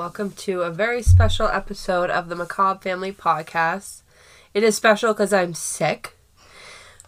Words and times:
welcome 0.00 0.30
to 0.30 0.62
a 0.62 0.70
very 0.70 1.02
special 1.02 1.46
episode 1.48 2.08
of 2.08 2.30
the 2.30 2.34
Macabre 2.34 2.80
Family 2.80 3.12
Podcast. 3.12 4.00
It 4.54 4.62
is 4.62 4.74
special 4.74 5.12
because 5.12 5.30
I'm 5.30 5.52
sick, 5.52 6.16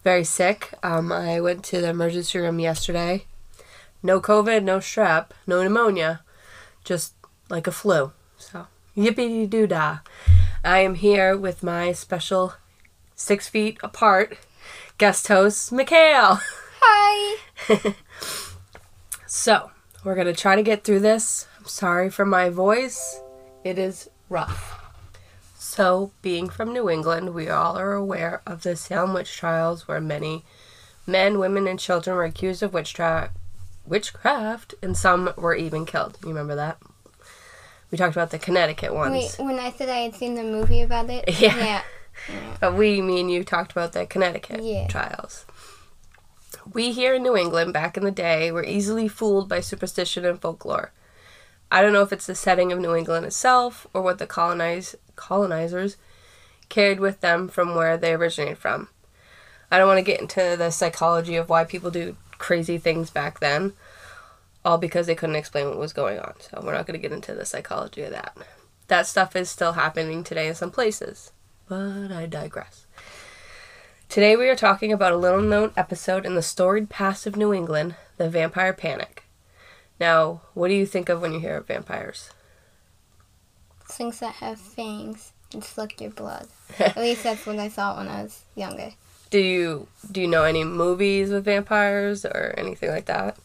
very 0.04 0.24
sick. 0.24 0.74
Um, 0.82 1.10
I 1.10 1.40
went 1.40 1.64
to 1.64 1.80
the 1.80 1.88
emergency 1.88 2.38
room 2.38 2.60
yesterday. 2.60 3.24
No 4.02 4.20
COVID, 4.20 4.62
no 4.62 4.76
strep, 4.76 5.28
no 5.46 5.62
pneumonia, 5.62 6.20
just 6.84 7.14
like 7.48 7.66
a 7.66 7.72
flu. 7.72 8.12
So, 8.36 8.66
yippee 8.94 9.48
doo 9.48 9.66
dah. 9.66 10.00
I 10.62 10.80
am 10.80 10.96
here 10.96 11.34
with 11.34 11.62
my 11.62 11.92
special 11.92 12.52
six 13.14 13.48
feet 13.48 13.78
apart 13.82 14.36
guest 14.98 15.28
host, 15.28 15.72
Mikhail. 15.72 16.40
Hi. 16.82 17.38
So, 19.34 19.70
we're 20.04 20.14
going 20.14 20.26
to 20.26 20.34
try 20.34 20.56
to 20.56 20.62
get 20.62 20.84
through 20.84 21.00
this. 21.00 21.46
I'm 21.62 21.68
sorry 21.68 22.10
for 22.10 22.26
my 22.26 22.48
voice. 22.48 23.20
It 23.62 23.78
is 23.78 24.10
rough. 24.28 24.80
So, 25.56 26.10
being 26.20 26.48
from 26.48 26.72
New 26.72 26.90
England, 26.90 27.34
we 27.34 27.48
all 27.48 27.78
are 27.78 27.92
aware 27.92 28.42
of 28.44 28.64
the 28.64 28.74
Salem 28.74 29.14
witch 29.14 29.36
trials 29.36 29.86
where 29.86 30.00
many 30.00 30.44
men, 31.06 31.38
women, 31.38 31.68
and 31.68 31.78
children 31.78 32.16
were 32.16 32.24
accused 32.24 32.64
of 32.64 32.74
witchcraft, 32.74 33.36
witchcraft 33.86 34.74
and 34.82 34.96
some 34.96 35.32
were 35.36 35.54
even 35.54 35.86
killed. 35.86 36.18
You 36.22 36.30
remember 36.30 36.56
that? 36.56 36.78
We 37.92 37.96
talked 37.98 38.16
about 38.16 38.30
the 38.32 38.40
Connecticut 38.40 38.92
ones. 38.92 39.36
Wait, 39.38 39.46
when 39.46 39.60
I 39.60 39.70
said 39.70 39.88
I 39.88 39.98
had 39.98 40.16
seen 40.16 40.34
the 40.34 40.42
movie 40.42 40.82
about 40.82 41.10
it? 41.10 41.24
Yeah. 41.40 41.56
Yeah. 41.56 41.82
But 42.58 42.74
we, 42.74 43.00
me 43.00 43.20
and 43.20 43.30
you, 43.30 43.44
talked 43.44 43.70
about 43.70 43.92
the 43.92 44.04
Connecticut 44.04 44.64
Yeah. 44.64 44.88
trials. 44.88 45.46
We 46.72 46.90
here 46.90 47.14
in 47.14 47.22
New 47.22 47.36
England 47.36 47.72
back 47.72 47.96
in 47.96 48.02
the 48.02 48.10
day 48.10 48.50
were 48.50 48.64
easily 48.64 49.06
fooled 49.06 49.48
by 49.48 49.60
superstition 49.60 50.24
and 50.24 50.40
folklore. 50.40 50.90
I 51.72 51.80
don't 51.80 51.94
know 51.94 52.02
if 52.02 52.12
it's 52.12 52.26
the 52.26 52.34
setting 52.34 52.70
of 52.70 52.78
New 52.78 52.94
England 52.94 53.24
itself 53.24 53.86
or 53.94 54.02
what 54.02 54.18
the 54.18 54.26
colonize, 54.26 54.94
colonizers 55.16 55.96
carried 56.68 57.00
with 57.00 57.22
them 57.22 57.48
from 57.48 57.74
where 57.74 57.96
they 57.96 58.12
originated 58.12 58.58
from. 58.58 58.88
I 59.70 59.78
don't 59.78 59.88
want 59.88 59.96
to 59.96 60.04
get 60.04 60.20
into 60.20 60.54
the 60.58 60.68
psychology 60.68 61.34
of 61.34 61.48
why 61.48 61.64
people 61.64 61.90
do 61.90 62.18
crazy 62.36 62.76
things 62.76 63.08
back 63.08 63.40
then, 63.40 63.72
all 64.66 64.76
because 64.76 65.06
they 65.06 65.14
couldn't 65.14 65.36
explain 65.36 65.66
what 65.66 65.78
was 65.78 65.94
going 65.94 66.18
on. 66.18 66.34
So 66.40 66.60
we're 66.62 66.74
not 66.74 66.86
going 66.86 67.00
to 67.00 67.08
get 67.08 67.16
into 67.16 67.34
the 67.34 67.46
psychology 67.46 68.02
of 68.02 68.10
that. 68.10 68.36
That 68.88 69.06
stuff 69.06 69.34
is 69.34 69.48
still 69.48 69.72
happening 69.72 70.24
today 70.24 70.48
in 70.48 70.54
some 70.54 70.70
places, 70.70 71.32
but 71.70 72.12
I 72.12 72.26
digress. 72.26 72.86
Today 74.10 74.36
we 74.36 74.50
are 74.50 74.56
talking 74.56 74.92
about 74.92 75.12
a 75.12 75.16
little 75.16 75.40
known 75.40 75.72
episode 75.74 76.26
in 76.26 76.34
the 76.34 76.42
storied 76.42 76.90
past 76.90 77.26
of 77.26 77.34
New 77.34 77.54
England, 77.54 77.94
the 78.18 78.28
vampire 78.28 78.74
panic. 78.74 79.21
Now, 80.00 80.42
what 80.54 80.68
do 80.68 80.74
you 80.74 80.86
think 80.86 81.08
of 81.08 81.20
when 81.20 81.32
you 81.32 81.40
hear 81.40 81.56
of 81.56 81.66
vampires? 81.66 82.30
Things 83.84 84.20
that 84.20 84.34
have 84.36 84.58
fangs 84.58 85.32
and 85.52 85.62
suck 85.62 86.00
your 86.00 86.10
blood. 86.10 86.48
At 86.78 86.96
least 86.96 87.22
that's 87.22 87.46
what 87.46 87.58
I 87.58 87.68
thought 87.68 87.98
when 87.98 88.08
I 88.08 88.22
was 88.22 88.42
younger. 88.54 88.92
Do 89.30 89.38
you 89.38 89.88
do 90.10 90.20
you 90.20 90.28
know 90.28 90.44
any 90.44 90.64
movies 90.64 91.30
with 91.30 91.44
vampires 91.44 92.24
or 92.24 92.54
anything 92.56 92.90
like 92.90 93.06
that? 93.06 93.38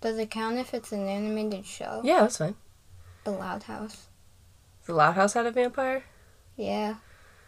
Does 0.00 0.18
it 0.18 0.30
count 0.30 0.58
if 0.58 0.74
it's 0.74 0.92
an 0.92 1.08
animated 1.08 1.66
show? 1.66 2.02
Yeah, 2.04 2.20
that's 2.20 2.38
fine. 2.38 2.54
The 3.24 3.32
Loud 3.32 3.64
House. 3.64 4.06
The 4.86 4.94
Loud 4.94 5.14
House 5.14 5.34
had 5.34 5.46
a 5.46 5.50
vampire? 5.50 6.04
Yeah. 6.56 6.96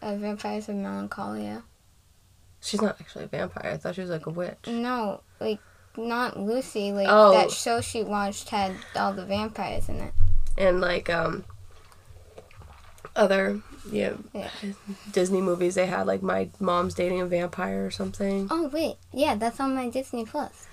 Uh, 0.02 0.16
Vampires 0.16 0.68
of 0.68 0.76
Melancholia. 0.76 1.62
She's 2.60 2.82
not 2.82 3.00
actually 3.00 3.24
a 3.24 3.28
vampire. 3.28 3.72
I 3.72 3.76
thought 3.76 3.94
she 3.94 4.00
was 4.00 4.10
like 4.10 4.26
a 4.26 4.30
witch. 4.30 4.66
No, 4.66 5.22
like, 5.40 5.60
not 5.96 6.38
Lucy. 6.38 6.92
Like, 6.92 7.08
Oh. 7.10 7.32
that 7.32 7.50
show 7.50 7.80
she 7.80 8.02
watched 8.02 8.48
had 8.50 8.74
all 8.96 9.12
the 9.12 9.24
vampires 9.24 9.88
in 9.88 9.96
it. 9.96 10.14
And 10.58 10.80
like 10.80 11.08
um 11.10 11.44
other 13.16 13.60
yeah, 13.90 14.12
Yeah. 14.32 14.50
Disney 15.10 15.40
movies 15.40 15.74
they 15.74 15.86
had 15.86 16.06
like 16.06 16.22
my 16.22 16.50
mom's 16.60 16.94
dating 16.94 17.20
a 17.20 17.26
vampire 17.26 17.86
or 17.86 17.90
something. 17.90 18.46
Oh, 18.50 18.68
wait. 18.68 18.96
Yeah, 19.12 19.34
that's 19.36 19.58
on 19.58 19.74
my 19.74 19.88
Disney 19.88 20.24
Plus. 20.24 20.66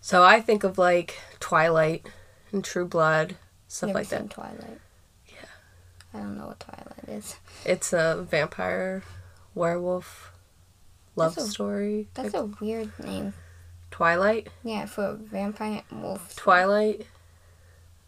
So 0.00 0.22
I 0.22 0.40
think 0.40 0.64
of 0.64 0.76
like 0.76 1.18
Twilight 1.40 2.06
and 2.52 2.62
True 2.64 2.86
Blood, 2.86 3.36
stuff 3.68 3.88
Never 3.88 3.98
like 4.00 4.08
that. 4.08 4.30
Twilight. 4.30 4.80
Yeah. 5.28 5.34
I 6.12 6.18
don't 6.18 6.36
know 6.36 6.46
what 6.48 6.60
Twilight 6.60 7.08
is. 7.08 7.36
It's 7.64 7.92
a 7.92 8.26
vampire 8.28 9.02
werewolf 9.54 10.32
love 11.16 11.36
That's 11.36 11.48
a- 11.48 11.50
story. 11.50 12.08
That's 12.14 12.34
a 12.34 12.46
weird 12.60 12.90
name. 12.98 13.32
Twilight, 13.94 14.48
Yeah, 14.64 14.86
for 14.86 15.14
vampire 15.14 15.82
wolf. 15.92 16.34
Twilight, 16.34 17.06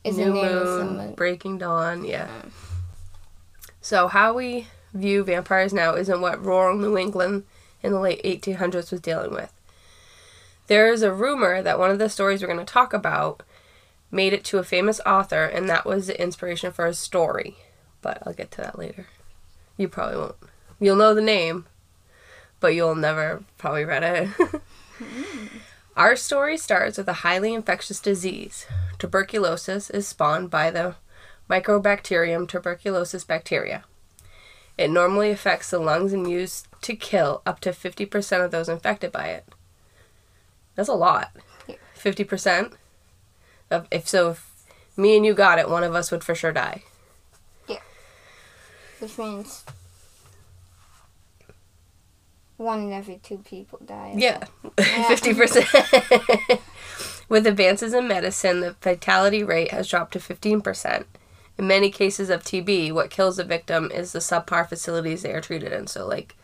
Is 0.03 0.19
New 0.19 0.33
Moon. 0.33 1.15
Breaking 1.15 1.59
Dawn. 1.59 2.05
Yeah. 2.05 2.27
Mm. 2.27 2.51
So 3.81 4.09
how 4.09 4.35
we 4.35 4.67
view 4.93 5.23
vampires 5.23 5.73
now 5.73 5.95
isn't 5.95 6.21
what 6.21 6.45
rural 6.45 6.77
New 6.77 6.99
England 6.99 7.45
in 7.85 7.93
the 7.93 8.01
late 8.01 8.21
1800s 8.25 8.91
was 8.91 9.01
dealing 9.01 9.31
with. 9.31 9.53
There 10.67 10.93
is 10.93 11.03
a 11.03 11.13
rumor 11.13 11.63
that 11.63 11.79
one 11.79 11.93
of 11.93 12.01
the 12.01 12.09
stories 12.09 12.43
we're 12.43 12.49
going 12.49 12.59
to 12.59 12.65
talk 12.65 12.93
about 12.93 13.45
made 14.11 14.33
it 14.33 14.43
to 14.47 14.59
a 14.59 14.65
famous 14.65 14.99
author, 15.07 15.45
and 15.45 15.69
that 15.69 15.87
was 15.87 16.09
the 16.09 16.21
inspiration 16.21 16.73
for 16.73 16.87
a 16.87 16.95
story. 16.95 17.59
But 18.03 18.21
I'll 18.27 18.33
get 18.33 18.51
to 18.53 18.61
that 18.61 18.77
later. 18.77 19.07
You 19.77 19.87
probably 19.87 20.17
won't. 20.17 20.37
You'll 20.81 20.97
know 20.97 21.15
the 21.15 21.23
name, 21.23 21.67
but 22.59 22.75
you'll 22.75 22.97
never 22.97 23.45
probably 23.57 23.85
read 23.85 24.03
it. 24.03 24.61
Our 25.97 26.15
story 26.15 26.59
starts 26.59 26.99
with 26.99 27.09
a 27.09 27.25
highly 27.25 27.55
infectious 27.55 28.01
disease. 28.01 28.67
Tuberculosis 28.99 29.89
is 29.89 30.07
spawned 30.07 30.51
by 30.51 30.71
the 30.71 30.97
Mycobacterium 31.49 32.47
tuberculosis 32.47 33.25
bacteria. 33.25 33.83
It 34.77 34.91
normally 34.91 35.31
affects 35.31 35.71
the 35.71 35.79
lungs 35.79 36.13
and 36.13 36.31
used 36.31 36.67
to 36.83 36.95
kill 36.95 37.41
up 37.47 37.61
to 37.61 37.71
50% 37.71 38.45
of 38.45 38.51
those 38.51 38.69
infected 38.69 39.11
by 39.11 39.29
it. 39.29 39.47
That's 40.75 40.91
a 40.91 40.95
lot. 40.95 41.35
Yeah. 41.67 41.77
50%? 41.99 42.75
Of, 43.71 43.89
if 43.91 44.07
so, 44.07 44.33
if 44.33 44.51
me 44.99 45.17
and 45.17 45.25
you 45.25 45.33
got 45.33 45.59
it, 45.59 45.71
one 45.71 45.83
of 45.83 45.95
us 45.95 46.11
would 46.11 46.23
for 46.23 46.35
sure 46.35 46.53
die. 46.53 46.83
Yeah. 47.67 47.81
Which 48.99 49.17
means 49.17 49.65
one 52.57 52.83
in 52.85 52.93
every 52.93 53.21
two 53.23 53.39
people 53.39 53.79
die. 53.85 54.15
Yeah, 54.17 54.45
Yeah. 54.79 55.09
50%. 55.09 56.61
With 57.29 57.47
advances 57.47 57.93
in 57.93 58.07
medicine, 58.07 58.61
the 58.61 58.75
fatality 58.75 59.43
rate 59.43 59.73
has 59.73 59.89
dropped 59.89 60.13
to 60.13 60.19
15%. 60.19 61.05
In 61.59 61.67
many 61.67 61.91
cases 61.91 62.31
of 62.31 62.45
TB, 62.45 62.93
what 62.93 63.11
kills 63.11 63.37
the 63.39 63.45
victim 63.45 63.91
is 63.93 64.13
the 64.13 64.21
subpar 64.21 64.69
facilities 64.69 65.23
they 65.23 65.33
are 65.33 65.41
treated 65.41 65.73
in. 65.73 65.87
So, 65.87 66.07
like 66.07 66.37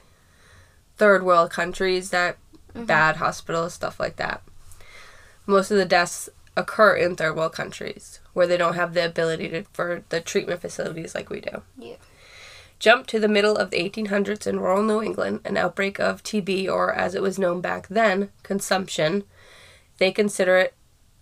third 0.97 1.23
world 1.23 1.51
countries, 1.51 2.11
that 2.11 2.37
mm-hmm. 2.75 2.87
bad 2.87 3.17
hospitals, 3.17 3.75
stuff 3.75 4.01
like 4.01 4.17
that. 4.17 4.43
Most 5.47 5.71
of 5.71 5.77
the 5.77 5.85
deaths 5.85 6.29
occur 6.57 6.95
in 6.95 7.17
third 7.17 7.37
world 7.37 7.53
countries 7.53 8.21
where 8.33 8.47
they 8.47 8.57
don't 8.57 8.75
have 8.75 8.95
the 8.95 9.05
ability 9.05 9.49
to, 9.49 9.65
for 9.73 10.03
the 10.09 10.21
treatment 10.21 10.61
facilities 10.61 11.15
like 11.15 11.31
we 11.31 11.41
do. 11.41 11.63
Yeah. 11.79 11.97
Jump 12.83 13.07
to 13.07 13.21
the 13.21 13.29
middle 13.29 13.57
of 13.57 13.71
the 13.71 13.77
1800s 13.79 14.45
in 14.45 14.59
rural 14.59 14.83
New 14.83 15.01
England, 15.01 15.39
an 15.45 15.57
outbreak 15.57 16.01
of 16.01 16.25
TB, 16.25 16.69
or 16.69 16.93
as 16.93 17.15
it 17.15 17.23
was 17.23 17.39
known 17.39 17.61
back 17.61 17.87
then, 17.87 18.31
consumption. 18.43 19.23
They 19.99 20.11
consider 20.11 20.59
it 20.59 20.75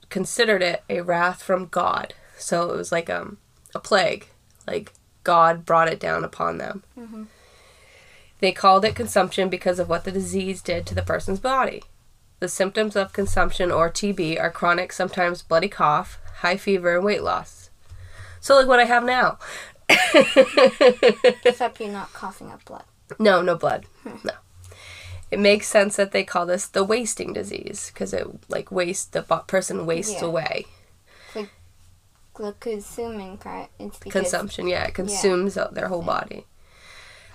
considered 0.09 0.63
it 0.63 0.83
a 0.89 1.03
wrath 1.03 1.43
from 1.43 1.67
God. 1.67 2.15
So 2.39 2.71
it 2.71 2.77
was 2.79 2.91
like 2.91 3.11
um, 3.11 3.37
a 3.75 3.79
plague, 3.79 4.29
like 4.67 4.95
God 5.23 5.67
brought 5.67 5.89
it 5.93 6.01
down 6.01 6.25
upon 6.25 6.57
them. 6.57 6.83
Mhm. 6.99 7.27
They 8.39 8.53
called 8.53 8.87
it 8.87 8.95
consumption 8.95 9.51
because 9.51 9.79
of 9.79 9.91
what 9.91 10.05
the 10.05 10.11
disease 10.11 10.63
did 10.63 10.87
to 10.87 10.95
the 10.95 11.03
person's 11.03 11.41
body. 11.41 11.83
The 12.39 12.49
symptoms 12.49 12.97
of 12.97 13.13
consumption 13.13 13.71
or 13.71 13.91
TB 13.91 14.41
are 14.41 14.51
chronic, 14.51 14.95
sometimes 14.95 15.43
bloody 15.43 15.69
cough, 15.69 16.19
high 16.37 16.57
fever, 16.57 16.97
and 16.97 17.05
weight 17.05 17.23
loss. 17.23 17.69
So 18.41 18.57
like 18.57 18.67
what 18.67 18.81
I 18.81 18.85
have 18.85 19.05
now. 19.05 19.39
Except 21.45 21.81
you're 21.81 21.91
not 21.91 22.13
coughing 22.13 22.51
up 22.51 22.65
blood. 22.65 22.85
No, 23.19 23.43
no 23.43 23.57
blood. 23.57 23.87
Hmm. 24.03 24.17
No. 24.25 24.33
It 25.31 25.39
makes 25.39 25.69
sense 25.69 25.97
that 25.97 26.13
they 26.13 26.25
call 26.25 26.47
this 26.47 26.67
the 26.67 26.83
wasting 26.85 27.33
disease 27.33 27.91
because 27.93 28.13
it 28.13 28.27
like 28.49 28.71
waste 28.73 29.13
the 29.13 29.23
person 29.23 29.87
wastes 29.87 30.21
Yeah. 30.23 30.27
away. 30.29 30.67
The 32.37 32.55
consuming. 32.59 33.39
It's 33.79 33.99
because 33.99 34.13
Consumption, 34.23 34.67
yeah, 34.67 34.85
it 34.85 34.95
consumes 34.95 35.59
their 35.73 35.89
whole 35.89 36.03
body. 36.03 36.47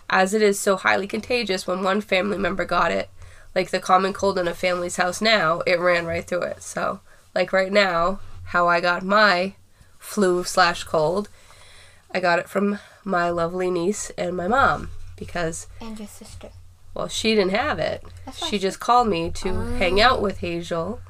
As 0.10 0.34
it 0.34 0.42
is 0.42 0.60
so 0.60 0.78
highly 0.78 1.06
contagious, 1.06 1.68
when 1.68 1.84
one 1.84 2.02
family 2.02 2.38
member 2.40 2.66
got 2.66 2.92
it, 2.92 3.10
like 3.54 3.70
the 3.70 3.80
common 3.80 4.14
cold 4.14 4.40
in 4.40 4.48
a 4.48 4.54
family's 4.56 4.96
house 4.96 5.22
now, 5.22 5.62
it 5.68 5.80
ran 5.80 6.06
right 6.08 6.26
through 6.26 6.42
it. 6.44 6.64
So, 6.64 7.02
like 7.36 7.54
right 7.54 7.72
now, 7.72 8.20
how 8.46 8.68
I 8.68 8.82
got 8.82 9.04
my 9.04 9.54
flu 10.00 10.44
slash 10.44 10.84
cold, 10.86 11.30
I 12.16 12.20
got 12.22 12.40
it 12.40 12.48
from 12.48 12.80
my 13.04 13.30
lovely 13.30 13.70
niece 13.70 14.10
and 14.18 14.38
my 14.38 14.48
mom 14.48 14.90
because 15.18 15.68
and 15.82 16.00
your 16.00 16.08
sister. 16.08 16.50
Well, 16.94 17.10
she 17.10 17.36
didn't 17.36 17.52
have 17.52 17.78
it. 17.78 18.04
That's 18.26 18.48
She 18.48 18.58
just 18.58 18.80
called 18.80 19.10
me 19.10 19.30
to 19.32 19.50
oh. 19.50 19.76
hang 19.78 20.00
out 20.00 20.22
with 20.22 20.38
Hazel 20.38 21.02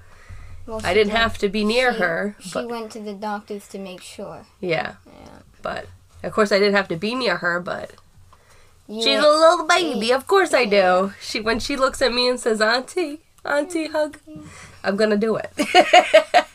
Well, 0.66 0.82
I 0.84 0.96
didn't 0.96 1.14
went- 1.14 1.22
have 1.22 1.38
to 1.38 1.48
be 1.50 1.64
near 1.64 1.94
she- 1.94 2.00
her, 2.00 2.36
She 2.40 2.50
but 2.56 2.68
went 2.70 2.92
to 2.94 3.00
the 3.00 3.14
doctors 3.14 3.68
to 3.68 3.78
make 3.78 4.02
sure. 4.02 4.48
yeah, 4.60 4.96
Yeah. 5.06 5.40
but 5.62 5.86
of 6.24 6.32
course 6.34 6.52
I 6.52 6.58
didn't 6.58 6.76
have 6.76 6.88
to 6.88 6.96
be 6.98 7.14
near 7.14 7.38
her, 7.38 7.60
but 7.60 7.92
You 8.88 9.04
she's 9.04 9.20
a 9.20 9.22
little 9.22 9.68
baby. 9.68 10.12
Of 10.12 10.26
course 10.26 10.54
I 10.56 10.66
do. 10.66 11.14
She 11.22 11.40
when 11.40 11.60
she 11.60 11.76
looks 11.78 12.02
at 12.02 12.14
me 12.14 12.28
and 12.30 12.40
says, 12.40 12.62
"Auntie, 12.62 13.20
Auntie, 13.46 13.88
hug," 13.90 14.18
I'm 14.84 14.96
gonna 14.96 15.18
do 15.18 15.36
it. 15.38 15.52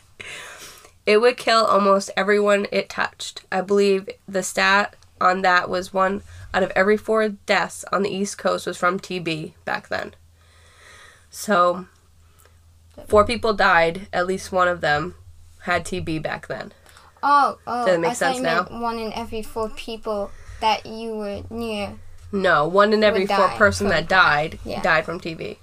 it 1.11 1.19
would 1.19 1.35
kill 1.35 1.65
almost 1.65 2.09
everyone 2.15 2.67
it 2.71 2.87
touched. 2.87 3.41
I 3.51 3.59
believe 3.59 4.07
the 4.29 4.41
stat 4.41 4.95
on 5.19 5.41
that 5.41 5.69
was 5.69 5.93
one 5.93 6.21
out 6.53 6.63
of 6.63 6.71
every 6.73 6.95
four 6.95 7.27
deaths 7.27 7.83
on 7.91 8.01
the 8.03 8.09
East 8.09 8.37
Coast 8.37 8.65
was 8.65 8.77
from 8.77 8.97
TB 8.97 9.53
back 9.65 9.89
then. 9.89 10.13
So, 11.29 11.85
four 13.07 13.25
people 13.25 13.53
died. 13.53 14.07
At 14.13 14.25
least 14.25 14.53
one 14.53 14.69
of 14.69 14.79
them 14.79 15.15
had 15.63 15.83
TB 15.85 16.23
back 16.23 16.47
then. 16.47 16.71
Oh, 17.21 17.57
oh. 17.67 17.85
Does 17.85 17.95
it 17.95 17.99
make 17.99 18.11
I 18.11 18.13
sense 18.13 18.37
you 18.37 18.43
now? 18.43 18.63
one 18.69 18.97
in 18.97 19.11
every 19.11 19.41
four 19.43 19.69
people 19.69 20.31
that 20.61 20.85
you 20.85 21.15
were 21.17 21.43
near. 21.49 21.99
No, 22.31 22.65
one 22.67 22.93
in 22.93 23.03
every 23.03 23.27
four 23.27 23.49
person 23.49 23.89
that 23.89 24.07
died 24.07 24.59
Yeah. 24.63 24.81
died 24.81 25.03
from 25.03 25.19
TB. 25.19 25.57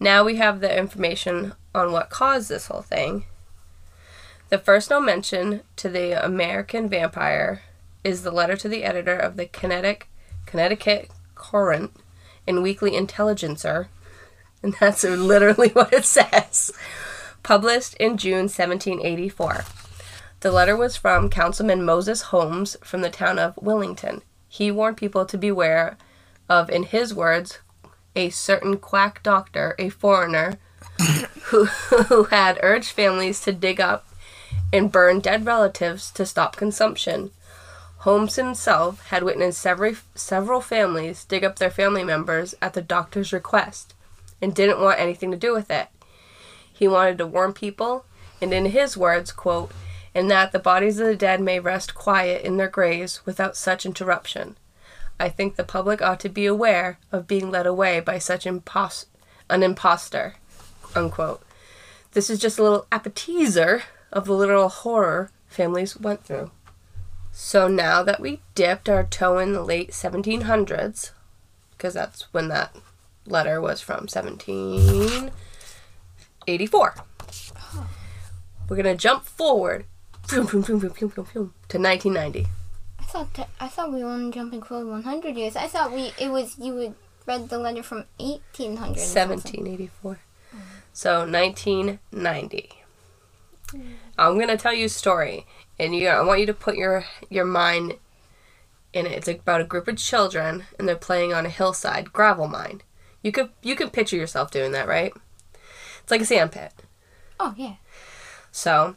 Now 0.00 0.24
we 0.24 0.36
have 0.36 0.60
the 0.60 0.74
information 0.78 1.54
on 1.74 1.92
what 1.92 2.08
caused 2.08 2.48
this 2.48 2.68
whole 2.68 2.80
thing. 2.82 3.24
The 4.48 4.58
first 4.58 4.90
known 4.90 5.06
mention 5.06 5.62
to 5.74 5.88
the 5.88 6.24
American 6.24 6.88
vampire 6.88 7.62
is 8.04 8.22
the 8.22 8.30
letter 8.30 8.56
to 8.56 8.68
the 8.68 8.84
editor 8.84 9.16
of 9.16 9.36
the 9.36 9.46
Connecticut, 9.46 10.06
Connecticut 10.46 11.10
Courant 11.34 11.92
and 12.46 12.62
Weekly 12.62 12.94
Intelligencer, 12.94 13.88
and 14.62 14.76
that's 14.78 15.02
literally 15.02 15.68
what 15.72 15.92
it 15.92 16.04
says. 16.04 16.72
Published 17.42 17.94
in 17.94 18.16
June 18.18 18.48
1784. 18.48 19.64
The 20.40 20.52
letter 20.52 20.76
was 20.76 20.96
from 20.96 21.28
Councilman 21.28 21.84
Moses 21.84 22.22
Holmes 22.22 22.76
from 22.84 23.00
the 23.00 23.10
town 23.10 23.40
of 23.40 23.56
Willington. 23.56 24.22
He 24.48 24.70
warned 24.70 24.96
people 24.96 25.26
to 25.26 25.36
beware 25.36 25.98
of, 26.48 26.70
in 26.70 26.84
his 26.84 27.12
words, 27.12 27.58
a 28.14 28.30
certain 28.30 28.76
quack 28.76 29.24
doctor, 29.24 29.74
a 29.76 29.88
foreigner, 29.88 30.58
who, 31.46 31.64
who 31.64 32.24
had 32.24 32.60
urged 32.62 32.92
families 32.92 33.40
to 33.40 33.52
dig 33.52 33.80
up 33.80 34.05
and 34.72 34.92
burn 34.92 35.20
dead 35.20 35.46
relatives 35.46 36.10
to 36.12 36.26
stop 36.26 36.56
consumption. 36.56 37.30
Holmes 37.98 38.36
himself 38.36 39.06
had 39.08 39.22
witnessed 39.22 39.60
several, 39.60 39.94
several 40.14 40.60
families 40.60 41.24
dig 41.24 41.44
up 41.44 41.58
their 41.58 41.70
family 41.70 42.04
members 42.04 42.54
at 42.60 42.74
the 42.74 42.82
doctor's 42.82 43.32
request 43.32 43.94
and 44.40 44.54
didn't 44.54 44.80
want 44.80 45.00
anything 45.00 45.30
to 45.30 45.36
do 45.36 45.52
with 45.52 45.70
it. 45.70 45.88
He 46.72 46.86
wanted 46.86 47.18
to 47.18 47.26
warn 47.26 47.52
people, 47.52 48.04
and 48.40 48.52
in 48.52 48.66
his 48.66 48.96
words, 48.96 49.32
quote, 49.32 49.72
in 50.14 50.28
that 50.28 50.52
the 50.52 50.58
bodies 50.58 50.98
of 51.00 51.06
the 51.06 51.16
dead 51.16 51.40
may 51.40 51.58
rest 51.58 51.94
quiet 51.94 52.42
in 52.42 52.56
their 52.56 52.68
graves 52.68 53.24
without 53.24 53.56
such 53.56 53.86
interruption. 53.86 54.56
I 55.18 55.30
think 55.30 55.56
the 55.56 55.64
public 55.64 56.02
ought 56.02 56.20
to 56.20 56.28
be 56.28 56.46
aware 56.46 56.98
of 57.10 57.26
being 57.26 57.50
led 57.50 57.66
away 57.66 58.00
by 58.00 58.18
such 58.18 58.44
impos- 58.44 59.06
an 59.48 59.62
impostor. 59.62 60.34
Unquote. 60.94 61.42
This 62.12 62.30
is 62.30 62.38
just 62.38 62.58
a 62.58 62.62
little 62.62 62.86
appetizer 62.92 63.82
of 64.16 64.24
the 64.24 64.32
literal 64.32 64.70
horror 64.70 65.30
families 65.46 65.98
went 65.98 66.24
through. 66.24 66.50
So 67.32 67.68
now 67.68 68.02
that 68.02 68.18
we 68.18 68.40
dipped 68.54 68.88
our 68.88 69.04
toe 69.04 69.38
in 69.38 69.52
the 69.52 69.62
late 69.62 69.90
1700s, 69.90 71.10
because 71.72 71.92
that's 71.92 72.32
when 72.32 72.48
that 72.48 72.74
letter 73.26 73.60
was 73.60 73.82
from 73.82 74.08
1784, 74.08 76.94
we're 78.68 78.76
gonna 78.76 78.96
jump 78.96 79.26
forward 79.26 79.84
phew, 80.26 80.46
phew, 80.46 80.62
phew, 80.62 80.78
to 80.88 80.96
1990. 81.78 82.46
I 82.98 83.02
thought 83.02 83.34
that, 83.34 83.50
I 83.60 83.68
thought 83.68 83.92
we 83.92 84.02
were 84.02 84.08
only 84.08 84.32
jumping 84.32 84.62
forward 84.62 84.90
100 84.90 85.36
years. 85.36 85.56
I 85.56 85.68
thought 85.68 85.92
we 85.92 86.14
it 86.18 86.30
was 86.30 86.56
you 86.58 86.72
would 86.72 86.94
read 87.26 87.50
the 87.50 87.58
letter 87.58 87.82
from 87.82 88.06
1800. 88.16 88.96
or 88.96 88.98
something. 88.98 89.66
1784. 89.66 90.18
So 90.94 91.26
1990. 91.26 92.70
Hmm. 93.70 93.92
I'm 94.18 94.38
gonna 94.38 94.56
tell 94.56 94.72
you 94.72 94.86
a 94.86 94.90
story, 94.90 95.46
and 95.78 95.94
you 95.94 96.08
I 96.08 96.22
want 96.22 96.40
you 96.40 96.46
to 96.46 96.54
put 96.54 96.76
your 96.76 97.04
your 97.28 97.44
mind 97.44 97.96
in 98.92 99.06
it. 99.06 99.12
It's 99.12 99.28
about 99.28 99.60
a 99.60 99.64
group 99.64 99.88
of 99.88 99.96
children, 99.96 100.64
and 100.78 100.88
they're 100.88 100.96
playing 100.96 101.32
on 101.32 101.46
a 101.46 101.50
hillside 101.50 102.12
gravel 102.12 102.48
mine. 102.48 102.82
You 103.22 103.32
could 103.32 103.50
you 103.62 103.76
can 103.76 103.90
picture 103.90 104.16
yourself 104.16 104.50
doing 104.50 104.72
that, 104.72 104.88
right? 104.88 105.12
It's 106.02 106.10
like 106.10 106.20
a 106.20 106.26
sand 106.26 106.52
pit. 106.52 106.72
Oh 107.38 107.54
yeah. 107.56 107.74
So, 108.50 108.96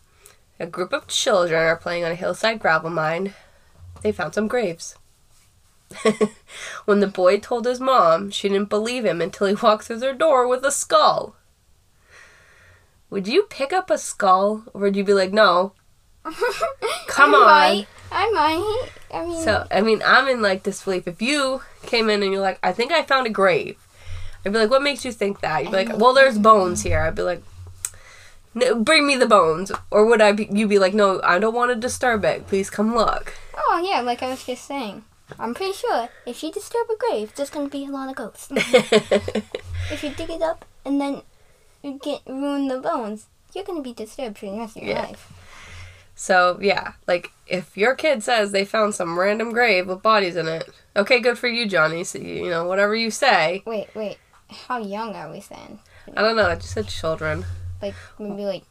a 0.59 0.65
group 0.65 0.93
of 0.93 1.07
children 1.07 1.61
are 1.61 1.75
playing 1.75 2.05
on 2.05 2.11
a 2.11 2.15
hillside 2.15 2.59
gravel 2.59 2.89
mine. 2.89 3.33
They 4.01 4.11
found 4.11 4.33
some 4.33 4.47
graves. 4.47 4.95
when 6.85 6.99
the 6.99 7.07
boy 7.07 7.39
told 7.39 7.65
his 7.65 7.79
mom, 7.79 8.29
she 8.29 8.47
didn't 8.47 8.69
believe 8.69 9.05
him 9.05 9.21
until 9.21 9.47
he 9.47 9.55
walked 9.55 9.85
through 9.85 9.99
their 9.99 10.13
door 10.13 10.47
with 10.47 10.63
a 10.63 10.71
skull. 10.71 11.35
Would 13.09 13.27
you 13.27 13.43
pick 13.43 13.73
up 13.73 13.89
a 13.89 13.97
skull, 13.97 14.63
or 14.73 14.81
would 14.81 14.95
you 14.95 15.03
be 15.03 15.13
like, 15.13 15.33
no? 15.33 15.73
Come 17.07 17.33
I 17.33 17.37
on. 17.37 17.45
Might. 17.45 17.87
I 18.11 18.31
might. 18.31 18.89
I 19.11 19.25
mean. 19.25 19.43
So, 19.43 19.67
I 19.71 19.81
mean, 19.81 20.01
I'm 20.05 20.27
in 20.27 20.41
like 20.41 20.63
disbelief. 20.63 21.07
If 21.07 21.21
you 21.21 21.61
came 21.83 22.09
in 22.09 22.21
and 22.23 22.31
you're 22.31 22.41
like, 22.41 22.59
I 22.61 22.71
think 22.71 22.91
I 22.91 23.03
found 23.03 23.27
a 23.27 23.31
grave, 23.31 23.77
I'd 24.45 24.53
be 24.53 24.59
like, 24.59 24.69
what 24.69 24.81
makes 24.81 25.05
you 25.05 25.11
think 25.11 25.41
that? 25.41 25.63
You'd 25.63 25.71
be 25.71 25.85
like, 25.85 25.97
well, 25.97 26.13
there's 26.13 26.37
bones 26.37 26.83
here. 26.83 27.01
I'd 27.01 27.15
be 27.15 27.23
like, 27.23 27.43
bring 28.77 29.07
me 29.07 29.15
the 29.15 29.27
bones. 29.27 29.71
Or 29.91 30.05
would 30.05 30.21
I 30.21 30.31
be, 30.31 30.47
you 30.51 30.67
be 30.67 30.79
like, 30.79 30.93
no, 30.93 31.19
I 31.23 31.39
don't 31.39 31.55
want 31.55 31.71
to 31.71 31.75
disturb 31.75 32.23
it. 32.25 32.47
Please 32.47 32.69
come 32.69 32.95
look. 32.95 33.33
oh 33.55 33.81
yeah, 33.83 34.01
like 34.01 34.21
I 34.23 34.29
was 34.29 34.43
just 34.45 34.65
saying. 34.65 35.03
I'm 35.37 35.53
pretty 35.53 35.73
sure 35.73 36.09
if 36.25 36.41
you 36.41 36.51
disturb 36.51 36.87
a 36.89 36.95
grave, 36.97 37.33
there's 37.35 37.51
gonna 37.51 37.69
be 37.69 37.85
a 37.85 37.89
lot 37.89 38.09
of 38.09 38.15
ghosts. 38.15 38.47
if 38.51 40.03
you 40.03 40.09
dig 40.09 40.29
it 40.29 40.41
up 40.41 40.65
and 40.83 40.99
then 40.99 41.21
you 41.81 41.99
get 42.03 42.21
ruin 42.27 42.67
the 42.67 42.79
bones, 42.79 43.27
you're 43.53 43.63
gonna 43.63 43.81
be 43.81 43.93
disturbed 43.93 44.37
for 44.37 44.45
the 44.47 44.57
rest 44.57 44.77
of 44.77 44.83
your 44.83 44.95
Yeah. 44.95 45.01
life. 45.03 45.31
so, 46.15 46.57
yeah, 46.61 46.93
like, 47.07 47.31
if 47.47 47.75
your 47.77 47.95
kid 47.95 48.21
says 48.23 48.51
they 48.51 48.65
found 48.65 48.93
some 48.95 49.17
random 49.17 49.51
grave 49.51 49.87
with 49.87 50.01
bodies 50.01 50.35
in 50.35 50.47
it, 50.47 50.69
okay, 50.95 51.19
good 51.19 51.37
for 51.37 51.47
you, 51.47 51.65
Johnny. 51.67 52.03
So, 52.03 52.19
you 52.19 52.49
know, 52.49 52.65
whatever 52.65 52.93
you 52.95 53.09
say. 53.11 53.63
Wait, 53.65 53.89
wait. 53.95 54.17
How 54.67 54.79
young 54.79 55.15
are 55.15 55.31
we 55.31 55.39
saying? 55.41 55.79
I 56.17 56.21
don't 56.21 56.35
know, 56.35 56.47
I 56.47 56.55
just 56.55 56.71
said 56.73 56.87
children. 56.87 57.45
Like 57.81 57.93
maybe 58.17 58.43
like 58.45 58.63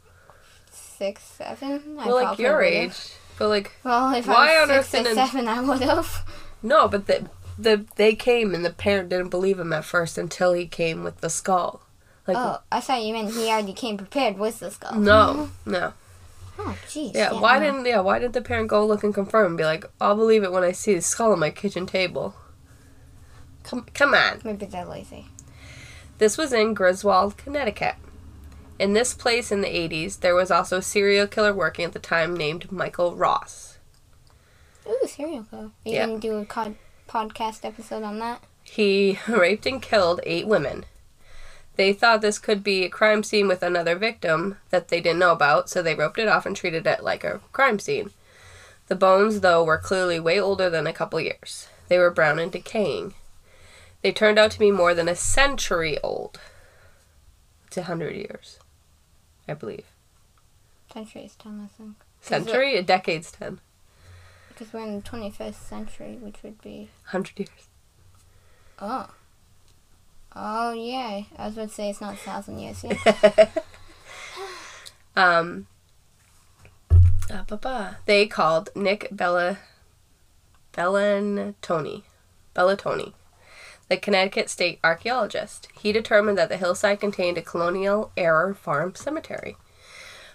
six, 0.70 1.22
seven. 1.22 1.96
I 1.98 2.06
Well, 2.06 2.16
like 2.16 2.38
your 2.38 2.60
age. 2.62 2.94
But, 3.38 3.48
like, 3.48 3.72
Well, 3.84 4.12
if 4.14 4.26
Why 4.26 4.56
I 4.56 4.62
on 4.62 4.68
was 4.68 4.78
earth 4.78 4.88
six 4.88 5.10
or 5.10 5.14
seven, 5.14 5.46
I 5.48 5.60
would 5.60 5.80
have. 5.80 6.24
no, 6.62 6.88
but 6.88 7.06
the, 7.06 7.30
the 7.56 7.86
they 7.96 8.14
came 8.14 8.54
and 8.54 8.64
the 8.64 8.70
parent 8.72 9.08
didn't 9.08 9.28
believe 9.30 9.58
him 9.60 9.72
at 9.72 9.84
first 9.84 10.18
until 10.18 10.52
he 10.52 10.66
came 10.66 11.04
with 11.04 11.20
the 11.20 11.30
skull. 11.30 11.82
Like, 12.28 12.36
Oh, 12.36 12.58
I 12.70 12.80
thought 12.80 13.02
you 13.02 13.12
meant 13.14 13.32
he 13.32 13.48
already 13.48 13.72
came 13.72 13.96
prepared 13.96 14.38
with 14.38 14.60
the 14.60 14.70
skull. 14.70 14.94
no, 14.96 15.50
no. 15.66 15.94
Oh, 16.58 16.76
jeez. 16.86 17.14
Yeah, 17.14 17.32
why 17.32 17.58
no. 17.58 17.64
didn't 17.64 17.86
yeah, 17.86 18.00
w't 18.00 18.20
didn't 18.20 18.34
the 18.34 18.42
parent 18.42 18.68
go 18.68 18.84
look 18.86 19.02
and 19.02 19.14
confirm 19.14 19.46
and 19.46 19.56
be 19.56 19.64
like, 19.64 19.84
I'll 20.00 20.14
believe 20.16 20.42
it 20.44 20.52
when 20.52 20.62
I 20.64 20.72
see 20.72 20.94
the 20.94 21.00
skull 21.02 21.32
on 21.32 21.38
my 21.38 21.50
kitchen 21.50 21.86
table. 21.86 22.34
Come 23.62 23.86
come 23.94 24.14
on. 24.14 24.40
Maybe 24.44 24.66
they're 24.66 24.84
lazy. 24.84 25.26
This 26.18 26.36
was 26.36 26.52
in 26.52 26.74
Griswold, 26.74 27.36
Connecticut. 27.36 27.94
In 28.78 28.92
this 28.92 29.14
place 29.14 29.50
in 29.52 29.60
the 29.60 29.68
80s, 29.68 30.20
there 30.20 30.34
was 30.34 30.50
also 30.50 30.78
a 30.78 30.82
serial 30.82 31.26
killer 31.26 31.52
working 31.54 31.84
at 31.84 31.92
the 31.92 31.98
time 31.98 32.36
named 32.36 32.70
Michael 32.72 33.14
Ross. 33.16 33.78
Ooh, 34.86 34.98
serial 35.06 35.44
killer. 35.44 35.62
Are 35.64 35.70
you 35.84 35.92
Yeah. 35.94 36.06
gonna 36.06 36.18
do 36.18 36.36
a 36.38 36.44
cod- 36.44 36.76
podcast 37.08 37.64
episode 37.64 38.02
on 38.02 38.18
that? 38.18 38.42
He 38.64 39.18
raped 39.28 39.64
and 39.66 39.80
killed 39.80 40.20
eight 40.24 40.46
women. 40.46 40.84
They 41.78 41.92
thought 41.92 42.22
this 42.22 42.40
could 42.40 42.64
be 42.64 42.82
a 42.84 42.88
crime 42.88 43.22
scene 43.22 43.46
with 43.46 43.62
another 43.62 43.94
victim 43.94 44.56
that 44.70 44.88
they 44.88 45.00
didn't 45.00 45.20
know 45.20 45.30
about, 45.30 45.70
so 45.70 45.80
they 45.80 45.94
roped 45.94 46.18
it 46.18 46.26
off 46.26 46.44
and 46.44 46.56
treated 46.56 46.88
it 46.88 47.04
like 47.04 47.22
a 47.22 47.40
crime 47.52 47.78
scene. 47.78 48.10
The 48.88 48.96
bones, 48.96 49.42
though, 49.42 49.62
were 49.62 49.78
clearly 49.78 50.18
way 50.18 50.40
older 50.40 50.68
than 50.68 50.88
a 50.88 50.92
couple 50.92 51.20
years. 51.20 51.68
They 51.86 51.96
were 51.96 52.10
brown 52.10 52.40
and 52.40 52.50
decaying. 52.50 53.14
They 54.02 54.10
turned 54.10 54.40
out 54.40 54.50
to 54.50 54.58
be 54.58 54.72
more 54.72 54.92
than 54.92 55.08
a 55.08 55.14
century 55.14 55.98
old. 56.02 56.40
It's 57.68 57.76
a 57.76 57.84
hundred 57.84 58.16
years, 58.16 58.58
I 59.46 59.54
believe. 59.54 59.84
Century 60.92 61.26
is 61.26 61.36
ten, 61.36 61.60
I 61.64 61.68
think. 61.76 61.94
Century? 62.20 62.76
A 62.76 62.82
decade's 62.82 63.30
ten. 63.30 63.60
Because 64.48 64.72
we're 64.72 64.80
in 64.84 64.96
the 64.96 65.02
twenty-first 65.02 65.68
century, 65.68 66.18
which 66.20 66.42
would 66.42 66.60
be 66.60 66.88
Hundred 67.04 67.38
years. 67.38 67.68
oh. 68.80 69.10
Oh 70.34 70.72
yeah, 70.72 71.22
I 71.36 71.46
was 71.46 71.54
about 71.54 71.68
to 71.68 71.74
say 71.74 71.90
it's 71.90 72.00
not 72.00 72.14
a 72.14 72.18
thousand 72.18 72.58
years 72.58 72.84
yet. 72.84 73.64
um, 75.16 75.66
uh, 77.30 77.92
they 78.06 78.26
called 78.26 78.70
Nick 78.74 79.08
Bella 79.10 79.58
Bellantoni, 80.72 82.02
Bellantoni, 82.54 83.12
the 83.88 83.96
Connecticut 83.96 84.48
state 84.48 84.78
archaeologist. 84.84 85.68
He 85.80 85.92
determined 85.92 86.38
that 86.38 86.48
the 86.48 86.56
hillside 86.56 87.00
contained 87.00 87.36
a 87.36 87.42
colonial 87.42 88.12
era 88.16 88.54
farm 88.54 88.94
cemetery. 88.94 89.56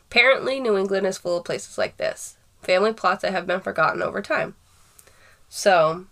Apparently, 0.09 0.59
New 0.59 0.77
England 0.77 1.07
is 1.07 1.17
full 1.17 1.37
of 1.37 1.45
places 1.45 1.77
like 1.77 1.97
this 1.97 2.37
family 2.61 2.93
plots 2.93 3.21
that 3.21 3.31
have 3.31 3.47
been 3.47 3.59
forgotten 3.59 4.01
over 4.01 4.21
time. 4.21 4.55
So, 5.49 6.05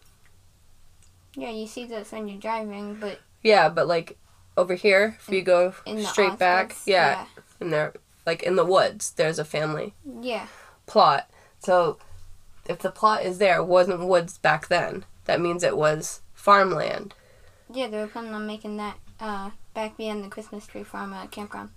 Yeah, 1.36 1.50
you 1.50 1.66
see 1.66 1.86
this 1.86 2.12
when 2.12 2.28
you're 2.28 2.40
driving, 2.40 2.96
but 2.96 3.20
yeah, 3.44 3.70
but 3.70 3.88
like 3.88 4.18
over 4.58 4.76
here, 4.76 5.18
if 5.20 5.30
you 5.30 5.42
go 5.42 5.74
straight 6.04 6.38
back, 6.38 6.72
outskirts, 6.72 6.88
yeah, 6.88 7.26
and 7.60 7.72
they're 7.74 7.94
like 8.26 8.44
in 8.44 8.56
the 8.56 8.66
woods, 8.66 9.12
there's 9.12 9.40
a 9.40 9.46
family 9.46 9.94
Yeah. 10.22 10.48
plot. 10.86 11.30
So, 11.60 11.98
if 12.68 12.80
the 12.80 12.92
plot 12.92 13.24
is 13.24 13.38
there, 13.38 13.64
wasn't 13.64 14.08
woods 14.08 14.38
back 14.38 14.68
then. 14.68 15.06
That 15.26 15.40
means 15.42 15.64
it 15.64 15.78
was 15.78 16.22
farmland. 16.34 17.14
Yeah, 17.74 17.88
they 17.88 17.98
were 17.98 18.08
planning 18.08 18.34
on 18.34 18.46
making 18.48 18.78
that 18.78 18.98
uh, 19.20 19.52
back 19.74 19.96
behind 19.98 20.24
the 20.24 20.30
Christmas 20.30 20.68
tree 20.68 20.84
farm 20.84 21.14
uh, 21.14 21.28
campground. 21.28 21.70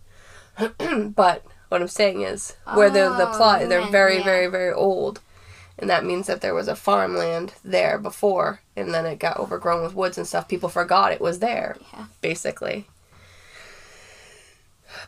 but 1.15 1.45
what 1.69 1.81
I'm 1.83 1.89
saying 1.89 2.23
is, 2.23 2.57
where 2.75 2.91
the 2.91 3.15
the 3.17 3.29
Oh, 3.29 3.37
plot, 3.37 3.69
they're 3.69 3.87
very, 3.87 4.19
yeah. 4.19 4.25
very, 4.25 4.47
very 4.47 4.73
old, 4.73 5.21
and 5.79 5.89
that 5.91 6.05
means 6.05 6.27
that 6.27 6.41
there 6.41 6.55
was 6.55 6.69
a 6.69 6.77
farmland 6.77 7.55
there 7.65 7.99
before, 7.99 8.61
and 8.77 8.93
then 8.95 9.07
it 9.07 9.19
got 9.19 9.39
overgrown 9.39 9.83
with 9.83 9.95
woods 9.95 10.17
and 10.19 10.27
stuff. 10.27 10.49
People 10.49 10.69
forgot 10.69 11.13
it 11.13 11.21
was 11.21 11.39
there, 11.41 11.77
Yeah. 11.93 12.07
basically. 12.21 12.87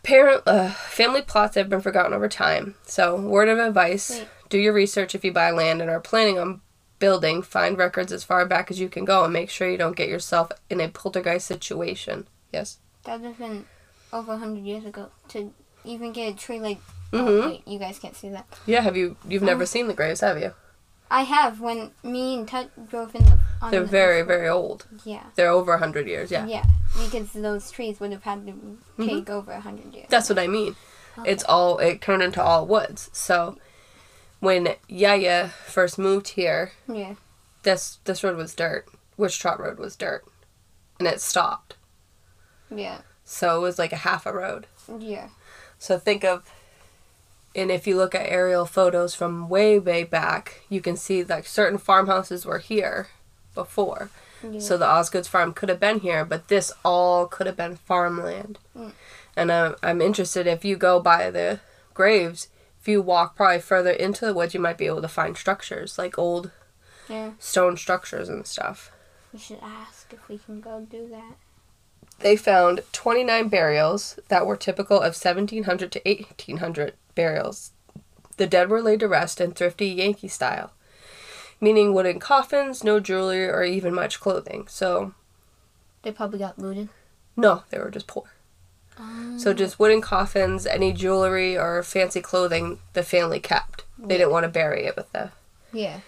Parent, 0.02 0.42
uh, 0.46 0.70
family 0.70 1.23
plots 1.23 1.54
have 1.54 1.68
been 1.68 1.80
forgotten 1.80 2.12
over 2.12 2.28
time. 2.28 2.75
So, 2.85 3.16
word 3.20 3.49
of 3.49 3.58
advice: 3.58 4.11
Wait. 4.11 4.28
do 4.49 4.58
your 4.58 4.73
research 4.73 5.14
if 5.14 5.25
you 5.25 5.32
buy 5.32 5.50
land 5.50 5.80
and 5.80 5.90
are 5.90 6.00
planning 6.00 6.38
on 6.38 6.61
building. 6.99 7.42
Find 7.42 7.78
records 7.78 8.11
as 8.12 8.25
far 8.25 8.44
back 8.46 8.70
as 8.70 8.80
you 8.80 8.88
can 8.88 9.04
go, 9.04 9.23
and 9.25 9.32
make 9.32 9.49
sure 9.50 9.68
you 9.70 9.76
don't 9.76 9.96
get 9.96 10.08
yourself 10.08 10.50
in 10.68 10.80
a 10.80 10.88
poltergeist 10.88 11.46
situation. 11.46 12.26
Yes. 12.52 12.78
That 13.04 13.20
would 13.20 13.28
have 13.28 13.38
been 13.38 13.66
over 14.12 14.32
100 14.32 14.64
years 14.64 14.85
ago 14.85 15.11
to 15.28 15.52
even 15.86 16.12
get 16.12 16.34
a 16.34 16.36
tree 16.36 16.60
like. 16.60 16.78
Mhm. 17.12 17.44
Oh, 17.44 17.48
wait, 17.48 17.62
you 17.68 17.78
guys 17.78 17.98
can't 17.98 18.16
see 18.16 18.28
that. 18.30 18.46
Yeah. 18.66 18.80
Have 18.80 18.96
you? 18.96 19.16
You've 19.26 19.42
never 19.42 19.64
seen 19.66 19.86
the 19.88 19.94
graves, 19.94 20.20
have 20.20 20.38
you? 20.38 20.54
I 21.08 21.22
have 21.22 21.60
when 21.60 21.92
me 22.02 22.34
and 22.36 22.48
Tut 22.48 22.88
drove 22.90 23.14
in 23.14 23.24
the. 23.24 23.38
On 23.62 23.70
They're 23.70 23.80
the, 23.82 23.86
very, 23.86 24.22
very 24.22 24.48
old. 24.48 24.86
Yeah. 25.04 25.22
They're 25.36 25.50
over 25.50 25.74
a 25.74 25.78
hundred 25.78 26.08
years. 26.08 26.30
Yeah. 26.32 26.46
Yeah, 26.46 26.64
because 26.98 27.32
those 27.32 27.70
trees 27.70 28.00
would 28.00 28.10
have 28.12 28.24
had 28.24 28.44
to 28.46 28.78
take 29.06 29.30
over 29.30 29.52
a 29.52 29.60
100 29.60 29.94
years. 29.94 30.06
That's 30.10 30.28
what 30.28 30.38
I 30.38 30.46
mean. 30.48 30.74
Okay. 31.16 31.30
It's 31.30 31.44
all 31.44 31.78
it 31.78 32.02
turned 32.02 32.22
into 32.22 32.42
all 32.42 32.66
woods. 32.66 33.08
So 33.12 33.56
when 34.40 34.74
Yaya 34.88 35.52
first 35.64 35.96
moved 35.98 36.28
here, 36.30 36.72
Yeah. 36.88 37.14
this 37.62 37.98
this 38.04 38.22
road 38.24 38.36
was 38.36 38.54
dirt. 38.54 38.86
Witch 39.16 39.38
Trot 39.38 39.58
Road 39.60 39.78
was 39.78 39.96
dirt, 39.96 40.24
and 40.98 41.08
it 41.08 41.20
stopped. 41.22 41.76
Yeah. 42.68 42.98
So 43.24 43.56
it 43.58 43.60
was 43.62 43.78
like 43.78 43.92
a 43.92 43.96
half 43.96 44.26
a 44.26 44.32
road. 44.32 44.66
Yeah. 44.98 45.28
So 45.78 45.99
think 45.99 46.25
of, 46.25 46.50
and 47.54 47.71
if 47.71 47.87
you 47.87 47.97
look 47.97 48.14
at 48.14 48.28
aerial 48.28 48.66
photos 48.66 49.14
from 49.14 49.49
way 49.49 49.78
way 49.78 50.04
back, 50.04 50.61
you 50.68 50.80
can 50.80 50.97
see 50.97 51.25
like 51.25 51.47
certain 51.47 51.78
farmhouses 51.78 52.45
were 52.45 52.59
here 52.59 53.09
before. 53.54 54.11
yeah. 54.42 54.61
So 54.61 54.76
the 54.76 54.87
Osgoods 54.87 55.28
farm 55.28 55.52
could 55.52 55.68
have 55.68 55.80
been 55.80 56.00
here, 56.00 56.25
but 56.25 56.49
this 56.49 56.73
all 56.85 57.26
could 57.26 57.47
have 57.47 57.56
been 57.56 57.76
farmland. 57.76 58.59
Mm. 58.76 58.92
And 59.37 59.52
I'm, 59.52 59.75
I'm 59.83 60.00
interested 60.00 60.47
if 60.47 60.64
you 60.64 60.76
go 60.76 61.00
by 61.00 61.30
the 61.30 61.61
graves, 61.95 62.49
if 62.80 62.88
you 62.88 63.02
walk 63.02 63.37
probably 63.37 63.61
further 63.61 63.90
into 63.90 64.25
the 64.25 64.35
woods, 64.35 64.54
you 64.54 64.61
might 64.61 64.78
be 64.78 64.87
able 64.87 65.02
to 65.02 65.09
find 65.09 65.37
structures 65.37 65.99
like 65.99 66.18
old 66.18 66.50
yeah. 67.09 67.33
stone 67.38 67.76
structures 67.76 68.28
and 68.28 68.47
stuff. 68.47 68.92
We 69.33 69.38
should 69.38 69.59
ask 69.62 70.12
if 70.12 70.28
we 70.28 70.38
can 70.38 70.61
go 70.61 70.87
do 70.88 71.09
that. 71.09 71.37
They 72.20 72.37
found 72.37 72.82
29 72.92 73.49
burials 73.49 74.18
that 74.28 74.46
were 74.46 74.56
typical 74.56 74.96
of 74.99 75.14
1700 75.14 75.92
to 75.92 76.00
1800 76.04 76.94
burials. 77.14 77.73
The 78.37 78.46
dead 78.46 78.68
were 78.68 78.82
laid 78.82 79.00
to 79.00 79.08
rest 79.08 79.40
in 79.40 79.52
thrifty 79.52 79.87
Yankee 79.87 80.28
style, 80.28 80.73
meaning 81.61 81.92
wooden 81.92 82.18
coffins, 82.18 82.85
no 82.85 83.00
jewelry, 83.00 83.49
or 83.49 83.62
even 83.64 83.94
much 83.94 84.20
clothing. 84.20 84.66
So, 84.68 85.14
They 86.02 86.12
probably 86.12 86.38
got 86.38 86.58
looted. 86.58 86.88
no, 87.37 87.62
they 87.70 87.78
were 87.78 87.90
just 87.90 88.06
poor. 88.06 88.25
So 89.37 89.50
oh. 89.50 89.54
just 89.54 89.78
wooden 89.78 90.00
coffins, 90.00 90.66
any 90.66 90.92
jewelry 90.92 91.56
or 91.56 91.82
fancy 91.82 92.23
clothing 92.23 92.78
the 92.94 93.02
family 93.02 93.40
kept. 93.40 93.85
They 93.99 94.16
didn't 94.16 94.32
want 94.32 94.44
to 94.44 94.49
bury 94.49 94.87
it 94.87 94.96
with 94.96 95.12
the. 95.12 95.32
Yeah. 95.73 96.00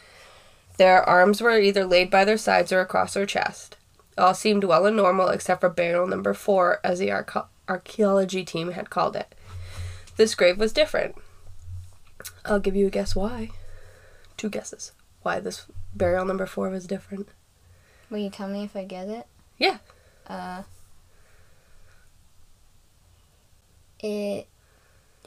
Their 0.78 1.02
arms 1.02 1.42
were 1.42 1.58
either 1.58 1.84
laid 1.84 2.10
by 2.10 2.24
their 2.24 2.38
sides 2.38 2.72
or 2.72 2.80
across 2.80 3.14
their 3.14 3.26
chest. 3.26 3.76
All 4.18 4.34
seemed 4.34 4.64
well 4.64 4.84
and 4.84 4.96
normal 4.96 5.28
except 5.28 5.60
for 5.60 5.68
burial 5.68 6.06
number 6.06 6.34
four, 6.34 6.80
as 6.82 6.98
the 6.98 7.12
archaeology 7.68 8.44
team 8.44 8.72
had 8.72 8.90
called 8.90 9.14
it. 9.14 9.34
This 10.16 10.34
grave 10.34 10.58
was 10.58 10.72
different. 10.72 11.14
I'll 12.44 12.58
give 12.58 12.74
you 12.74 12.88
a 12.88 12.90
guess 12.90 13.14
why. 13.14 13.50
Two 14.36 14.50
guesses. 14.50 14.90
Why 15.22 15.38
this 15.38 15.66
burial 15.94 16.24
number 16.24 16.46
four 16.46 16.68
was 16.68 16.86
different. 16.86 17.28
Will 18.10 18.18
you 18.18 18.30
tell 18.30 18.48
me 18.48 18.64
if 18.64 18.74
I 18.74 18.84
get 18.84 19.08
it? 19.08 19.26
Yeah. 19.56 19.78
Uh. 20.26 20.64
It. 24.00 24.48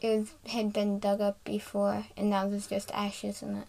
It 0.02 0.18
was, 0.18 0.34
had 0.48 0.74
been 0.74 1.00
dug 1.00 1.22
up 1.22 1.44
before, 1.44 2.08
and 2.18 2.30
now 2.30 2.48
there's 2.48 2.68
just 2.68 2.92
ashes 2.92 3.42
in 3.44 3.56
it. 3.56 3.68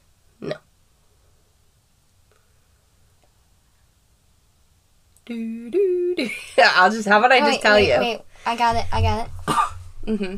Do, 5.27 5.71
do, 5.71 6.15
do. 6.17 6.29
I'll 6.65 6.91
just, 6.91 7.07
how 7.09 7.19
about 7.19 7.33
I 7.33 7.37
Oh, 7.37 7.41
just 7.41 7.51
wait, 7.51 7.63
tell 7.63 7.75
wait, 7.75 7.89
you? 7.93 7.99
Wait, 8.01 8.21
I 8.45 8.57
got 8.57 8.77
it. 8.77 8.87
I 8.93 9.03
got 9.03 9.27
it. 9.27 9.33
Mm-hmm. 10.05 10.37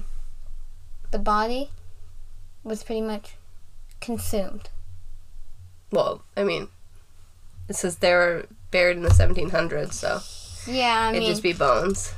The 1.10 1.18
body 1.18 1.70
was 2.64 2.82
pretty 2.84 3.00
much 3.00 3.36
consumed. 4.02 4.68
Well, 5.90 6.22
I 6.36 6.44
mean, 6.44 6.68
it 7.70 7.76
says 7.76 7.96
they 7.96 8.12
were 8.12 8.44
buried 8.70 8.98
in 8.98 9.02
the 9.04 9.08
1700s, 9.08 9.94
so 9.94 10.20
Yeah, 10.70 11.06
I 11.06 11.10
it'd 11.12 11.22
mean, 11.22 11.30
just 11.30 11.42
be 11.42 11.54
bones. 11.54 12.12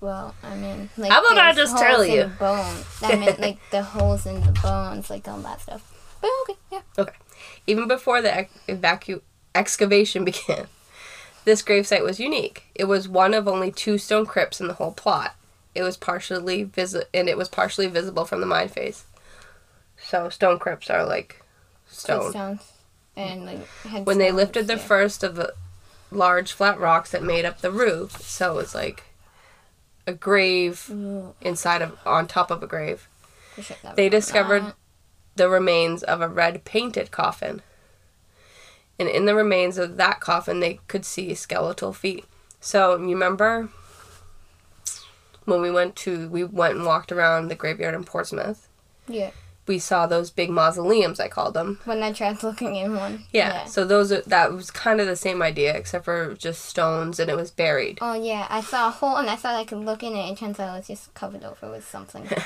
well, 0.00 0.34
I 0.42 0.54
mean, 0.56 0.88
like 0.96 1.10
How 1.12 1.20
about 1.22 1.36
I 1.36 1.52
just 1.52 1.76
tell 1.76 2.02
you? 2.02 2.22
the 2.22 2.28
Bone. 2.28 2.76
I 3.02 3.16
meant 3.16 3.40
like 3.46 3.58
the 3.70 3.82
holes 3.82 4.24
in 4.24 4.40
the 4.42 4.52
bones, 4.52 5.10
like 5.10 5.28
all 5.28 5.40
that 5.40 5.60
stuff. 5.60 6.16
But 6.22 6.30
okay, 6.48 6.58
yeah. 6.72 6.80
Okay. 6.98 7.16
Even 7.66 7.86
before 7.88 8.22
the 8.22 8.46
evacu- 8.68 9.20
excavation 9.54 10.24
began, 10.30 10.66
this 11.44 11.62
gravesite 11.62 12.02
was 12.02 12.20
unique. 12.20 12.64
It 12.74 12.84
was 12.84 13.08
one 13.08 13.34
of 13.34 13.46
only 13.48 13.70
two 13.70 13.98
stone 13.98 14.26
crypts 14.26 14.60
in 14.60 14.68
the 14.68 14.74
whole 14.74 14.92
plot. 14.92 15.34
It 15.74 15.82
was 15.82 15.96
partially 15.96 16.62
visi- 16.64 17.02
and 17.12 17.28
it 17.28 17.36
was 17.36 17.48
partially 17.48 17.86
visible 17.88 18.24
from 18.24 18.40
the 18.40 18.46
mine 18.46 18.68
face. 18.68 19.04
So 19.98 20.28
stone 20.28 20.58
crypts 20.58 20.90
are 20.90 21.04
like 21.04 21.42
stone. 21.86 22.30
Stones. 22.30 22.72
And 23.16 23.46
like 23.46 23.66
had 23.88 24.06
When 24.06 24.18
they 24.18 24.32
lifted 24.32 24.66
the 24.66 24.74
yeah. 24.74 24.78
first 24.80 25.22
of 25.22 25.34
the 25.36 25.54
large 26.10 26.52
flat 26.52 26.78
rocks 26.78 27.10
that 27.10 27.22
made 27.22 27.44
up 27.44 27.60
the 27.60 27.70
roof, 27.72 28.20
so 28.22 28.52
it 28.52 28.56
was 28.56 28.74
like 28.74 29.04
a 30.06 30.12
grave 30.12 30.88
Ooh, 30.90 31.34
inside 31.40 31.80
of 31.82 31.98
on 32.04 32.26
top 32.26 32.50
of 32.50 32.62
a 32.62 32.66
grave. 32.66 33.08
we 33.56 33.62
should 33.62 33.76
never 33.82 33.96
They 33.96 34.08
discovered 34.08 34.62
that. 34.64 34.74
the 35.36 35.48
remains 35.48 36.02
of 36.02 36.20
a 36.20 36.28
red 36.28 36.64
painted 36.64 37.10
coffin. 37.10 37.62
And 38.98 39.08
in 39.08 39.24
the 39.24 39.34
remains 39.34 39.78
of 39.78 39.96
that 39.96 40.20
coffin, 40.20 40.60
they 40.60 40.80
could 40.88 41.04
see 41.04 41.34
skeletal 41.34 41.92
feet. 41.92 42.24
So, 42.60 42.96
you 42.96 43.08
remember 43.08 43.68
when 45.44 45.60
we 45.60 45.70
went 45.70 45.96
to, 45.96 46.28
we 46.28 46.44
went 46.44 46.76
and 46.76 46.86
walked 46.86 47.12
around 47.12 47.48
the 47.48 47.54
graveyard 47.54 47.94
in 47.94 48.04
Portsmouth? 48.04 48.68
Yeah. 49.06 49.30
We 49.66 49.78
saw 49.78 50.06
those 50.06 50.30
big 50.30 50.50
mausoleums, 50.50 51.18
I 51.18 51.28
called 51.28 51.54
them. 51.54 51.80
When 51.84 52.02
I 52.02 52.12
tried 52.12 52.42
looking 52.42 52.76
in 52.76 52.96
one. 52.96 53.24
Yeah. 53.32 53.64
So 53.64 53.84
those 53.84 54.12
are, 54.12 54.20
that 54.22 54.52
was 54.52 54.70
kind 54.70 55.00
of 55.00 55.06
the 55.06 55.16
same 55.16 55.42
idea, 55.42 55.74
except 55.74 56.04
for 56.04 56.34
just 56.34 56.64
stones 56.64 57.18
and 57.18 57.30
it 57.30 57.36
was 57.36 57.50
buried. 57.50 57.98
Oh 58.00 58.14
yeah, 58.14 58.46
I 58.50 58.60
saw 58.60 58.88
a 58.88 58.90
hole 58.90 59.16
and 59.16 59.28
I 59.28 59.36
thought 59.36 59.54
I 59.54 59.64
could 59.64 59.78
look 59.78 60.02
in 60.02 60.14
it. 60.14 60.30
It 60.30 60.38
turns 60.38 60.60
out 60.60 60.74
it 60.74 60.78
was 60.78 60.86
just 60.86 61.14
covered 61.14 61.44
over 61.44 61.70
with 61.70 61.88
something. 61.88 62.28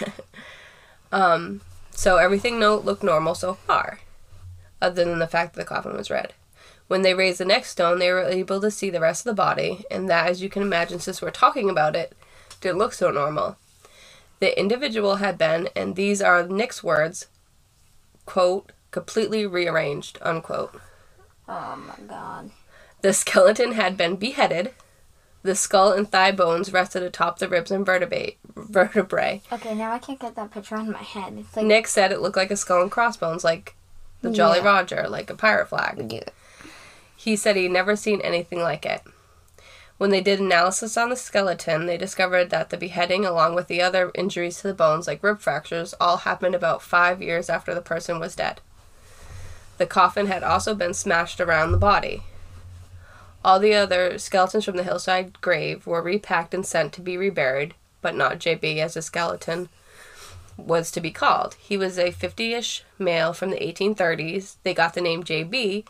Um, 1.12 1.60
so 1.90 2.16
everything 2.16 2.58
no 2.58 2.76
looked 2.76 3.02
normal 3.02 3.34
so 3.34 3.54
far, 3.54 4.00
other 4.80 5.04
than 5.04 5.18
the 5.18 5.26
fact 5.26 5.54
that 5.54 5.60
the 5.60 5.66
coffin 5.66 5.96
was 5.96 6.10
red. 6.10 6.32
When 6.86 7.02
they 7.02 7.14
raised 7.14 7.38
the 7.38 7.44
next 7.44 7.70
stone, 7.70 7.98
they 7.98 8.10
were 8.10 8.22
able 8.22 8.60
to 8.60 8.70
see 8.70 8.88
the 8.90 9.00
rest 9.00 9.26
of 9.26 9.30
the 9.30 9.42
body, 9.42 9.84
and 9.90 10.08
that, 10.08 10.26
as 10.28 10.42
you 10.42 10.48
can 10.48 10.62
imagine, 10.62 11.00
since 11.00 11.20
we're 11.20 11.30
talking 11.30 11.68
about 11.68 11.94
it, 11.94 12.14
didn't 12.60 12.78
look 12.78 12.92
so 12.94 13.10
normal. 13.10 13.56
The 14.40 14.58
individual 14.58 15.16
had 15.16 15.36
been, 15.36 15.68
and 15.76 15.96
these 15.96 16.22
are 16.22 16.46
Nick's 16.46 16.82
words, 16.82 17.26
quote, 18.24 18.72
completely 18.90 19.46
rearranged, 19.46 20.18
unquote. 20.22 20.80
oh 21.48 21.76
my 21.76 22.06
god. 22.06 22.50
The 23.02 23.12
skeleton 23.12 23.72
had 23.72 23.96
been 23.96 24.16
beheaded. 24.16 24.72
The 25.42 25.54
skull 25.54 25.92
and 25.92 26.10
thigh 26.10 26.32
bones 26.32 26.72
rested 26.72 27.02
atop 27.02 27.38
the 27.38 27.48
ribs 27.48 27.70
and 27.70 27.86
vertebrae. 27.86 28.36
vertebrae. 28.56 29.40
Okay, 29.52 29.74
now 29.74 29.92
I 29.92 29.98
can't 29.98 30.18
get 30.18 30.34
that 30.34 30.50
picture 30.50 30.74
on 30.74 30.90
my 30.90 31.02
head. 31.02 31.34
It's 31.38 31.56
like 31.56 31.64
Nick 31.66 31.86
said 31.86 32.10
it 32.10 32.20
looked 32.20 32.36
like 32.36 32.50
a 32.50 32.56
skull 32.56 32.82
and 32.82 32.90
crossbones, 32.90 33.44
like 33.44 33.76
the 34.22 34.30
Jolly 34.30 34.58
Yeah. 34.58 34.64
Roger, 34.64 35.08
like 35.08 35.30
a 35.30 35.34
pirate 35.34 35.68
flag. 35.68 36.12
Yeah. 36.12 36.24
He 37.16 37.36
said 37.36 37.56
he'd 37.56 37.70
never 37.70 37.96
seen 37.96 38.20
anything 38.20 38.60
like 38.60 38.86
it. 38.86 39.02
When 39.96 40.10
they 40.10 40.20
did 40.20 40.38
analysis 40.38 40.96
on 40.96 41.10
the 41.10 41.16
skeleton, 41.16 41.86
they 41.86 41.96
discovered 41.96 42.50
that 42.50 42.70
the 42.70 42.76
beheading, 42.76 43.24
along 43.24 43.56
with 43.56 43.66
the 43.66 43.82
other 43.82 44.12
injuries 44.14 44.60
to 44.60 44.68
the 44.68 44.74
bones, 44.74 45.08
like 45.08 45.22
rib 45.22 45.40
fractures, 45.40 45.94
all 46.00 46.18
happened 46.18 46.54
about 46.54 46.82
five 46.82 47.20
years 47.20 47.50
after 47.50 47.74
the 47.74 47.80
person 47.80 48.20
was 48.20 48.36
dead. 48.36 48.60
The 49.78 49.86
coffin 49.86 50.26
had 50.26 50.44
also 50.44 50.74
been 50.74 50.94
smashed 50.94 51.40
around 51.40 51.72
the 51.72 51.78
body. 51.78 52.22
All 53.44 53.58
the 53.58 53.74
other 53.74 54.18
skeletons 54.18 54.64
from 54.64 54.76
the 54.76 54.82
hillside 54.84 55.40
grave 55.40 55.86
were 55.86 56.02
repacked 56.02 56.54
and 56.54 56.64
sent 56.66 56.92
to 56.92 57.00
be 57.00 57.16
reburied, 57.16 57.74
but 58.00 58.14
not 58.14 58.38
JB 58.38 58.78
as 58.78 58.96
a 58.96 59.02
skeleton 59.02 59.68
was 60.58 60.90
to 60.90 61.00
be 61.00 61.10
called. 61.10 61.54
He 61.58 61.78
was 61.78 61.98
a 61.98 62.10
50 62.10 62.52
ish 62.52 62.84
male 62.98 63.32
from 63.32 63.50
the 63.50 63.56
1830s. 63.56 64.56
They 64.64 64.74
got 64.74 64.94
the 64.94 65.00
name 65.00 65.22
JB 65.22 65.86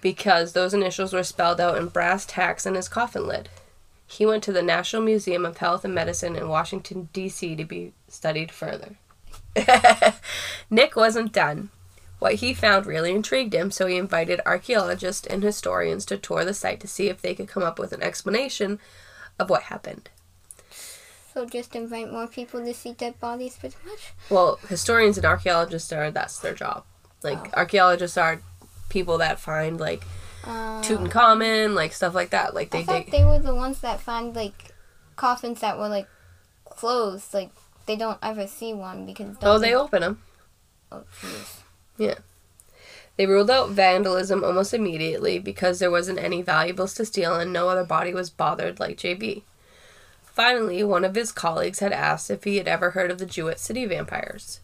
because 0.00 0.52
those 0.52 0.72
initials 0.72 1.12
were 1.12 1.24
spelled 1.24 1.60
out 1.60 1.76
in 1.76 1.88
brass 1.88 2.24
tacks 2.24 2.66
on 2.66 2.74
his 2.74 2.88
coffin 2.88 3.26
lid. 3.26 3.48
He 4.06 4.24
went 4.24 4.44
to 4.44 4.52
the 4.52 4.62
National 4.62 5.02
Museum 5.02 5.44
of 5.44 5.56
Health 5.56 5.84
and 5.84 5.94
Medicine 5.94 6.36
in 6.36 6.48
Washington, 6.48 7.08
D.C. 7.12 7.56
to 7.56 7.64
be 7.64 7.92
studied 8.06 8.52
further. 8.52 8.96
Nick 10.70 10.94
wasn't 10.94 11.32
done. 11.32 11.70
What 12.20 12.34
he 12.34 12.54
found 12.54 12.86
really 12.86 13.10
intrigued 13.10 13.52
him, 13.52 13.70
so 13.70 13.86
he 13.86 13.96
invited 13.96 14.40
archaeologists 14.46 15.26
and 15.26 15.42
historians 15.42 16.06
to 16.06 16.16
tour 16.16 16.44
the 16.44 16.54
site 16.54 16.80
to 16.80 16.88
see 16.88 17.08
if 17.08 17.20
they 17.20 17.34
could 17.34 17.48
come 17.48 17.64
up 17.64 17.78
with 17.78 17.92
an 17.92 18.02
explanation 18.02 18.78
of 19.38 19.50
what 19.50 19.64
happened. 19.64 20.08
So 21.36 21.44
just 21.44 21.76
invite 21.76 22.10
more 22.10 22.26
people 22.26 22.64
to 22.64 22.72
see 22.72 22.92
dead 22.94 23.20
bodies, 23.20 23.58
pretty 23.58 23.76
much. 23.86 24.14
Well, 24.30 24.58
historians 24.70 25.18
and 25.18 25.26
archaeologists 25.26 25.92
are 25.92 26.10
that's 26.10 26.38
their 26.38 26.54
job. 26.54 26.84
Like 27.22 27.36
Oh. 27.48 27.60
archaeologists 27.60 28.16
are 28.16 28.40
people 28.88 29.18
that 29.18 29.38
find 29.38 29.78
like 29.78 30.02
Uh, 30.44 30.80
Tutankhamun, 30.80 31.74
like 31.74 31.92
stuff 31.92 32.14
like 32.14 32.30
that. 32.30 32.54
Like 32.54 32.74
I 32.74 32.78
they 32.78 32.84
thought 32.84 33.04
dig. 33.04 33.10
they 33.10 33.24
were 33.24 33.38
the 33.38 33.54
ones 33.54 33.80
that 33.82 34.00
find 34.00 34.34
like 34.34 34.72
coffins 35.16 35.60
that 35.60 35.76
were 35.76 35.88
like 35.90 36.08
closed. 36.64 37.34
Like 37.34 37.50
they 37.84 37.96
don't 37.96 38.18
ever 38.22 38.46
see 38.46 38.72
one 38.72 39.04
because 39.04 39.36
Oh, 39.42 39.58
they 39.58 39.74
open 39.74 40.00
them. 40.00 40.22
Oh, 40.90 41.02
jeez. 41.20 41.60
Yeah. 41.98 42.14
They 43.18 43.26
ruled 43.26 43.50
out 43.50 43.68
vandalism 43.70 44.42
almost 44.42 44.72
immediately 44.72 45.38
because 45.38 45.80
there 45.80 45.90
wasn't 45.90 46.18
any 46.18 46.40
valuables 46.40 46.94
to 46.94 47.04
steal 47.04 47.34
and 47.34 47.52
no 47.52 47.68
other 47.68 47.84
body 47.84 48.14
was 48.14 48.30
bothered 48.30 48.80
like 48.80 48.96
JB. 48.96 49.42
Finally, 50.36 50.84
one 50.84 51.02
of 51.02 51.14
his 51.14 51.32
colleagues 51.32 51.78
had 51.78 51.94
asked 51.94 52.30
if 52.30 52.44
he 52.44 52.58
had 52.58 52.68
ever 52.68 52.90
heard 52.90 53.10
of 53.10 53.16
the 53.16 53.24
Jewett 53.24 53.58
City 53.58 53.86
vampires. 53.86 54.60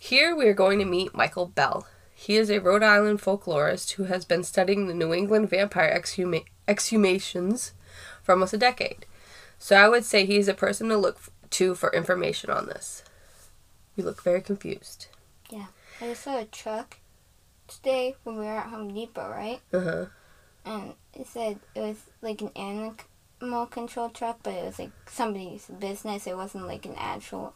Here 0.00 0.34
we 0.34 0.48
are 0.48 0.54
going 0.54 0.78
to 0.78 0.86
meet 0.86 1.14
Michael 1.14 1.44
Bell. 1.44 1.86
He 2.14 2.36
is 2.36 2.48
a 2.48 2.60
Rhode 2.60 2.82
Island 2.82 3.20
folklorist 3.20 3.92
who 3.92 4.04
has 4.04 4.24
been 4.24 4.42
studying 4.42 4.86
the 4.86 4.94
New 4.94 5.12
England 5.12 5.50
vampire 5.50 5.94
exhuma- 5.94 6.46
exhumations 6.66 7.72
for 8.22 8.32
almost 8.32 8.54
a 8.54 8.58
decade. 8.58 9.04
So 9.58 9.76
I 9.76 9.86
would 9.86 10.06
say 10.06 10.24
he's 10.24 10.48
a 10.48 10.54
person 10.54 10.88
to 10.88 10.96
look 10.96 11.16
f- 11.16 11.30
to 11.50 11.74
for 11.74 11.92
information 11.92 12.48
on 12.48 12.64
this. 12.64 13.04
You 13.96 14.04
look 14.04 14.22
very 14.22 14.40
confused. 14.40 15.08
Yeah. 15.50 15.66
I 16.00 16.06
just 16.06 16.22
saw 16.22 16.40
a 16.40 16.46
truck 16.46 17.00
today 17.68 18.16
when 18.24 18.38
we 18.38 18.46
were 18.46 18.50
at 18.50 18.68
Home 18.68 18.94
Depot, 18.94 19.28
right? 19.28 19.60
Uh 19.74 19.80
huh. 19.80 20.04
And 20.64 20.94
it 21.12 21.26
said 21.26 21.60
it 21.74 21.80
was 21.80 21.98
like 22.22 22.40
an 22.40 22.50
animal 23.40 23.66
control 23.66 24.08
truck, 24.10 24.38
but 24.42 24.54
it 24.54 24.64
was 24.64 24.78
like 24.78 24.90
somebody's 25.10 25.66
business. 25.66 26.26
It 26.26 26.36
wasn't 26.36 26.66
like 26.66 26.84
an 26.86 26.94
actual. 26.96 27.54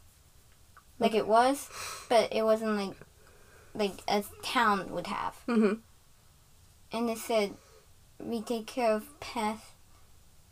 Like 0.99 1.15
it 1.15 1.27
was, 1.27 1.69
but 2.09 2.33
it 2.33 2.43
wasn't 2.45 2.77
like 2.77 2.97
like 3.75 4.03
a 4.09 4.23
town 4.43 4.91
would 4.93 5.07
have. 5.07 5.37
Mm-hmm. 5.49 5.75
And 6.93 7.11
it 7.11 7.19
said, 7.19 7.55
"We 8.19 8.43
take 8.43 8.67
care 8.67 8.93
of 8.93 9.19
pest." 9.21 9.65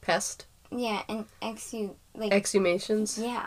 Pest 0.00 0.46
Yeah, 0.70 1.02
and 1.09 1.26
exu 1.42 1.94
like 2.14 2.33
exhumations. 2.33 3.18
yeah. 3.22 3.46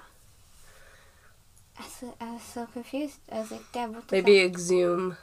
I 1.79 1.83
was, 1.83 1.91
so- 1.93 2.15
I 2.21 2.31
was 2.33 2.41
so 2.43 2.65
confused. 2.67 3.19
I 3.31 3.39
was 3.39 3.49
like, 3.51 3.71
Dad, 3.71 3.95
what 3.95 4.11
Maybe 4.11 4.39
exhume 4.41 5.17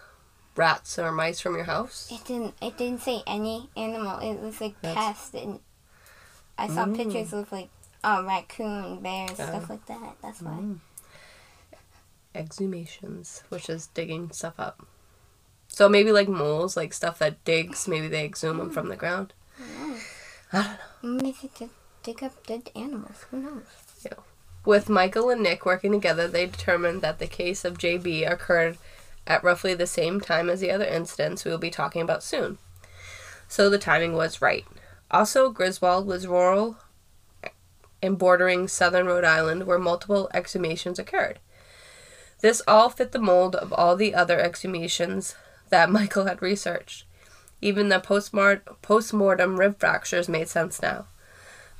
rats 0.56 0.98
or 0.98 1.12
mice 1.12 1.38
from 1.40 1.54
your 1.54 1.64
house. 1.64 2.08
It 2.10 2.24
didn't. 2.24 2.54
It 2.60 2.76
didn't 2.76 3.02
say 3.02 3.22
any 3.26 3.68
animal. 3.76 4.18
It 4.18 4.40
was 4.40 4.60
like 4.60 4.74
That's- 4.80 4.96
pest, 5.30 5.34
and 5.34 5.60
I 6.58 6.66
saw 6.66 6.84
Mm. 6.84 6.96
pictures 6.96 7.32
of 7.32 7.50
like 7.52 7.68
uh, 8.04 8.22
raccoon, 8.26 9.00
bears, 9.00 9.30
Oh. 9.40 9.46
stuff 9.46 9.70
like 9.70 9.86
that. 9.86 10.16
That's 10.22 10.42
why. 10.42 10.50
Mm. 10.52 10.78
Exhumations, 12.34 13.42
which 13.48 13.68
is 13.68 13.86
digging 13.88 14.30
stuff 14.32 14.54
up. 14.58 14.86
So 15.68 15.88
maybe 15.88 16.12
like 16.12 16.28
moles, 16.28 16.76
like 16.76 16.92
stuff 16.92 17.18
that 17.18 17.42
digs, 17.44 17.88
maybe 17.88 18.08
they 18.08 18.24
exhume 18.24 18.58
them 18.58 18.70
from 18.70 18.88
the 18.88 18.96
ground. 18.96 19.32
I 20.52 20.62
don't 20.62 20.68
know. 21.02 21.22
Maybe 21.22 21.38
they 21.42 21.48
could 21.48 21.70
dig 22.02 22.22
up 22.22 22.46
dead 22.46 22.70
animals. 22.76 23.24
Who 23.30 23.38
knows? 23.38 23.62
Yeah. 24.04 24.14
With 24.64 24.88
Michael 24.88 25.30
and 25.30 25.42
Nick 25.42 25.64
working 25.66 25.92
together, 25.92 26.28
they 26.28 26.46
determined 26.46 27.02
that 27.02 27.18
the 27.18 27.26
case 27.26 27.64
of 27.64 27.78
JB 27.78 28.30
occurred 28.30 28.78
at 29.26 29.42
roughly 29.44 29.74
the 29.74 29.86
same 29.86 30.20
time 30.20 30.48
as 30.48 30.60
the 30.60 30.70
other 30.70 30.84
incidents 30.86 31.44
we 31.44 31.50
will 31.50 31.58
be 31.58 31.70
talking 31.70 32.02
about 32.02 32.22
soon. 32.22 32.58
So 33.48 33.68
the 33.68 33.78
timing 33.78 34.12
was 34.14 34.40
right. 34.42 34.64
Also, 35.10 35.50
Griswold 35.50 36.06
was 36.06 36.26
rural 36.26 36.76
and 38.02 38.18
bordering 38.18 38.68
southern 38.68 39.06
Rhode 39.06 39.24
Island 39.24 39.66
where 39.66 39.78
multiple 39.78 40.30
exhumations 40.34 40.98
occurred. 40.98 41.38
This 42.40 42.62
all 42.68 42.88
fit 42.90 43.12
the 43.12 43.18
mold 43.18 43.56
of 43.56 43.72
all 43.72 43.96
the 43.96 44.14
other 44.14 44.38
exhumations 44.38 45.34
that 45.70 45.90
Michael 45.90 46.26
had 46.26 46.42
researched. 46.42 47.04
Even 47.60 47.88
the 47.88 47.98
postmort- 47.98 48.80
post-mortem 48.82 49.58
rib 49.58 49.80
fractures 49.80 50.28
made 50.28 50.48
sense 50.48 50.80
now. 50.80 51.06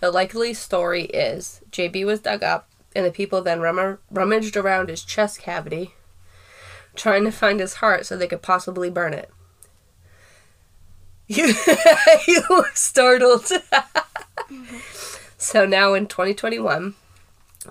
The 0.01 0.11
likely 0.11 0.55
story 0.55 1.05
is 1.05 1.61
JB 1.71 2.05
was 2.05 2.21
dug 2.21 2.43
up, 2.43 2.69
and 2.97 3.05
the 3.05 3.11
people 3.11 3.43
then 3.43 3.61
rum- 3.61 3.99
rummaged 4.11 4.57
around 4.57 4.89
his 4.89 5.05
chest 5.05 5.41
cavity, 5.41 5.95
trying 6.97 7.25
to 7.25 7.31
find 7.33 7.61
his 7.61 7.75
heart 7.75 8.07
so 8.07 8.17
they 8.17 8.27
could 8.27 8.43
possibly 8.43 8.91
burn 8.91 9.15
it. 9.15 9.31
You, 11.29 11.55
you 12.27 12.43
were 12.49 12.71
startled. 12.75 13.47
so 15.39 15.67
now 15.67 15.93
in 15.95 16.07
2021, 16.07 16.95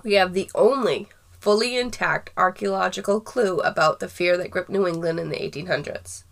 we 0.04 0.14
have 0.14 0.32
the 0.32 0.50
only 0.54 1.08
fully 1.40 1.76
intact 1.76 2.30
archaeological 2.36 3.20
clue 3.20 3.58
about 3.60 4.00
the 4.00 4.08
fear 4.08 4.36
that 4.36 4.50
gripped 4.50 4.70
New 4.70 4.86
England 4.86 5.18
in 5.18 5.28
the 5.28 5.36
1800s. 5.36 6.22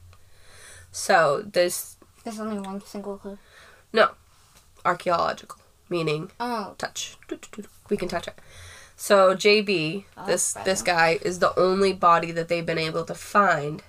So 0.92 1.42
this 1.44 1.96
There's 2.24 2.40
only 2.40 2.58
one 2.58 2.80
single 2.84 3.18
clue. 3.18 3.38
No. 3.92 4.10
Archaeological, 4.84 5.58
meaning 5.88 6.30
Oh, 6.38 6.74
touch. 6.78 7.16
We 7.90 7.96
can 7.96 8.08
touch 8.08 8.28
it. 8.28 8.38
So 8.96 9.34
JB, 9.34 10.04
Oh, 10.16 10.26
this 10.26 10.54
this 10.64 10.80
guy 10.80 11.18
is 11.22 11.38
the 11.40 11.58
only 11.58 11.92
body 11.92 12.30
that 12.32 12.48
they've 12.48 12.64
been 12.64 12.78
able 12.78 13.04
to 13.04 13.14
find 13.14 13.82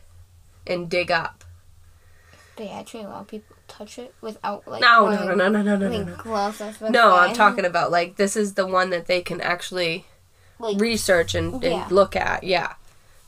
and 0.65 0.89
dig 0.89 1.11
up. 1.11 1.36
They 2.57 2.69
actually 2.69 3.03
allow 3.03 3.23
people 3.23 3.55
to 3.55 3.73
touch 3.75 3.97
it 3.99 4.13
without 4.21 4.67
like 4.67 4.81
No, 4.81 5.05
no, 5.09 5.11
wearing, 5.25 5.37
no, 5.37 5.49
no, 5.49 5.49
no, 5.49 5.61
no, 5.61 5.75
no, 5.77 5.89
no. 5.89 5.97
like 5.97 6.07
No, 6.07 6.15
gloves. 6.15 6.61
No 6.81 7.15
I'm 7.15 7.33
talking 7.33 7.65
about 7.65 7.91
like 7.91 8.15
this 8.17 8.35
is 8.35 8.55
the 8.55 8.65
one 8.67 8.89
that 8.89 9.07
they 9.07 9.21
can 9.21 9.39
actually 9.41 10.05
like 10.59 10.79
research 10.79 11.35
and, 11.35 11.53
and 11.55 11.63
Yeah. 11.63 11.87
look 11.89 12.15
at. 12.15 12.43
Yeah. 12.43 12.73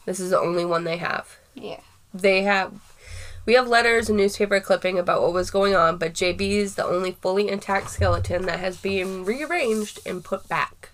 This 0.05 0.19
is 0.19 0.31
the 0.31 0.39
only 0.39 0.65
one 0.65 0.83
they 0.83 0.97
have. 0.97 1.37
yeah. 1.53 1.79
They 2.13 2.41
have 2.43 2.73
we 3.45 3.53
have 3.53 3.67
letters 3.67 4.09
and 4.09 4.17
newspaper 4.17 4.59
clipping 4.59 4.99
about 4.99 5.21
what 5.21 5.33
was 5.33 5.49
going 5.49 5.75
on, 5.75 5.97
but 5.97 6.13
JB 6.13 6.41
is 6.41 6.75
the 6.75 6.85
only 6.85 7.13
fully 7.13 7.47
intact 7.49 7.89
skeleton 7.89 8.45
that 8.45 8.59
has 8.59 8.77
been 8.77 9.25
rearranged 9.25 9.99
and 10.05 10.23
put 10.23 10.47
back. 10.47 10.89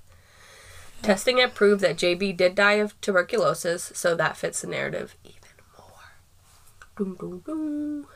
Testing 1.01 1.37
had 1.37 1.53
proved 1.53 1.81
that 1.81 1.97
JB 1.97 2.35
did 2.37 2.55
die 2.55 2.73
of 2.73 2.99
tuberculosis, 3.01 3.91
so 3.93 4.15
that 4.15 4.37
fits 4.37 4.61
the 4.61 4.67
narrative 4.67 5.15
even 5.23 5.35
more. 5.77 6.15
Dum, 6.97 7.15
dum, 7.19 7.39
dum. 7.45 8.07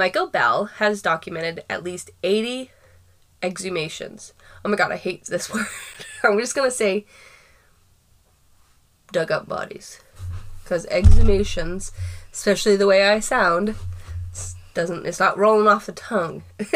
Michael 0.00 0.28
Bell 0.28 0.64
has 0.64 1.02
documented 1.02 1.62
at 1.68 1.84
least 1.84 2.10
80 2.22 2.70
exhumations. 3.42 4.32
Oh 4.64 4.70
my 4.70 4.74
god, 4.74 4.92
I 4.92 4.96
hate 4.96 5.26
this 5.26 5.52
word. 5.54 5.66
I'm 6.24 6.38
just 6.38 6.54
gonna 6.54 6.70
say 6.70 7.04
dug 9.12 9.30
up 9.30 9.46
bodies. 9.46 10.00
Because 10.64 10.86
exhumations, 10.86 11.92
especially 12.32 12.76
the 12.76 12.86
way 12.86 13.10
I 13.10 13.20
sound, 13.20 13.74
doesn't 14.72 15.04
it's 15.04 15.20
not 15.20 15.36
rolling 15.36 15.68
off 15.68 15.84
the 15.84 15.92
tongue. 15.92 16.44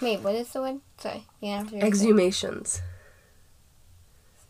Wait, 0.00 0.20
what 0.20 0.36
is 0.36 0.52
the 0.52 0.60
word? 0.60 0.80
Sorry, 0.98 1.24
you 1.40 1.50
have 1.50 1.70
to 1.70 1.74
repeat. 1.74 1.92
exhumations. 1.92 2.80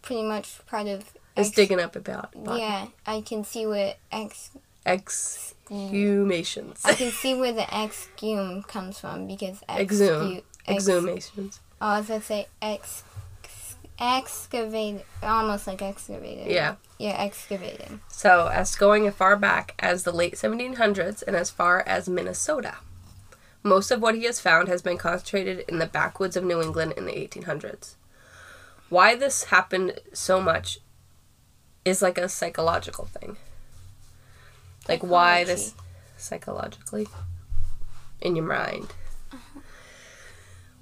Pretty 0.03 0.23
much 0.23 0.59
part 0.67 0.87
of. 0.87 1.15
It's 1.35 1.51
digging 1.51 1.81
up 1.81 1.97
about. 1.97 2.33
body. 2.45 2.61
Yeah, 2.61 2.89
I 3.07 3.23
can 3.23 3.43
see 3.43 3.65
where 3.65 3.95
ex. 4.13 4.51
Exhumations. 4.87 6.81
I 6.85 6.95
can 6.95 7.11
see 7.11 7.35
where 7.35 7.53
the 7.53 7.67
exhume 7.75 8.63
comes 8.63 8.99
from 9.01 9.27
because 9.27 9.63
Exhume. 9.69 10.37
exhu- 10.37 10.43
ex- 10.67 10.85
Exhumations. 10.87 11.59
Oh, 11.81 11.89
I 11.89 11.99
was 11.99 12.09
gonna 12.09 12.23
say 12.23 12.47
ex, 12.63 13.03
excavate, 13.99 15.05
almost 15.23 15.67
like 15.67 15.83
excavated. 15.83 16.47
Yeah. 16.51 16.77
Yeah, 16.99 17.17
excavating. 17.23 18.01
So, 18.09 18.49
as 18.49 18.75
going 18.75 19.07
as 19.07 19.15
far 19.15 19.37
back 19.37 19.75
as 19.79 20.05
the 20.05 20.13
late 20.13 20.35
1700s 20.35 21.23
and 21.27 21.37
as 21.37 21.51
far 21.51 21.83
as 21.87 22.09
Minnesota. 22.09 22.77
Most 23.63 23.91
of 23.91 24.01
what 24.01 24.15
he 24.15 24.25
has 24.25 24.41
found 24.41 24.69
has 24.69 24.81
been 24.81 24.97
concentrated 24.97 25.65
in 25.69 25.79
the 25.79 25.87
backwoods 25.87 26.37
of 26.37 26.45
New 26.45 26.63
England 26.63 26.95
in 26.97 27.05
the 27.05 27.13
1800s. 27.13 27.97
Why 28.89 29.15
this 29.17 29.45
happened 29.45 30.01
so 30.15 30.41
much 30.41 30.79
is 31.85 32.01
like 32.01 32.17
a 32.17 32.29
psychological 32.29 33.07
thing. 33.07 33.37
Like 34.89 35.03
why 35.03 35.45
this 35.45 35.75
psychologically 36.17 37.07
in 38.21 38.37
your 38.37 38.47
mind. 38.47 38.89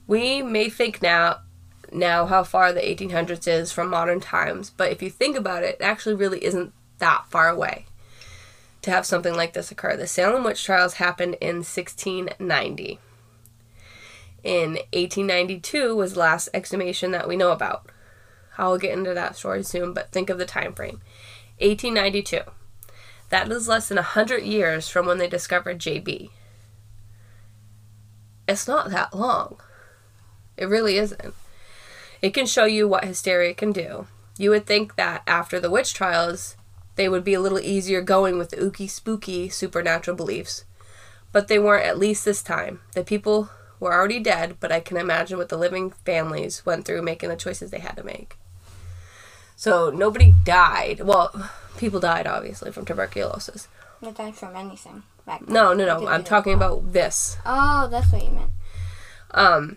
We 0.06 0.42
may 0.42 0.68
think 0.68 1.00
now 1.02 1.40
now 1.92 2.26
how 2.26 2.42
far 2.42 2.72
the 2.72 2.80
1800s 2.80 3.46
is 3.46 3.72
from 3.72 3.88
modern 3.88 4.20
times, 4.20 4.70
but 4.70 4.90
if 4.90 5.02
you 5.02 5.10
think 5.10 5.36
about 5.36 5.62
it, 5.62 5.76
it 5.80 5.84
actually 5.84 6.14
really 6.14 6.44
isn't 6.44 6.72
that 6.98 7.24
far 7.30 7.48
away 7.48 7.86
to 8.82 8.90
have 8.90 9.06
something 9.06 9.34
like 9.34 9.54
this 9.54 9.70
occur. 9.70 9.96
The 9.96 10.06
Salem 10.06 10.44
witch 10.44 10.62
trials 10.62 10.94
happened 10.94 11.36
in 11.40 11.56
1690. 11.56 12.98
In 14.42 14.70
1892 14.92 15.96
was 15.96 16.12
the 16.12 16.20
last 16.20 16.50
exhumation 16.52 17.10
that 17.12 17.26
we 17.26 17.36
know 17.36 17.50
about. 17.50 17.88
I'll 18.58 18.78
get 18.78 18.92
into 18.92 19.14
that 19.14 19.36
story 19.36 19.62
soon, 19.62 19.94
but 19.94 20.12
think 20.12 20.28
of 20.28 20.38
the 20.38 20.44
time 20.44 20.74
frame. 20.74 21.00
1892. 21.60 22.40
That 23.30 23.50
is 23.50 23.68
less 23.68 23.88
than 23.88 23.96
100 23.96 24.42
years 24.42 24.88
from 24.88 25.06
when 25.06 25.18
they 25.18 25.28
discovered 25.28 25.78
JB. 25.78 26.30
It's 28.46 28.68
not 28.68 28.90
that 28.90 29.14
long. 29.14 29.60
It 30.56 30.66
really 30.66 30.98
isn't. 30.98 31.34
It 32.22 32.34
can 32.34 32.46
show 32.46 32.64
you 32.64 32.86
what 32.86 33.04
hysteria 33.04 33.54
can 33.54 33.72
do. 33.72 34.06
You 34.38 34.50
would 34.50 34.66
think 34.66 34.96
that 34.96 35.22
after 35.26 35.58
the 35.58 35.70
witch 35.70 35.94
trials, 35.94 36.56
they 36.96 37.08
would 37.08 37.24
be 37.24 37.34
a 37.34 37.40
little 37.40 37.60
easier 37.60 38.00
going 38.00 38.38
with 38.38 38.50
the 38.50 38.56
ooky 38.56 38.88
spooky 38.88 39.48
supernatural 39.48 40.16
beliefs. 40.16 40.64
But 41.32 41.48
they 41.48 41.58
weren't 41.58 41.86
at 41.86 41.98
least 41.98 42.24
this 42.24 42.42
time. 42.42 42.80
The 42.94 43.04
people 43.04 43.50
were 43.80 43.92
already 43.92 44.20
dead, 44.20 44.56
but 44.60 44.70
I 44.70 44.80
can 44.80 44.96
imagine 44.96 45.38
what 45.38 45.48
the 45.48 45.58
living 45.58 45.90
families 46.04 46.64
went 46.64 46.84
through 46.84 47.02
making 47.02 47.28
the 47.28 47.36
choices 47.36 47.70
they 47.70 47.80
had 47.80 47.96
to 47.96 48.04
make. 48.04 48.36
So 49.56 49.90
nobody 49.90 50.34
died. 50.44 51.00
Well, 51.00 51.50
people 51.76 52.00
died 52.00 52.26
obviously 52.26 52.70
from 52.72 52.84
tuberculosis. 52.84 53.68
They 54.02 54.10
died 54.10 54.34
from 54.34 54.54
anything 54.56 55.02
back 55.26 55.44
then. 55.46 55.54
No, 55.54 55.72
no, 55.72 55.86
no. 55.86 56.08
I'm 56.08 56.24
talking 56.24 56.52
about 56.54 56.92
this. 56.92 57.36
Oh, 57.46 57.88
that's 57.90 58.12
what 58.12 58.22
you 58.24 58.30
meant. 58.30 58.50
Um 59.30 59.76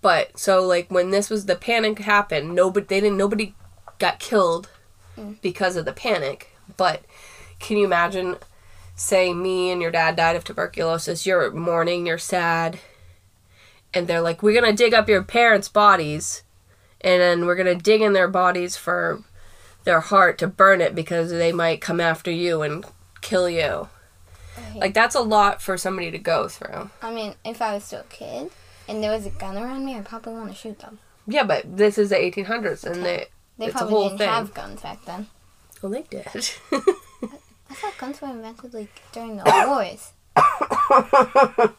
but 0.00 0.38
so 0.38 0.62
like 0.66 0.90
when 0.90 1.10
this 1.10 1.30
was 1.30 1.46
the 1.46 1.56
panic 1.56 1.98
happened, 2.00 2.54
nobody 2.54 2.86
they 2.86 3.00
didn't 3.00 3.16
nobody 3.18 3.54
got 3.98 4.18
killed 4.18 4.68
Mm. 5.16 5.40
because 5.40 5.76
of 5.76 5.84
the 5.84 5.92
panic. 5.92 6.50
But 6.76 7.02
can 7.60 7.76
you 7.76 7.84
imagine 7.84 8.36
say 8.96 9.32
me 9.32 9.70
and 9.70 9.80
your 9.80 9.90
dad 9.92 10.16
died 10.16 10.34
of 10.36 10.42
tuberculosis, 10.44 11.24
you're 11.26 11.50
mourning, 11.52 12.04
you're 12.06 12.18
sad, 12.18 12.78
and 13.92 14.06
they're 14.08 14.20
like, 14.20 14.42
We're 14.42 14.60
gonna 14.60 14.72
dig 14.72 14.92
up 14.94 15.08
your 15.08 15.22
parents' 15.22 15.68
bodies 15.68 16.42
and 17.04 17.20
then 17.20 17.46
we're 17.46 17.54
gonna 17.54 17.74
dig 17.76 18.00
in 18.02 18.12
their 18.14 18.26
bodies 18.28 18.76
for 18.76 19.22
their 19.84 20.00
heart 20.00 20.38
to 20.38 20.46
burn 20.48 20.80
it 20.80 20.94
because 20.94 21.30
they 21.30 21.52
might 21.52 21.80
come 21.80 22.00
after 22.00 22.30
you 22.30 22.62
and 22.62 22.84
kill 23.20 23.48
you. 23.48 23.88
Like 24.74 24.94
that's 24.94 25.14
a 25.14 25.20
lot 25.20 25.60
for 25.62 25.76
somebody 25.76 26.10
to 26.10 26.18
go 26.18 26.48
through. 26.48 26.90
I 27.02 27.12
mean, 27.12 27.34
if 27.44 27.60
I 27.62 27.74
was 27.74 27.84
still 27.84 28.00
a 28.00 28.04
kid 28.04 28.50
and 28.88 29.02
there 29.02 29.12
was 29.12 29.26
a 29.26 29.30
gun 29.30 29.56
around 29.56 29.84
me, 29.84 29.94
I'd 29.96 30.04
probably 30.04 30.32
want 30.34 30.50
to 30.50 30.56
shoot 30.56 30.78
them. 30.80 30.98
Yeah, 31.26 31.44
but 31.44 31.76
this 31.76 31.96
is 31.98 32.10
the 32.10 32.16
1800s, 32.16 32.84
and 32.84 33.04
they 33.04 33.26
They 33.58 33.66
It's 33.66 33.74
a 33.74 33.78
probably 33.78 34.04
didn't 34.08 34.18
thing. 34.18 34.28
have 34.28 34.54
guns 34.54 34.80
back 34.82 35.04
then. 35.04 35.26
well 35.82 35.92
they 35.92 36.02
did. 36.02 36.26
I 36.72 37.74
thought 37.76 37.98
guns 37.98 38.20
were 38.20 38.28
invented 38.28 38.74
like 38.74 39.00
during 39.12 39.36
the 39.36 39.44
wars. 39.68 40.12
I 40.36 41.72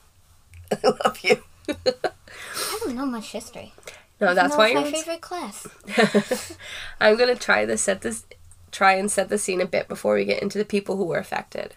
love 0.83 1.19
you. 1.23 1.43
I 1.69 2.79
don't 2.83 2.95
know 2.95 3.05
much 3.05 3.31
history. 3.31 3.73
No, 4.19 4.34
that's 4.34 4.56
why 4.56 4.73
my 4.73 4.89
favorite 4.89 5.21
class. 5.21 5.67
I'm 7.01 7.17
gonna 7.17 7.36
try 7.36 7.65
to 7.65 7.78
set 7.78 8.01
this, 8.01 8.25
try 8.71 8.93
and 8.93 9.12
set 9.12 9.30
the 9.30 9.38
scene 9.38 9.62
a 9.62 9.65
bit 9.65 9.88
before 9.88 10.15
we 10.15 10.25
get 10.25 10.41
into 10.41 10.58
the 10.58 10.65
people 10.65 10.97
who 10.97 11.06
were 11.06 11.17
affected. 11.17 11.75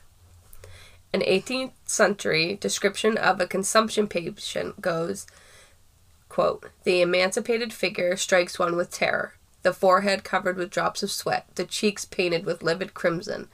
An 1.12 1.20
18th 1.20 1.72
century 1.86 2.58
description 2.60 3.16
of 3.16 3.40
a 3.40 3.46
consumption 3.46 4.06
patient 4.06 4.80
goes, 4.80 5.26
quote, 6.28 6.66
The 6.84 7.00
emancipated 7.00 7.72
figure 7.72 8.16
strikes 8.16 8.58
one 8.58 8.76
with 8.76 8.90
terror, 8.90 9.34
the 9.62 9.72
forehead 9.72 10.22
covered 10.22 10.56
with 10.56 10.70
drops 10.70 11.02
of 11.02 11.10
sweat, 11.10 11.46
the 11.54 11.64
cheeks 11.64 12.04
painted 12.04 12.44
with 12.44 12.62
livid 12.62 12.94
crimson, 12.94 13.48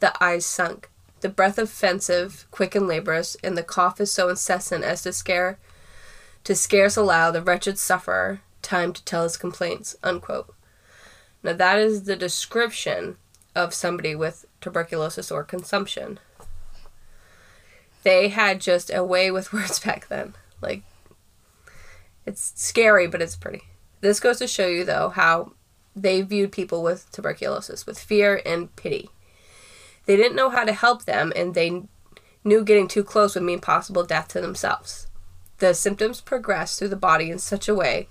the 0.00 0.12
eyes 0.22 0.46
sunk, 0.46 0.88
the 1.20 1.28
breath 1.28 1.58
offensive, 1.58 2.46
quick 2.50 2.74
and 2.74 2.88
laborious, 2.88 3.36
and 3.44 3.56
the 3.56 3.62
cough 3.62 4.00
is 4.00 4.10
so 4.10 4.28
incessant 4.28 4.82
as 4.82 5.02
to 5.02 5.12
scare 5.12 5.58
to 6.46 6.54
scarce 6.54 6.96
allow 6.96 7.32
the 7.32 7.42
wretched 7.42 7.76
sufferer 7.76 8.40
time 8.62 8.92
to 8.92 9.04
tell 9.04 9.24
his 9.24 9.36
complaints, 9.36 9.96
unquote. 10.04 10.54
Now 11.42 11.54
that 11.54 11.80
is 11.80 12.04
the 12.04 12.14
description 12.14 13.16
of 13.56 13.74
somebody 13.74 14.14
with 14.14 14.44
tuberculosis 14.60 15.32
or 15.32 15.42
consumption. 15.42 16.20
They 18.04 18.28
had 18.28 18.60
just 18.60 18.92
a 18.94 19.02
way 19.02 19.28
with 19.28 19.52
words 19.52 19.80
back 19.80 20.06
then. 20.06 20.34
Like 20.62 20.84
it's 22.24 22.52
scary, 22.54 23.08
but 23.08 23.20
it's 23.20 23.34
pretty. 23.34 23.62
This 24.00 24.20
goes 24.20 24.38
to 24.38 24.46
show 24.46 24.68
you 24.68 24.84
though 24.84 25.08
how 25.08 25.52
they 25.96 26.22
viewed 26.22 26.52
people 26.52 26.80
with 26.80 27.10
tuberculosis 27.10 27.86
with 27.86 27.98
fear 27.98 28.40
and 28.46 28.74
pity. 28.76 29.10
They 30.04 30.14
didn't 30.16 30.36
know 30.36 30.50
how 30.50 30.62
to 30.62 30.72
help 30.72 31.06
them 31.06 31.32
and 31.34 31.54
they 31.54 31.82
knew 32.44 32.62
getting 32.62 32.86
too 32.86 33.02
close 33.02 33.34
would 33.34 33.42
mean 33.42 33.58
possible 33.58 34.04
death 34.04 34.28
to 34.28 34.40
themselves. 34.40 35.05
The 35.58 35.74
symptoms 35.74 36.20
progressed 36.20 36.78
through 36.78 36.88
the 36.88 36.96
body 36.96 37.30
in 37.30 37.38
such 37.38 37.68
a 37.68 37.74
way 37.74 38.08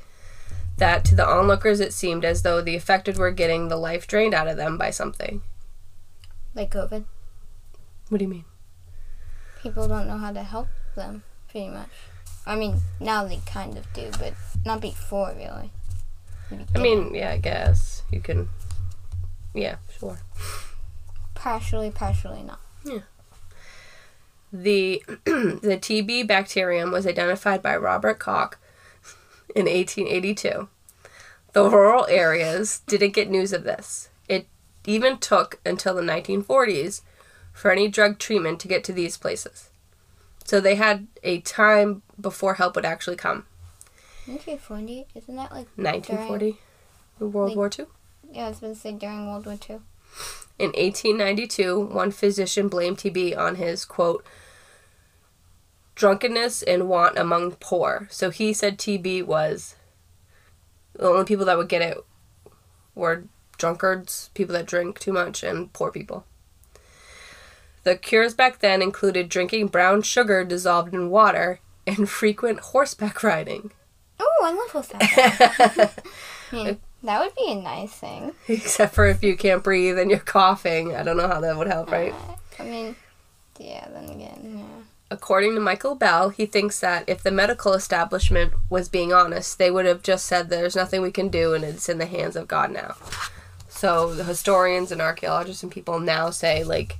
that 0.77 1.05
to 1.05 1.15
the 1.15 1.25
onlookers 1.25 1.79
it 1.79 1.93
seemed 1.93 2.25
as 2.25 2.41
though 2.41 2.61
the 2.61 2.75
affected 2.75 3.17
were 3.17 3.31
getting 3.31 3.67
the 3.67 3.77
life 3.77 4.07
drained 4.07 4.33
out 4.33 4.47
of 4.47 4.57
them 4.57 4.77
by 4.77 4.89
something. 4.89 5.41
Like 6.53 6.71
COVID. 6.71 7.05
What 8.09 8.17
do 8.17 8.23
you 8.23 8.29
mean? 8.29 8.45
People 9.61 9.87
don't 9.87 10.07
know 10.07 10.17
how 10.17 10.31
to 10.31 10.43
help 10.43 10.67
them, 10.95 11.23
pretty 11.49 11.69
much. 11.69 11.89
I 12.45 12.55
mean, 12.55 12.81
now 12.99 13.25
they 13.27 13.39
kind 13.45 13.77
of 13.77 13.91
do, 13.93 14.11
but 14.19 14.33
not 14.65 14.81
before, 14.81 15.33
really. 15.35 15.71
I 16.75 16.79
mean, 16.79 17.15
yeah, 17.15 17.31
I 17.31 17.37
guess 17.37 18.03
you 18.11 18.19
can. 18.19 18.49
Yeah, 19.53 19.77
sure. 19.99 20.19
partially, 21.33 21.89
partially 21.89 22.43
not. 22.43 22.59
The 24.63 25.03
the 25.25 25.77
TB 25.81 26.27
bacterium 26.27 26.91
was 26.91 27.05
identified 27.05 27.61
by 27.61 27.75
Robert 27.75 28.19
Koch 28.19 28.57
in 29.53 29.65
1882. 29.65 30.69
The 31.51 31.69
rural 31.69 32.05
areas 32.07 32.81
didn't 32.87 33.13
get 33.13 33.29
news 33.29 33.51
of 33.51 33.63
this. 33.63 34.09
It 34.29 34.47
even 34.85 35.17
took 35.17 35.59
until 35.65 35.95
the 35.95 36.01
1940s 36.01 37.01
for 37.51 37.71
any 37.71 37.87
drug 37.89 38.17
treatment 38.17 38.59
to 38.61 38.67
get 38.67 38.83
to 38.85 38.93
these 38.93 39.17
places. 39.17 39.69
So 40.45 40.61
they 40.61 40.75
had 40.75 41.07
a 41.23 41.41
time 41.41 42.01
before 42.19 42.53
help 42.55 42.75
would 42.75 42.85
actually 42.85 43.15
come. 43.17 43.45
1940, 44.27 45.07
isn't 45.15 45.35
that 45.35 45.51
like 45.51 45.67
1940, 45.75 46.57
World 47.19 47.49
like- 47.49 47.57
War 47.57 47.69
II. 47.77 47.85
Yeah, 48.31 48.45
I 48.45 48.49
was 48.49 48.59
going 48.59 48.73
to 48.73 48.79
say 48.79 48.91
during 48.93 49.27
World 49.27 49.45
War 49.45 49.55
II. 49.55 49.79
In 50.57 50.67
1892, 50.67 51.79
one 51.79 52.11
physician 52.11 52.69
blamed 52.69 52.97
TB 52.97 53.37
on 53.37 53.55
his 53.55 53.83
quote 53.83 54.25
drunkenness 55.95 56.61
and 56.63 56.89
want 56.89 57.17
among 57.17 57.53
poor. 57.53 58.07
So 58.11 58.29
he 58.29 58.53
said 58.53 58.77
TB 58.77 59.25
was 59.25 59.75
the 60.93 61.07
only 61.07 61.25
people 61.25 61.45
that 61.45 61.57
would 61.57 61.69
get 61.69 61.81
it 61.81 61.97
were 62.93 63.25
drunkards, 63.57 64.29
people 64.33 64.53
that 64.53 64.65
drink 64.65 64.99
too 64.99 65.13
much, 65.13 65.43
and 65.43 65.71
poor 65.73 65.91
people. 65.91 66.25
The 67.83 67.95
cures 67.95 68.33
back 68.33 68.59
then 68.59 68.81
included 68.81 69.29
drinking 69.29 69.67
brown 69.67 70.01
sugar 70.01 70.43
dissolved 70.43 70.93
in 70.93 71.09
water 71.09 71.59
and 71.85 72.09
frequent 72.21 72.59
horseback 72.59 73.21
riding. 73.23 73.71
Oh, 74.19 74.41
I 74.43 74.51
love 74.51 74.69
horseback. 74.71 75.01
I 75.17 75.91
mean, 76.55 76.79
that 77.03 77.19
would 77.21 77.35
be 77.35 77.51
a 77.51 77.55
nice 77.55 77.93
thing. 77.93 78.33
Except 78.47 78.95
for 78.95 79.05
if 79.05 79.23
you 79.23 79.35
can't 79.37 79.63
breathe 79.63 79.99
and 79.99 80.09
you're 80.09 80.19
coughing. 80.19 80.95
I 80.95 81.03
don't 81.03 81.17
know 81.17 81.27
how 81.27 81.41
that 81.41 81.57
would 81.57 81.67
help, 81.67 81.91
right? 81.91 82.13
Uh, 82.13 82.35
I 82.59 82.63
mean, 82.63 82.95
yeah, 83.59 83.87
then 83.89 84.09
again, 84.09 84.55
yeah. 84.57 84.84
According 85.15 85.55
to 85.55 85.61
Michael 85.61 85.95
Bell, 85.95 86.27
he 86.27 86.45
thinks 86.45 86.81
that 86.81 87.07
if 87.07 87.23
the 87.23 87.31
medical 87.31 87.71
establishment 87.71 88.53
was 88.69 88.89
being 88.89 89.13
honest, 89.13 89.57
they 89.57 89.71
would 89.71 89.85
have 89.85 90.03
just 90.03 90.25
said 90.25 90.49
there's 90.49 90.75
nothing 90.75 91.01
we 91.01 91.09
can 91.09 91.29
do 91.29 91.53
and 91.53 91.63
it's 91.63 91.87
in 91.87 91.99
the 91.99 92.05
hands 92.05 92.35
of 92.35 92.49
God 92.49 92.69
now. 92.69 92.95
So 93.69 94.13
the 94.13 94.25
historians 94.25 94.91
and 94.91 95.01
archaeologists 95.01 95.63
and 95.63 95.71
people 95.71 96.01
now 96.01 96.31
say, 96.31 96.65
like, 96.65 96.97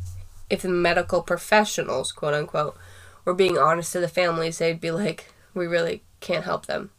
if 0.49 0.61
the 0.61 0.69
medical 0.69 1.23
professionals, 1.23 2.13
quote 2.13 2.33
unquote, 2.33 2.77
were 3.25 3.33
being 3.33 3.57
honest 3.57 3.91
to 3.91 3.99
the 3.99 4.07
families, 4.07 4.59
they'd 4.59 4.79
be 4.79 4.91
like, 4.91 5.33
we 5.53 5.67
really 5.67 6.01
can't 6.21 6.45
help 6.45 6.67
them. 6.67 6.91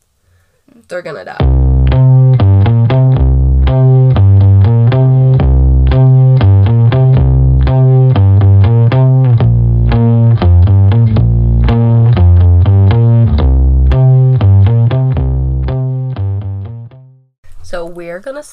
They're 0.88 1.00
gonna 1.00 1.24
die. 1.24 2.15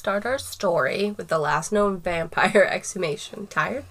Start 0.03 0.25
our 0.25 0.37
story 0.37 1.11
with 1.11 1.29
the 1.29 1.39
last 1.39 1.71
known 1.71 1.97
vampire 1.97 2.67
exhumation. 2.69 3.47
Tired? 3.47 3.85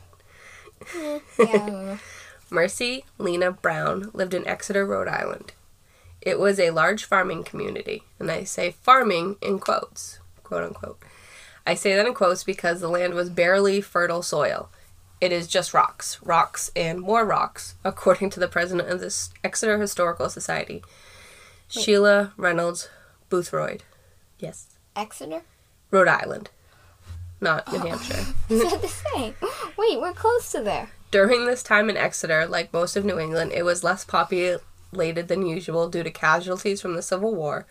Mm, 0.79 1.23
yeah, 1.39 1.95
I. 1.95 1.99
Mercy 2.51 3.07
Lena 3.17 3.51
Brown 3.51 4.11
lived 4.13 4.35
in 4.35 4.47
Exeter, 4.47 4.85
Rhode 4.85 5.09
Island. 5.09 5.53
It 6.21 6.39
was 6.39 6.61
a 6.61 6.69
large 6.69 7.07
farming 7.07 7.45
community, 7.45 8.03
and 8.19 8.31
I 8.31 8.45
say 8.45 8.73
farming 8.73 9.37
in 9.41 9.59
quotes, 9.59 10.19
quote 10.43 10.63
unquote. 10.63 10.99
I 11.67 11.73
say 11.73 11.97
that 11.97 12.07
in 12.07 12.13
quotes 12.13 12.45
because 12.45 12.83
the 12.83 12.91
land 12.91 13.15
was 13.15 13.31
barely 13.31 13.81
fertile 13.81 14.23
soil. 14.23 14.69
It 15.19 15.33
is 15.33 15.47
just 15.49 15.73
rocks, 15.73 16.21
rocks, 16.23 16.71
and 16.77 17.01
more 17.01 17.25
rocks, 17.25 17.77
according 17.85 18.29
to 18.31 18.41
the 18.41 18.49
president 18.49 18.91
of 18.91 19.01
the 19.01 19.29
Exeter 19.43 19.79
Historical 19.81 20.29
Society, 20.29 20.83
Sheila 21.69 22.35
Reynolds 22.37 22.91
Boothroyd. 23.31 23.81
Yes. 24.39 24.67
Exeter? 24.95 25.41
Rhode 25.93 26.09
Island, 26.09 26.51
not 27.41 27.71
New 27.71 27.79
oh. 27.79 27.87
Hampshire. 27.87 28.25
Said 28.49 28.83
the 28.83 28.89
same. 28.89 29.35
Wait, 29.77 30.01
we're 30.01 30.13
close 30.13 30.51
to 30.53 30.63
there. 30.63 30.91
During 31.13 31.47
this 31.47 31.63
time 31.63 31.91
in 31.91 31.97
Exeter, 31.97 32.47
like 32.47 32.73
most 32.73 32.97
of 32.97 33.05
New 33.05 33.19
England, 33.19 33.53
it 33.53 33.65
was 33.65 33.85
less 33.85 34.05
populated 34.05 35.29
than 35.29 35.47
usual 35.47 35.91
due 35.91 36.03
to 36.03 36.11
casualties 36.11 36.81
from 36.81 36.95
the 36.95 37.03
Civil 37.03 37.35
War 37.35 37.67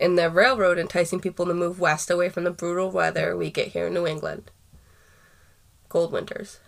and 0.00 0.16
the 0.16 0.30
railroad 0.30 0.78
enticing 0.78 1.20
people 1.20 1.44
to 1.46 1.54
move 1.54 1.78
west 1.78 2.10
away 2.10 2.30
from 2.30 2.44
the 2.44 2.50
brutal 2.50 2.90
weather 2.90 3.36
we 3.36 3.50
get 3.50 3.68
here 3.68 3.88
in 3.88 3.94
New 3.94 4.06
England. 4.06 4.50
Cold 5.88 6.10
winters. 6.12 6.60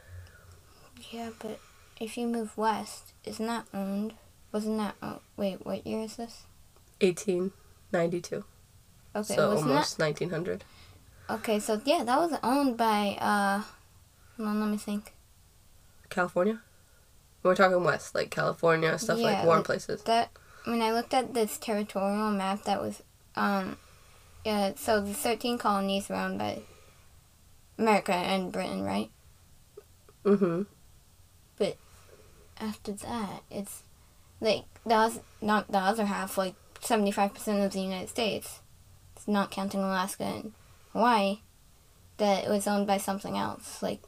Yeah, 1.10 1.30
but 1.38 1.60
if 1.98 2.18
you 2.18 2.26
move 2.26 2.56
west, 2.58 3.12
isn't 3.24 3.46
that 3.46 3.66
owned? 3.72 4.14
Wasn't 4.52 4.76
that 4.78 4.96
owned? 5.02 5.20
Wait, 5.36 5.64
what 5.64 5.86
year 5.86 6.02
is 6.02 6.16
this? 6.16 6.44
1892. 7.00 8.44
Okay, 9.16 9.34
so 9.34 9.56
almost 9.56 9.98
1900. 9.98 10.64
Okay, 11.30 11.60
so 11.60 11.80
yeah, 11.84 12.02
that 12.04 12.18
was 12.18 12.38
owned 12.42 12.76
by, 12.76 13.16
uh, 13.20 13.62
on, 14.42 14.60
let 14.60 14.68
me 14.68 14.76
think. 14.76 15.14
California? 16.08 16.60
We're 17.42 17.54
talking 17.54 17.82
west, 17.84 18.14
like 18.14 18.30
California, 18.30 18.98
stuff 18.98 19.18
like 19.18 19.44
warm 19.44 19.58
like- 19.58 19.66
places. 19.66 20.02
That, 20.02 20.30
when 20.64 20.82
I 20.82 20.92
looked 20.92 21.14
at 21.14 21.32
this 21.32 21.56
territorial 21.56 22.30
map 22.32 22.64
that 22.64 22.80
was, 22.80 23.02
um, 23.36 23.78
yeah, 24.44 24.72
so 24.76 25.00
the 25.00 25.14
13 25.14 25.56
colonies 25.56 26.08
were 26.08 26.16
owned 26.16 26.38
by 26.38 26.62
America 27.78 28.12
and 28.12 28.52
Britain, 28.52 28.82
right? 28.82 29.10
Mm-hmm. 30.24 30.62
But 31.56 31.76
after 32.58 32.92
that, 32.92 33.42
it's 33.50 33.84
like 34.40 34.64
the 34.84 35.20
not 35.40 35.70
the 35.70 35.78
other 35.78 36.04
half, 36.04 36.36
like 36.36 36.54
seventy 36.80 37.10
five 37.10 37.32
percent 37.32 37.60
of 37.60 37.72
the 37.72 37.80
United 37.80 38.08
States. 38.10 38.60
It's 39.16 39.26
not 39.26 39.50
counting 39.50 39.80
Alaska 39.80 40.24
and 40.24 40.52
Hawaii. 40.92 41.40
That 42.18 42.44
it 42.44 42.50
was 42.50 42.66
owned 42.66 42.86
by 42.86 42.98
something 42.98 43.38
else, 43.38 43.82
like 43.82 44.02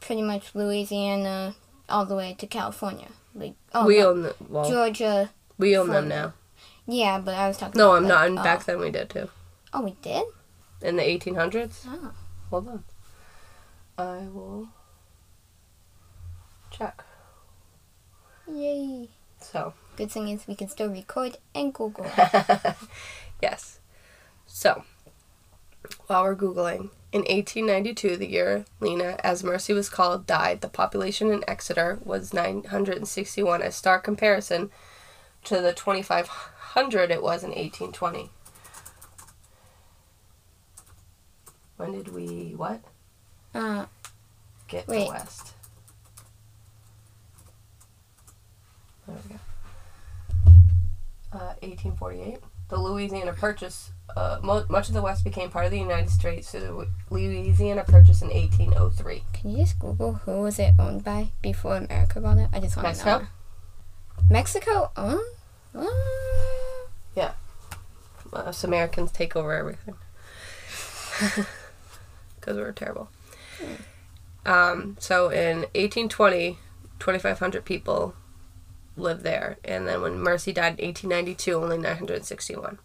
pretty 0.00 0.20
much 0.22 0.54
Louisiana 0.54 1.54
all 1.88 2.04
the 2.04 2.14
way 2.14 2.34
to 2.38 2.46
California. 2.46 3.08
Like 3.34 3.54
oh 3.74 3.86
we 3.86 3.98
no, 3.98 4.10
own 4.10 4.22
the, 4.22 4.36
well, 4.48 4.68
Georgia. 4.68 5.30
we 5.56 5.76
own 5.76 5.88
them 5.88 6.08
now. 6.08 6.34
Yeah, 6.86 7.20
but 7.20 7.34
I 7.34 7.48
was 7.48 7.56
talking. 7.56 7.78
No, 7.78 7.92
I'm 7.92 8.02
like, 8.02 8.08
not. 8.08 8.26
And 8.26 8.38
oh. 8.38 8.42
back 8.42 8.64
then 8.64 8.80
we 8.80 8.90
did 8.90 9.08
too. 9.08 9.30
Oh, 9.72 9.82
we 9.82 9.96
did. 10.02 10.24
In 10.82 10.96
the 10.96 11.02
1800s. 11.02 11.86
Oh. 11.86 12.12
Hold 12.50 12.68
on. 12.68 12.84
I 13.96 14.26
will 14.28 14.68
check. 16.70 17.02
Yay! 18.52 19.08
So, 19.40 19.72
Good 19.96 20.10
thing 20.10 20.28
is 20.28 20.46
we 20.46 20.54
can 20.54 20.68
still 20.68 20.88
record 20.88 21.36
and 21.54 21.72
Google. 21.72 22.06
yes. 23.42 23.78
So, 24.46 24.84
we're 26.20 26.36
Googling, 26.36 26.90
in 27.10 27.22
1892, 27.22 28.16
the 28.18 28.30
year 28.30 28.64
Lena, 28.80 29.16
as 29.24 29.42
Mercy 29.42 29.72
was 29.72 29.88
called, 29.88 30.26
died, 30.26 30.60
the 30.60 30.68
population 30.68 31.30
in 31.30 31.42
Exeter 31.48 31.98
was 32.04 32.34
961, 32.34 33.62
a 33.62 33.72
stark 33.72 34.04
comparison 34.04 34.70
to 35.44 35.60
the 35.60 35.72
2,500 35.72 37.10
it 37.10 37.22
was 37.22 37.42
in 37.42 37.50
1820. 37.50 38.30
When 41.78 41.92
did 41.92 42.14
we, 42.14 42.54
what? 42.56 42.82
Uh, 43.54 43.86
Get 44.68 44.86
Wait. 44.88 45.06
to 45.06 45.12
West. 45.12 45.54
There 49.06 49.16
we 49.16 49.34
go. 49.34 49.40
Uh, 51.32 51.54
1848. 51.60 52.38
The 52.72 52.78
Louisiana 52.80 53.34
Purchase. 53.34 53.90
Uh, 54.16 54.38
mo- 54.42 54.64
much 54.70 54.88
of 54.88 54.94
the 54.94 55.02
West 55.02 55.24
became 55.24 55.50
part 55.50 55.66
of 55.66 55.70
the 55.70 55.78
United 55.78 56.08
States 56.08 56.50
through 56.50 56.60
the 56.60 56.88
Louisiana 57.10 57.84
Purchase 57.84 58.22
in 58.22 58.28
1803. 58.28 59.24
Can 59.34 59.50
you 59.50 59.58
just 59.58 59.78
Google 59.78 60.14
who 60.14 60.40
was 60.40 60.58
it 60.58 60.72
owned 60.78 61.04
by 61.04 61.28
before 61.42 61.76
America 61.76 62.18
bought 62.18 62.38
it? 62.38 62.48
I 62.50 62.60
just 62.60 62.74
want 62.78 62.96
to 62.96 63.04
know. 63.04 63.18
Mexico? 64.30 64.90
Mexico 64.90 64.90
owned? 64.96 65.20
Uh, 65.74 67.28
Us 68.32 68.64
Americans 68.64 69.12
take 69.12 69.36
over 69.36 69.52
everything. 69.52 69.94
Because 72.40 72.56
we're 72.56 72.72
terrible. 72.72 73.10
Um, 74.44 74.96
so 74.98 75.28
in 75.28 75.58
1820, 75.76 76.58
2,500 76.98 77.64
people 77.64 78.14
lived 78.96 79.22
there. 79.22 79.58
And 79.64 79.86
then 79.86 80.02
when 80.02 80.18
Mercy 80.18 80.52
died 80.52 80.78
in 80.78 80.86
1892, 80.86 81.54
only 81.54 81.78
961. 81.78 82.78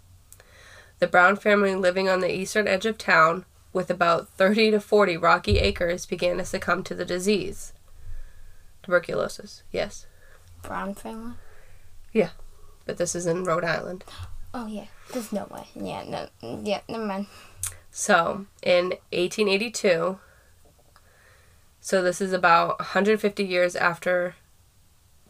The 1.00 1.08
Brown 1.08 1.36
family 1.36 1.76
living 1.76 2.10
on 2.10 2.22
the 2.22 2.34
eastern 2.34 2.68
edge 2.68 2.86
of 2.86 2.98
town 2.98 3.46
with 3.74 3.90
about 3.90 4.30
30 4.30 4.72
to 4.72 4.80
40 4.80 5.18
rocky 5.18 5.60
acres 5.60 6.06
began 6.06 6.38
to 6.38 6.46
succumb 6.46 6.84
to 6.84 6.96
the 6.96 7.06
disease. 7.06 7.74
Tuberculosis, 8.82 9.64
yes. 9.72 10.08
Brown 10.64 10.96
family? 10.96 11.34
Yeah, 12.12 12.30
but 12.86 12.98
this 12.98 13.14
is 13.14 13.28
in 13.28 13.44
Rhode 13.44 13.66
Island. 13.66 14.04
Oh, 14.54 14.66
yeah. 14.66 14.86
There's 15.14 15.32
no 15.32 15.48
way. 15.52 15.68
Yeah, 15.76 16.04
no. 16.04 16.60
Yeah, 16.64 16.82
never 16.90 17.06
mind. 17.06 17.28
So, 17.92 18.48
in 18.64 18.90
1882, 19.12 20.20
so 21.80 22.02
this 22.02 22.22
is 22.22 22.34
about 22.34 22.80
150 22.80 23.44
years 23.44 23.76
after 23.76 24.36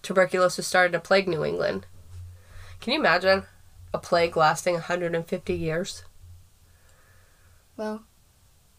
tuberculosis 0.02 0.68
started 0.68 0.92
to 0.94 1.00
plague 1.00 1.28
New 1.28 1.44
England. 1.44 1.86
Can 2.82 2.94
you 2.94 3.00
imagine 3.00 3.44
a 3.94 3.98
plague 3.98 4.38
lasting 4.38 4.76
150 4.76 5.54
years? 5.54 6.04
Well, 7.76 8.04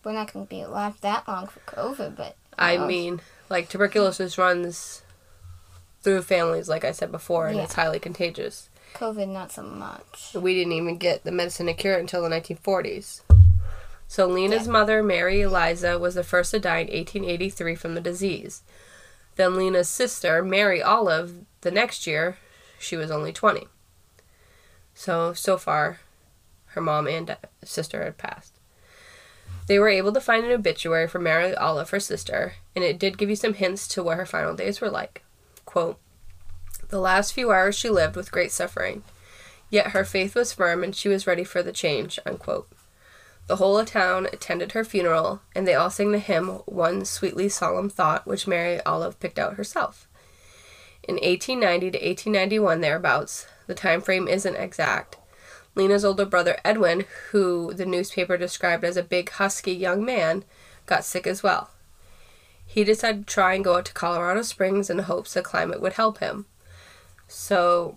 we're 0.04 0.12
not 0.12 0.32
going 0.32 0.46
to 0.46 0.50
be 0.50 0.60
alive 0.60 1.00
that 1.00 1.26
long 1.28 1.46
for 1.46 1.60
COVID, 1.60 2.16
but. 2.16 2.36
I 2.58 2.78
mean, 2.78 3.20
like 3.48 3.68
tuberculosis 3.68 4.36
runs 4.38 5.02
through 6.02 6.22
families, 6.22 6.68
like 6.68 6.84
I 6.84 6.92
said 6.92 7.12
before, 7.12 7.46
and 7.46 7.56
Yeah. 7.56 7.64
it's 7.64 7.74
highly 7.74 7.98
contagious. 8.00 8.68
COVID, 8.94 9.28
not 9.28 9.52
so 9.52 9.62
much. 9.62 10.30
We 10.34 10.54
didn't 10.54 10.72
even 10.72 10.96
get 10.98 11.22
the 11.24 11.30
medicine 11.30 11.66
to 11.66 11.74
cure 11.74 11.94
it 11.94 12.00
until 12.00 12.22
the 12.22 12.28
1940s. 12.28 13.20
So 14.08 14.26
Lena's 14.26 14.66
mother, 14.66 15.02
Mary 15.02 15.42
Eliza, 15.42 15.98
was 15.98 16.14
the 16.14 16.24
first 16.24 16.50
to 16.52 16.58
die 16.58 16.78
in 16.78 16.86
1883 16.88 17.74
from 17.74 17.94
the 17.94 18.00
disease. 18.00 18.62
Then 19.38 19.54
Lena's 19.54 19.88
sister, 19.88 20.42
Mary 20.42 20.82
Olive, 20.82 21.44
the 21.60 21.70
next 21.70 22.08
year, 22.08 22.38
she 22.76 22.96
was 22.96 23.08
only 23.08 23.32
20. 23.32 23.68
So, 24.94 25.32
so 25.32 25.56
far, 25.56 26.00
her 26.70 26.80
mom 26.80 27.06
and 27.06 27.36
sister 27.62 28.02
had 28.02 28.18
passed. 28.18 28.58
They 29.68 29.78
were 29.78 29.88
able 29.88 30.12
to 30.12 30.20
find 30.20 30.44
an 30.44 30.50
obituary 30.50 31.06
for 31.06 31.20
Mary 31.20 31.54
Olive, 31.54 31.90
her 31.90 32.00
sister, 32.00 32.54
and 32.74 32.82
it 32.82 32.98
did 32.98 33.16
give 33.16 33.30
you 33.30 33.36
some 33.36 33.54
hints 33.54 33.86
to 33.88 34.02
what 34.02 34.16
her 34.16 34.26
final 34.26 34.56
days 34.56 34.80
were 34.80 34.90
like. 34.90 35.22
Quote, 35.64 36.00
the 36.88 36.98
last 36.98 37.32
few 37.32 37.52
hours 37.52 37.78
she 37.78 37.90
lived 37.90 38.16
with 38.16 38.32
great 38.32 38.50
suffering. 38.50 39.04
Yet 39.70 39.92
her 39.92 40.04
faith 40.04 40.34
was 40.34 40.52
firm 40.52 40.82
and 40.82 40.96
she 40.96 41.08
was 41.08 41.28
ready 41.28 41.44
for 41.44 41.62
the 41.62 41.70
change. 41.70 42.18
Unquote. 42.26 42.68
The 43.48 43.56
whole 43.56 43.82
town 43.84 44.26
attended 44.26 44.72
her 44.72 44.84
funeral, 44.84 45.40
and 45.54 45.66
they 45.66 45.74
all 45.74 45.90
sang 45.90 46.12
the 46.12 46.18
hymn 46.18 46.60
One 46.66 47.04
Sweetly 47.04 47.48
Solemn 47.48 47.88
Thought, 47.88 48.26
which 48.26 48.46
Mary 48.46 48.80
Olive 48.84 49.18
picked 49.18 49.38
out 49.38 49.54
herself. 49.54 50.06
In 51.02 51.14
1890 51.14 51.92
to 51.92 51.98
1891, 51.98 52.80
thereabouts, 52.82 53.46
the 53.66 53.74
time 53.74 54.02
frame 54.02 54.28
isn't 54.28 54.54
exact, 54.54 55.16
Lena's 55.74 56.04
older 56.04 56.26
brother 56.26 56.58
Edwin, 56.64 57.04
who 57.30 57.72
the 57.72 57.86
newspaper 57.86 58.36
described 58.36 58.84
as 58.84 58.96
a 58.96 59.02
big, 59.02 59.30
husky 59.30 59.72
young 59.72 60.04
man, 60.04 60.44
got 60.86 61.04
sick 61.04 61.26
as 61.26 61.42
well. 61.42 61.70
He 62.66 62.84
decided 62.84 63.26
to 63.26 63.32
try 63.32 63.54
and 63.54 63.64
go 63.64 63.76
out 63.76 63.86
to 63.86 63.94
Colorado 63.94 64.42
Springs 64.42 64.90
in 64.90 64.98
hopes 64.98 65.32
the 65.32 65.40
climate 65.40 65.80
would 65.80 65.94
help 65.94 66.18
him. 66.18 66.46
So, 67.28 67.96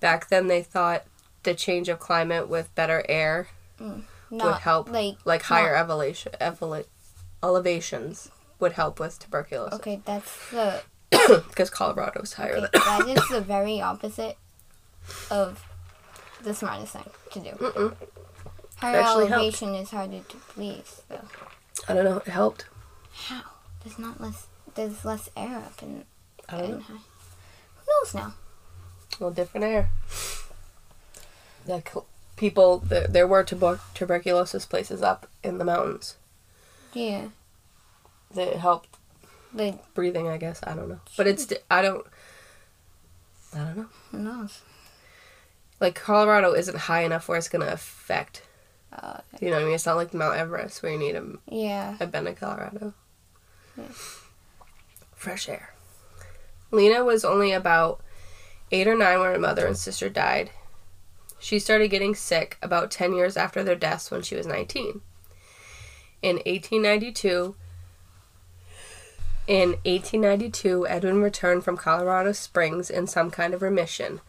back 0.00 0.28
then 0.28 0.46
they 0.46 0.62
thought 0.62 1.04
the 1.42 1.54
change 1.54 1.88
of 1.88 1.98
climate 1.98 2.48
with 2.48 2.74
better 2.74 3.04
air 3.08 3.48
mm. 3.78 4.04
Not 4.30 4.60
help. 4.60 4.90
Like, 4.90 5.16
like 5.24 5.42
higher 5.42 5.74
elevation, 5.74 6.32
eleva- 6.40 6.86
elevations 7.42 8.30
would 8.60 8.72
help 8.72 9.00
with 9.00 9.18
tuberculosis 9.18 9.78
okay, 9.78 10.00
that's 10.04 10.50
the. 10.50 10.82
because 11.48 11.70
Colorado's 11.70 12.34
higher. 12.34 12.56
Okay, 12.56 12.60
than 12.60 12.70
that 12.72 13.08
is 13.08 13.28
the 13.28 13.40
very 13.46 13.80
opposite 13.80 14.36
of 15.30 15.64
the 16.42 16.54
smartest 16.54 16.92
thing 16.92 17.10
to 17.32 17.40
do. 17.40 17.94
Her 18.76 18.86
actually 19.00 19.26
helped. 19.26 19.32
elevation 19.32 19.74
is 19.74 19.90
harder 19.90 20.20
to 20.20 20.36
please, 20.36 21.02
though. 21.08 21.20
I 21.88 21.94
don't 21.94 22.04
know. 22.04 22.18
It 22.18 22.28
helped. 22.28 22.66
How? 23.12 23.42
There's 23.82 23.98
not 23.98 24.20
less. 24.20 24.46
There's 24.74 25.04
less 25.04 25.30
air 25.36 25.56
up 25.56 25.82
in, 25.82 26.04
I 26.48 26.58
don't 26.58 26.70
know. 26.70 26.80
high. 26.80 26.92
Who 26.94 27.92
knows 28.02 28.14
now? 28.14 28.34
Well, 29.18 29.30
different 29.30 29.64
air. 29.64 29.90
The 31.66 31.82
people, 32.38 32.78
there, 32.78 33.06
there 33.06 33.26
were 33.26 33.44
tuber- 33.44 33.80
tuberculosis 33.94 34.64
places 34.64 35.02
up 35.02 35.26
in 35.44 35.58
the 35.58 35.64
mountains 35.64 36.16
Yeah. 36.94 37.28
that 38.34 38.54
helped 38.56 38.88
like 39.54 39.92
breathing. 39.94 40.28
I 40.28 40.36
guess 40.38 40.60
I 40.62 40.74
don't 40.74 40.88
know, 40.88 41.00
but 41.16 41.26
it's 41.26 41.52
I 41.70 41.82
don't. 41.82 42.06
I 43.54 43.58
don't 43.58 43.76
know. 43.76 43.86
who 44.10 44.18
knows? 44.18 44.60
Like 45.80 45.94
Colorado 45.94 46.52
isn't 46.54 46.76
high 46.76 47.02
enough 47.02 47.28
where 47.28 47.38
it's 47.38 47.48
gonna 47.48 47.66
affect. 47.66 48.42
Uh, 48.92 49.18
You 49.40 49.48
know 49.50 49.56
what 49.56 49.62
I 49.62 49.64
mean? 49.66 49.74
It's 49.74 49.86
not 49.86 49.96
like 49.96 50.12
Mount 50.14 50.36
Everest 50.36 50.82
where 50.82 50.92
you 50.92 50.98
need 50.98 51.14
a 51.16 51.24
yeah. 51.46 51.96
I've 52.00 52.10
been 52.12 52.24
to 52.24 52.34
Colorado. 52.34 52.94
Yeah. 53.76 53.84
Fresh 55.14 55.48
air. 55.48 55.72
Lena 56.70 57.04
was 57.04 57.24
only 57.24 57.52
about 57.52 58.00
eight 58.70 58.86
or 58.86 58.94
nine 58.96 59.18
when 59.20 59.32
her 59.32 59.38
mother 59.38 59.66
and 59.66 59.76
sister 59.76 60.08
died. 60.10 60.50
She 61.38 61.58
started 61.58 61.88
getting 61.88 62.14
sick 62.14 62.58
about 62.62 62.90
10 62.90 63.12
years 63.12 63.36
after 63.36 63.62
their 63.62 63.76
deaths 63.76 64.10
when 64.10 64.22
she 64.22 64.34
was 64.34 64.46
19. 64.46 65.00
In 66.20 66.36
1892, 66.36 67.54
in 69.46 69.70
1892, 69.86 70.86
Edwin 70.88 71.22
returned 71.22 71.64
from 71.64 71.78
Colorado 71.78 72.32
Springs 72.32 72.90
in 72.90 73.06
some 73.06 73.30
kind 73.30 73.54
of 73.54 73.62
remission. 73.62 74.20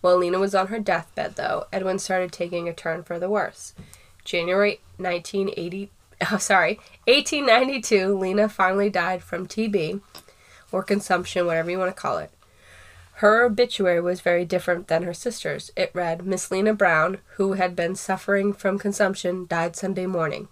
While 0.00 0.16
Lena 0.16 0.38
was 0.38 0.54
on 0.54 0.68
her 0.68 0.78
deathbed, 0.78 1.36
though, 1.36 1.66
Edwin 1.72 1.98
started 1.98 2.32
taking 2.32 2.68
a 2.68 2.72
turn 2.72 3.02
for 3.02 3.18
the 3.18 3.28
worse. 3.28 3.74
January 4.24 4.80
1980, 4.96 5.90
oh, 6.32 6.38
sorry, 6.38 6.76
1892, 7.06 8.16
Lena 8.16 8.48
finally 8.48 8.88
died 8.88 9.22
from 9.22 9.46
TB, 9.46 10.00
or 10.72 10.82
consumption, 10.82 11.44
whatever 11.44 11.70
you 11.70 11.78
want 11.78 11.94
to 11.94 12.00
call 12.00 12.16
it. 12.16 12.30
Her 13.22 13.44
obituary 13.44 14.00
was 14.00 14.20
very 14.20 14.44
different 14.44 14.88
than 14.88 15.04
her 15.04 15.14
sister's. 15.14 15.70
It 15.76 15.92
read, 15.94 16.26
Miss 16.26 16.50
Lena 16.50 16.74
Brown, 16.74 17.18
who 17.36 17.52
had 17.52 17.76
been 17.76 17.94
suffering 17.94 18.52
from 18.52 18.80
consumption, 18.80 19.46
died 19.46 19.76
Sunday 19.76 20.06
morning. 20.06 20.48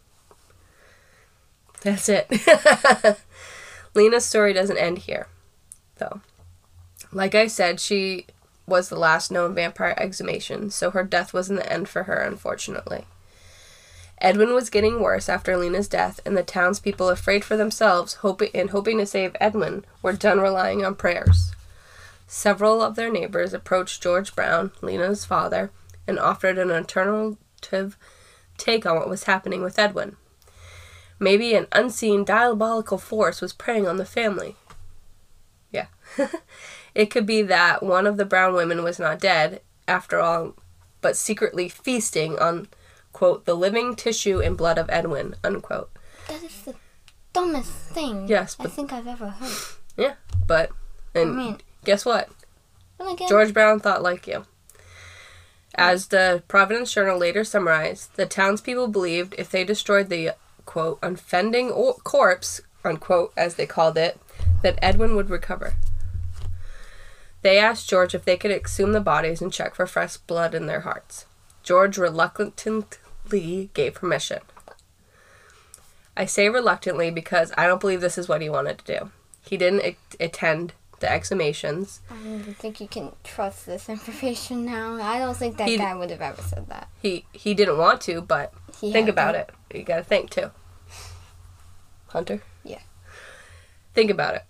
That's 1.83 2.09
it. 2.09 2.30
Lena's 3.94 4.24
story 4.24 4.52
doesn't 4.52 4.76
end 4.76 4.98
here, 4.98 5.26
though. 5.98 6.20
Like 7.11 7.35
I 7.35 7.48
said, 7.48 7.80
she 7.80 8.26
was 8.68 8.88
the 8.88 8.96
last 8.96 9.33
known 9.33 9.52
vampire 9.52 9.96
exhumation, 9.98 10.70
so 10.70 10.92
her 10.92 11.02
death 11.02 11.35
wasn't 11.35 11.59
the 11.59 11.72
end 11.72 11.88
for 11.88 12.04
her, 12.04 12.22
unfortunately. 12.22 13.04
Edwin 14.20 14.54
was 14.54 14.70
getting 14.70 15.00
worse 15.00 15.28
after 15.28 15.56
Lena's 15.56 15.88
death, 15.88 16.20
and 16.24 16.37
the 16.37 16.44
townspeople, 16.44 17.09
afraid 17.09 17.44
for 17.44 17.56
themselves 17.56 18.14
hoping, 18.22 18.50
and 18.54 18.70
hoping 18.70 18.98
to 18.98 19.06
save 19.06 19.35
Edwin, 19.40 19.85
were 20.02 20.12
done 20.12 20.38
relying 20.38 20.85
on 20.85 20.94
prayers. 20.94 21.50
Several 22.33 22.81
of 22.81 22.95
their 22.95 23.11
neighbors 23.11 23.53
approached 23.53 24.05
George 24.05 24.37
Brown, 24.37 24.71
Lena's 24.83 25.25
father, 25.25 25.73
and 26.07 26.16
offered 26.16 26.59
an 26.59 26.71
alternative 26.71 27.99
take 28.57 28.87
on 28.87 28.95
what 28.95 29.09
was 29.09 29.25
happening 29.25 29.64
with 29.64 29.81
Edwin. 29.81 30.14
Maybe 31.19 31.55
an 31.55 31.66
unseen 31.73 32.25
diabolical 32.25 32.99
force 32.99 33.40
was 33.40 33.53
preying 33.53 33.88
on 33.88 33.97
the 33.97 34.05
family. 34.05 34.55
Yeah. 35.73 35.87
it 36.95 37.07
could 37.07 37.27
be 37.27 37.43
that 37.43 37.83
one 37.83 38.07
of 38.07 38.16
the 38.16 38.25
brown 38.25 38.55
women 38.55 38.85
was 38.85 39.01
not 39.01 39.19
dead, 39.19 39.61
after 39.88 40.21
all, 40.21 40.55
but 41.01 41.16
secretly 41.16 41.69
feasting 41.69 42.38
on, 42.38 42.69
quote, 43.12 43.45
the 43.45 43.57
living 43.57 43.97
tissue 43.97 44.40
and 44.40 44.57
blood 44.57 44.79
of 44.79 44.88
Edwin, 44.88 45.35
unquote. 45.43 45.90
That 46.29 46.45
is 46.45 46.62
the 46.62 46.77
dumbest 47.33 47.73
thing 47.73 48.29
Yes, 48.29 48.57
I 48.61 48.69
think 48.69 48.93
I've 48.93 49.09
ever 49.09 49.31
heard. 49.31 49.57
Yeah, 49.97 50.14
but, 50.47 50.71
and 51.12 51.31
I 51.31 51.35
mean, 51.35 51.59
guess 51.85 52.05
what? 52.05 52.29
again, 52.99 53.29
George 53.29 53.53
Brown 53.55 53.81
thought 53.81 54.03
like 54.03 54.27
you. 54.27 54.45
As 55.75 56.09
the 56.09 56.43
Providence 56.49 56.93
Journal 56.93 57.19
later 57.19 57.45
summarized, 57.45 58.16
the 58.16 58.27
townspeople 58.27 58.88
believed 58.88 59.35
if 59.38 59.51
they 59.51 59.64
destroyed 59.64 60.09
the, 60.09 60.33
quote, 60.66 60.99
unfending 61.03 61.71
or- 61.71 61.95
corpse, 61.95 62.61
unquote, 62.85 63.33
as 63.37 63.55
they 63.55 63.66
called 63.66 63.97
it, 63.97 64.21
that 64.62 64.79
Edwin 64.83 65.14
would 65.14 65.31
recover. 65.31 65.75
They 67.43 67.59
asked 67.59 67.88
George 67.88 68.14
if 68.14 68.25
they 68.25 68.37
could 68.37 68.51
exhume 68.51 68.93
the 68.93 69.01
bodies 69.01 69.40
and 69.40 69.53
check 69.53 69.75
for 69.75 69.87
fresh 69.87 70.16
blood 70.19 70.55
in 70.55 70.66
their 70.66 70.81
hearts. 70.81 71.25
George 71.62 71.97
reluctantly 71.97 73.71
gave 73.73 73.95
permission. 73.95 74.40
I 76.16 76.27
say 76.27 76.49
reluctantly 76.49 77.11
because 77.11 77.53
I 77.57 77.66
don't 77.66 77.81
believe 77.81 78.01
this 78.01 78.19
is 78.19 78.29
what 78.29 78.43
he 78.43 78.51
wanted 78.51 78.79
to 78.79 78.99
do. 78.99 79.11
He 79.43 79.57
didn't 79.57 79.97
attend 80.19 80.75
the 81.01 81.07
exhumations. 81.07 82.01
I 82.11 82.15
don't 82.15 82.41
even 82.41 82.55
think 82.55 82.81
you 82.81 82.87
can 82.89 83.13
trust 83.25 83.67
this 83.67 83.89
information 83.89 84.65
now. 84.65 84.95
I 85.03 85.19
don't 85.19 85.37
think 85.37 85.57
that 85.57 85.69
He- 85.69 85.77
guy 85.79 85.95
would 85.95 86.11
have 86.11 86.21
ever 86.23 86.43
said 86.43 86.69
that. 86.69 86.89
He 87.03 87.25
he 87.33 87.55
didn't 87.55 87.79
want 87.79 88.01
to, 88.03 88.21
but 88.21 88.53
He 88.81 88.93
think 88.93 89.09
about 89.09 89.33
to. 89.33 89.39
it. 89.41 89.51
You 89.75 89.83
gotta 89.83 90.05
think 90.05 90.31
too. 90.31 90.51
Hunter? 92.09 92.43
Yeah. 92.65 92.81
Think 93.95 94.11
about 94.11 94.35
it. 94.35 94.45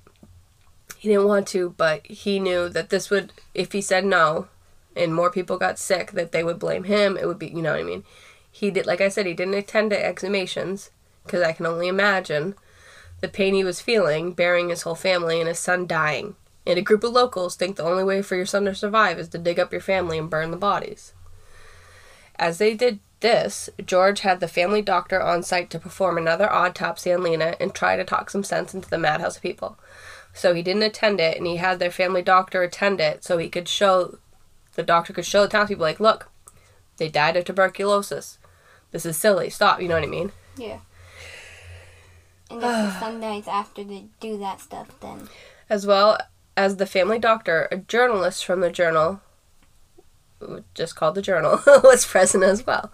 He 0.97 1.09
didn't 1.09 1.27
want 1.29 1.47
to, 1.49 1.71
but 1.77 2.07
he 2.07 2.39
knew 2.39 2.69
that 2.69 2.91
this 2.91 3.09
would, 3.11 3.33
if 3.55 3.73
he 3.73 3.81
said 3.81 4.05
no 4.05 4.49
and 4.97 5.15
more 5.15 5.31
people 5.31 5.57
got 5.57 5.79
sick, 5.79 6.13
that 6.13 6.33
they 6.33 6.45
would 6.45 6.59
blame 6.59 6.85
him. 6.85 7.17
It 7.17 7.27
would 7.27 7.39
be, 7.39 7.49
you 7.49 7.63
know 7.63 7.73
what 7.73 7.81
I 7.81 7.85
mean? 7.85 8.05
He 8.51 8.71
did, 8.71 8.85
like 8.87 9.01
I 9.01 9.09
said, 9.09 9.25
he 9.27 9.33
didn't 9.35 9.55
attend 9.55 9.91
to 9.91 9.97
exhumations 10.03 10.91
because 11.25 11.43
I 11.43 11.53
can 11.53 11.65
only 11.67 11.89
imagine 11.89 12.55
the 13.21 13.29
pain 13.29 13.55
he 13.55 13.65
was 13.65 13.81
feeling 13.81 14.33
burying 14.33 14.69
his 14.69 14.83
whole 14.83 14.95
family 14.95 15.41
and 15.41 15.49
his 15.49 15.59
son 15.59 15.87
dying. 15.87 16.37
And 16.67 16.79
a 16.79 16.83
group 16.83 17.05
of 17.05 17.13
locals 17.13 17.57
think 17.57 17.77
the 17.77 17.85
only 17.85 18.05
way 18.05 18.23
for 18.23 18.37
your 18.37 18.47
son 18.47 18.65
to 18.67 18.75
survive 18.75 19.19
is 19.19 19.29
to 19.29 19.39
dig 19.39 19.59
up 19.59 19.73
your 19.73 19.81
family 19.81 20.19
and 20.19 20.31
burn 20.31 20.51
the 20.51 20.57
bodies. 20.57 21.15
As 22.39 22.59
they 22.59 22.75
did 22.75 23.01
this, 23.21 23.69
George 23.85 24.21
had 24.21 24.41
the 24.41 24.49
family 24.49 24.83
doctor 24.83 25.21
on 25.21 25.43
site 25.43 25.71
to 25.71 25.79
perform 25.79 26.17
another 26.17 26.51
autopsy 26.51 27.13
on 27.13 27.23
Lena 27.23 27.55
and 27.61 27.75
try 27.75 27.97
to 27.97 28.05
talk 28.05 28.31
some 28.31 28.45
sense 28.45 28.75
into 28.75 28.89
the 28.89 28.99
madhouse 28.99 29.39
people. 29.39 29.79
So 30.33 30.55
he 30.55 30.63
didn't 30.63 30.85
attend 30.85 31.21
it, 31.21 31.37
and 31.37 31.47
he 31.47 31.57
had 31.57 31.79
their 31.79 31.91
family 31.91 32.23
doctor 32.23 32.63
attend 32.63 33.01
it 33.01 33.25
so 33.25 33.37
he 33.37 33.49
could 33.49 33.69
show, 33.69 34.19
the 34.75 34.83
doctor 34.83 35.13
could 35.13 35.27
show 35.27 35.43
the 35.43 35.49
townspeople, 35.49 35.83
like, 35.83 36.01
look, 36.01 36.31
they 36.97 37.09
died 37.09 37.37
of 37.37 37.45
tuberculosis. 37.45 38.39
This 38.91 39.05
is 39.05 39.17
silly. 39.17 39.51
Stop. 39.51 39.83
You 39.83 39.89
know 39.89 39.95
what 39.95 40.05
I 40.05 40.07
mean? 40.07 40.33
Yeah. 40.57 40.79
And 42.51 42.59
if 42.59 42.63
the 42.63 42.99
son 42.99 43.23
after 43.47 43.85
they 43.85 44.07
do 44.19 44.37
that 44.39 44.61
stuff, 44.61 44.89
then 45.01 45.29
As 45.69 45.87
well 45.87 46.19
as 46.57 46.77
the 46.77 46.87
family 46.87 47.19
doctor, 47.19 47.69
a 47.71 47.77
journalist 47.77 48.45
from 48.45 48.61
the 48.61 48.71
journal, 48.71 49.21
just 50.75 50.97
called 50.97 51.15
the 51.15 51.23
journal, 51.23 51.61
was 51.85 52.05
present 52.05 52.43
as 52.43 52.67
well. 52.67 52.93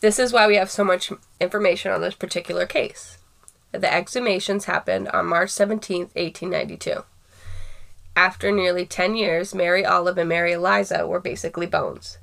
This 0.00 0.18
is 0.18 0.32
why 0.32 0.46
we 0.46 0.56
have 0.56 0.70
so 0.70 0.84
much 0.84 1.10
information 1.40 1.90
on 1.90 2.02
this 2.02 2.14
particular 2.14 2.66
case. 2.66 3.18
The 3.72 3.86
exhumations 3.86 4.64
happened 4.64 5.08
on 5.08 5.26
March 5.26 5.50
17th, 5.50 6.14
1892. 6.14 7.04
After 8.14 8.52
nearly 8.52 8.86
10 8.86 9.16
years, 9.16 9.54
Mary 9.54 9.84
Olive 9.84 10.18
and 10.18 10.28
Mary 10.28 10.52
Eliza 10.52 11.06
were 11.06 11.20
basically 11.20 11.66
bones. 11.66 12.18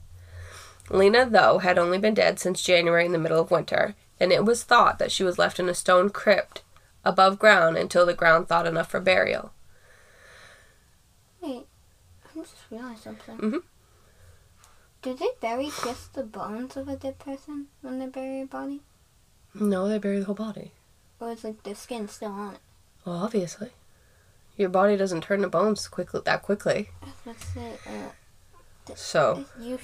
Lena, 0.89 1.27
though, 1.29 1.59
had 1.59 1.77
only 1.77 1.97
been 1.97 2.13
dead 2.13 2.39
since 2.39 2.61
January 2.61 3.05
in 3.05 3.11
the 3.11 3.19
middle 3.19 3.39
of 3.39 3.51
winter, 3.51 3.95
and 4.23 4.31
it 4.31 4.45
was 4.45 4.63
thought 4.63 4.97
that 4.99 5.11
she 5.11 5.23
was 5.23 5.37
left 5.37 5.59
in 5.59 5.67
a 5.67 5.73
stone 5.73 6.09
crypt 6.09 6.61
above 7.03 7.37
ground 7.37 7.75
until 7.77 8.05
the 8.05 8.13
ground 8.13 8.47
thawed 8.47 8.65
enough 8.65 8.89
for 8.89 9.01
burial. 9.01 9.51
wait, 11.41 11.65
I 12.25 12.39
just 12.39 12.55
realized 12.71 13.03
something. 13.03 13.37
Mm-hmm. 13.37 13.57
Do 15.01 15.13
they 15.13 15.27
bury 15.41 15.65
just 15.83 16.13
the 16.13 16.23
bones 16.23 16.77
of 16.77 16.87
a 16.87 16.95
dead 16.95 17.19
person 17.19 17.67
when 17.81 17.99
they 17.99 18.07
bury 18.07 18.41
a 18.41 18.45
body, 18.45 18.79
No, 19.53 19.87
they 19.89 19.97
bury 19.99 20.19
the 20.19 20.25
whole 20.25 20.35
body. 20.35 20.71
or 21.19 21.31
is 21.31 21.43
like 21.43 21.61
the 21.63 21.75
skin 21.75 22.07
still 22.07 22.31
on 22.31 22.53
it? 22.55 22.59
Well, 23.05 23.17
obviously. 23.17 23.71
Your 24.55 24.69
body 24.69 24.95
doesn't 24.95 25.21
turn 25.21 25.41
to 25.41 25.49
bones 25.49 25.87
quickly 25.89 26.21
that 26.23 26.41
quickly. 26.43 26.89
That's 27.25 27.55
it. 27.57 27.79
Uh, 27.85 28.93
So, 28.95 29.43
you 29.59 29.79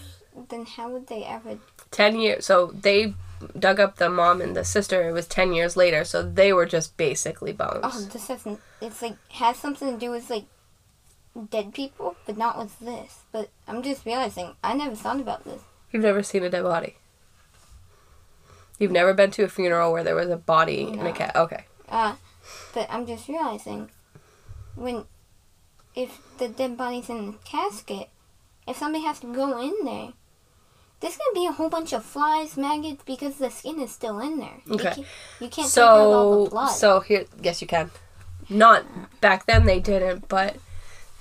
then 0.49 0.65
how 0.65 0.89
would 0.89 1.07
they 1.07 1.23
ever? 1.25 1.57
10 1.91 2.19
years. 2.19 2.45
So, 2.45 2.67
they 2.67 3.13
dug 3.57 3.79
up 3.79 3.95
the 3.97 4.09
mom 4.09 4.41
and 4.41 4.55
the 4.55 4.63
sister. 4.65 5.07
It 5.07 5.11
was 5.13 5.27
10 5.27 5.53
years 5.53 5.75
later. 5.77 6.03
So, 6.03 6.21
they 6.23 6.51
were 6.53 6.65
just 6.65 6.97
basically 6.97 7.53
bones. 7.53 7.79
Oh, 7.83 8.07
this 8.11 8.27
hasn't. 8.27 8.59
It's 8.81 9.01
like 9.01 9.15
has 9.33 9.57
something 9.57 9.91
to 9.93 9.97
do 9.99 10.11
with 10.11 10.29
like 10.29 10.45
dead 11.49 11.73
people, 11.73 12.15
but 12.25 12.37
not 12.37 12.57
with 12.57 12.77
this. 12.79 13.19
But 13.31 13.49
I'm 13.67 13.81
just 13.83 14.05
realizing 14.05 14.55
I 14.63 14.73
never 14.73 14.95
thought 14.95 15.19
about 15.19 15.43
this. 15.45 15.61
You've 15.91 16.03
never 16.03 16.21
seen 16.23 16.43
a 16.43 16.49
dead 16.49 16.63
body. 16.63 16.95
You've 18.79 18.91
never 18.91 19.13
been 19.13 19.31
to 19.31 19.43
a 19.43 19.49
funeral 19.49 19.91
where 19.91 20.03
there 20.03 20.15
was 20.15 20.29
a 20.29 20.37
body 20.37 20.83
in 20.83 20.99
a 20.99 21.03
No. 21.05 21.13
cat. 21.13 21.35
Okay. 21.35 21.65
Uh, 21.89 22.15
but 22.73 22.87
I'm 22.89 23.05
just 23.05 23.27
realizing 23.27 23.89
when 24.75 25.05
if 25.95 26.19
the 26.37 26.47
dead 26.47 26.77
body's 26.77 27.09
in 27.09 27.25
the 27.31 27.37
casket, 27.43 28.09
if 28.67 28.77
somebody 28.77 29.03
has 29.03 29.19
to 29.21 29.33
go 29.33 29.59
in 29.61 29.73
there, 29.83 30.13
There's 30.99 31.15
gonna 31.15 31.33
be 31.33 31.45
a 31.45 31.51
whole 31.51 31.69
bunch 31.69 31.93
of 31.93 32.03
flies, 32.03 32.57
maggots, 32.57 33.03
because 33.05 33.35
the 33.35 33.49
skin 33.49 33.79
is 33.79 33.91
still 33.91 34.19
in 34.19 34.39
there. 34.39 34.61
Okay. 34.69 34.83
can't, 34.83 35.07
you 35.39 35.47
can't 35.47 35.71
take 35.73 35.83
out 35.83 35.97
all 35.97 36.33
So 36.33 36.43
the 36.45 36.49
blood. 36.49 36.67
so 36.71 36.99
here 36.99 37.25
yes 37.41 37.61
you 37.61 37.67
can. 37.67 37.91
Not 38.49 39.21
back 39.21 39.45
then 39.45 39.65
they 39.65 39.79
didn't, 39.79 40.27
but 40.27 40.57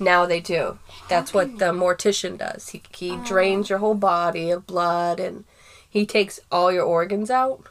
now 0.00 0.26
they 0.26 0.40
do. 0.40 0.78
That's 1.08 1.32
what 1.34 1.58
the 1.58 1.66
mortician 1.72 2.38
does. 2.38 2.70
He 2.70 2.82
he 2.94 3.12
Oh. 3.12 3.24
drains 3.24 3.68
your 3.70 3.78
whole 3.78 3.94
body 3.94 4.50
of 4.50 4.66
blood 4.66 5.20
and 5.20 5.44
he 5.88 6.04
takes 6.06 6.40
all 6.50 6.72
your 6.72 6.84
organs 6.84 7.30
out 7.30 7.62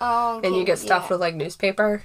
oh, 0.00 0.40
and 0.42 0.54
you 0.56 0.64
get 0.64 0.78
stuffed 0.78 1.06
yeah. 1.10 1.14
with 1.14 1.20
like 1.20 1.34
newspaper. 1.34 2.02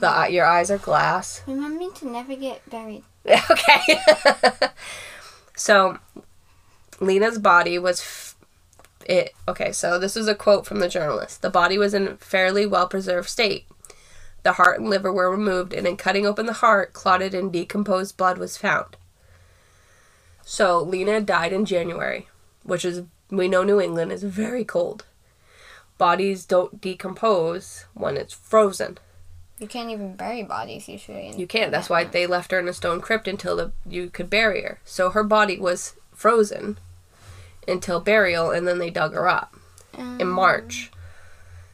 The 0.00 0.08
uh-huh. 0.08 0.26
your 0.26 0.44
eyes 0.46 0.70
are 0.70 0.78
glass. 0.78 1.42
Remember 1.46 1.78
me 1.78 1.90
to 1.96 2.06
never 2.08 2.36
get 2.36 2.68
buried. 2.68 3.02
okay. 3.50 4.00
so, 5.56 5.98
Lena's 7.00 7.38
body 7.38 7.78
was. 7.78 8.34
It 9.08 9.34
okay. 9.48 9.72
So 9.72 9.98
this 9.98 10.16
is 10.16 10.28
a 10.28 10.34
quote 10.34 10.66
from 10.66 10.80
the 10.80 10.88
journalist. 10.88 11.40
The 11.40 11.50
body 11.50 11.78
was 11.78 11.94
in 11.94 12.18
fairly 12.18 12.66
well 12.66 12.86
preserved 12.86 13.28
state. 13.28 13.66
The 14.42 14.52
heart 14.52 14.78
and 14.78 14.88
liver 14.88 15.12
were 15.12 15.30
removed, 15.30 15.72
and 15.72 15.86
in 15.86 15.96
cutting 15.96 16.26
open 16.26 16.46
the 16.46 16.52
heart, 16.52 16.92
clotted 16.92 17.34
and 17.34 17.52
decomposed 17.52 18.16
blood 18.16 18.38
was 18.38 18.56
found. 18.56 18.96
So 20.42 20.80
Lena 20.80 21.20
died 21.20 21.52
in 21.52 21.64
January, 21.64 22.28
which 22.62 22.84
is 22.84 23.02
we 23.30 23.48
know 23.48 23.64
New 23.64 23.80
England 23.80 24.12
is 24.12 24.22
very 24.22 24.64
cold. 24.64 25.06
Bodies 25.96 26.44
don't 26.44 26.80
decompose 26.80 27.86
when 27.94 28.16
it's 28.16 28.34
frozen. 28.34 28.98
You 29.58 29.66
can't 29.66 29.90
even 29.90 30.14
bury 30.14 30.44
bodies 30.44 30.88
usually. 30.88 31.34
You 31.36 31.46
can't. 31.46 31.72
That's 31.72 31.90
why 31.90 32.04
they 32.04 32.26
left 32.26 32.52
her 32.52 32.60
in 32.60 32.68
a 32.68 32.72
stone 32.72 33.00
crypt 33.00 33.26
until 33.26 33.56
the, 33.56 33.72
you 33.84 34.08
could 34.08 34.30
bury 34.30 34.62
her. 34.62 34.78
So 34.84 35.10
her 35.10 35.24
body 35.24 35.58
was 35.58 35.96
frozen 36.14 36.78
until 37.68 38.00
burial, 38.00 38.50
and 38.50 38.66
then 38.66 38.78
they 38.78 38.90
dug 38.90 39.12
her 39.14 39.28
up 39.28 39.54
in 39.94 40.22
Um, 40.22 40.30
March. 40.30 40.90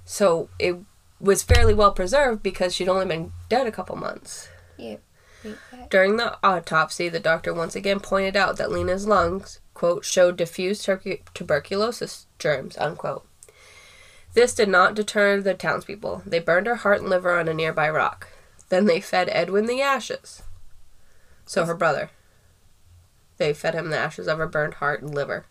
So 0.05 0.49
it 0.59 0.77
was 1.21 1.43
fairly 1.43 1.75
well 1.75 1.93
preserved 1.93 2.43
because 2.43 2.75
she'd 2.75 2.89
only 2.89 3.07
been 3.07 3.33
dead 3.49 3.67
a 3.67 3.73
couple 3.73 3.97
months. 3.97 4.49
Yeah. 4.77 4.97
During 5.91 6.17
the 6.17 6.39
autopsy, 6.43 7.09
the 7.09 7.21
doctor 7.21 7.53
once 7.53 7.77
again 7.77 8.01
pointed 8.01 8.37
out 8.37 8.57
that 8.57 8.71
Lena's 8.73 9.07
lungs, 9.07 9.61
quote, 9.75 10.05
showed 10.05 10.37
diffuse 10.37 10.83
tur- 10.83 11.01
tuberculosis 11.35 12.27
germs, 12.39 12.77
unquote. 12.79 13.27
This 14.33 14.55
did 14.55 14.69
not 14.69 14.95
deter 14.95 15.41
the 15.41 15.55
townspeople. 15.55 16.23
They 16.27 16.39
burned 16.41 16.67
her 16.67 16.77
heart 16.77 17.01
and 17.01 17.11
liver 17.11 17.39
on 17.39 17.47
a 17.49 17.55
nearby 17.55 17.89
rock. 17.91 18.29
Then 18.71 18.87
they 18.87 19.01
fed 19.01 19.29
Edwin 19.31 19.67
the 19.67 19.83
ashes. 19.83 20.43
So 21.47 21.67
her 21.67 21.75
brother. 21.75 22.11
They 23.37 23.53
fed 23.53 23.75
him 23.75 23.91
the 23.91 23.99
ashes 23.99 24.27
of 24.27 24.39
her 24.39 24.49
burned 24.49 24.75
heart 24.75 25.03
and 25.03 25.15
liver. 25.15 25.45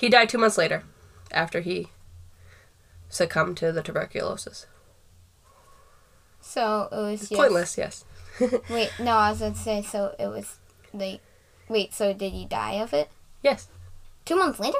He 0.00 0.08
died 0.08 0.30
two 0.30 0.38
months 0.38 0.56
later, 0.56 0.84
after 1.30 1.60
he 1.60 1.88
succumbed 3.10 3.58
to 3.58 3.70
the 3.70 3.82
tuberculosis. 3.82 4.66
So 6.40 6.88
it 6.90 6.96
was 6.96 7.20
just, 7.20 7.32
Pointless, 7.34 7.76
yes. 7.76 8.04
Wait, 8.70 8.90
no, 8.98 9.12
I 9.12 9.30
was 9.30 9.40
going 9.40 9.52
to 9.52 9.58
say. 9.58 9.82
So 9.82 10.14
it 10.18 10.28
was 10.28 10.56
like, 10.94 11.20
wait. 11.68 11.92
So 11.92 12.12
did 12.14 12.32
he 12.32 12.46
die 12.46 12.74
of 12.74 12.94
it? 12.94 13.10
Yes, 13.42 13.68
Two 14.24 14.36
months 14.36 14.58
later? 14.58 14.78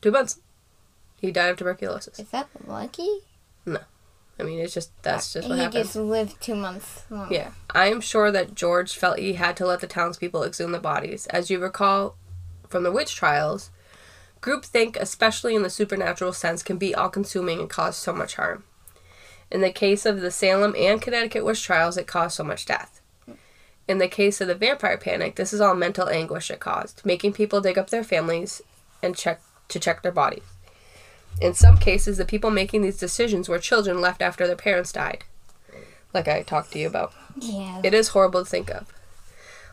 two 0.00 0.10
months. 0.10 0.40
He 1.20 1.30
died 1.30 1.50
of 1.50 1.56
tuberculosis. 1.58 2.18
Is 2.18 2.28
that 2.30 2.48
lucky? 2.66 3.08
No. 3.66 3.80
I 4.40 4.42
mean, 4.44 4.58
it's 4.58 4.72
just 4.74 4.90
that's 5.02 5.34
just 5.34 5.48
what 5.48 5.56
he 5.58 5.62
happens. 5.64 5.84
just 5.88 5.96
lived 5.96 6.40
two 6.40 6.54
months 6.54 7.02
longer. 7.10 7.32
Yeah, 7.34 7.50
I 7.70 7.86
am 7.88 8.00
sure 8.00 8.30
that 8.32 8.54
George 8.54 8.96
felt 8.96 9.18
he 9.18 9.34
had 9.34 9.56
to 9.58 9.66
let 9.66 9.80
the 9.80 9.86
townspeople 9.86 10.42
exhume 10.42 10.72
the 10.72 10.80
bodies. 10.80 11.26
As 11.28 11.50
you 11.50 11.58
recall 11.60 12.16
from 12.68 12.82
the 12.82 12.90
witch 12.90 13.14
trials, 13.14 13.70
groupthink, 14.42 14.96
especially 14.96 15.54
in 15.54 15.62
the 15.62 15.70
supernatural 15.70 16.32
sense, 16.32 16.62
can 16.62 16.76
be 16.76 16.94
all-consuming 16.94 17.60
and 17.60 17.70
cause 17.70 17.96
so 17.96 18.12
much 18.12 18.34
harm. 18.34 18.64
In 19.50 19.60
the 19.60 19.70
case 19.70 20.04
of 20.04 20.20
the 20.20 20.30
Salem 20.30 20.74
and 20.76 21.00
Connecticut 21.00 21.44
witch 21.44 21.62
trials, 21.62 21.96
it 21.96 22.06
caused 22.06 22.36
so 22.36 22.44
much 22.44 22.66
death. 22.66 23.00
In 23.88 23.98
the 23.98 24.08
case 24.08 24.40
of 24.40 24.48
the 24.48 24.54
vampire 24.54 24.96
panic, 24.96 25.36
this 25.36 25.52
is 25.52 25.60
all 25.60 25.74
mental 25.74 26.08
anguish 26.08 26.50
it 26.50 26.60
caused, 26.60 27.04
making 27.04 27.32
people 27.32 27.60
dig 27.60 27.78
up 27.78 27.90
their 27.90 28.04
families 28.04 28.62
and 29.02 29.16
check 29.16 29.40
to 29.68 29.78
check 29.78 30.02
their 30.02 30.12
bodies. 30.12 30.44
In 31.40 31.54
some 31.54 31.78
cases, 31.78 32.18
the 32.18 32.24
people 32.24 32.50
making 32.50 32.82
these 32.82 32.98
decisions 32.98 33.48
were 33.48 33.58
children 33.58 34.00
left 34.00 34.22
after 34.22 34.46
their 34.46 34.56
parents 34.56 34.92
died, 34.92 35.24
like 36.12 36.28
I 36.28 36.42
talked 36.42 36.72
to 36.72 36.78
you 36.78 36.86
about. 36.86 37.12
Yeah. 37.36 37.80
It 37.82 37.94
is 37.94 38.08
horrible 38.08 38.44
to 38.44 38.50
think 38.50 38.70
of. 38.70 38.86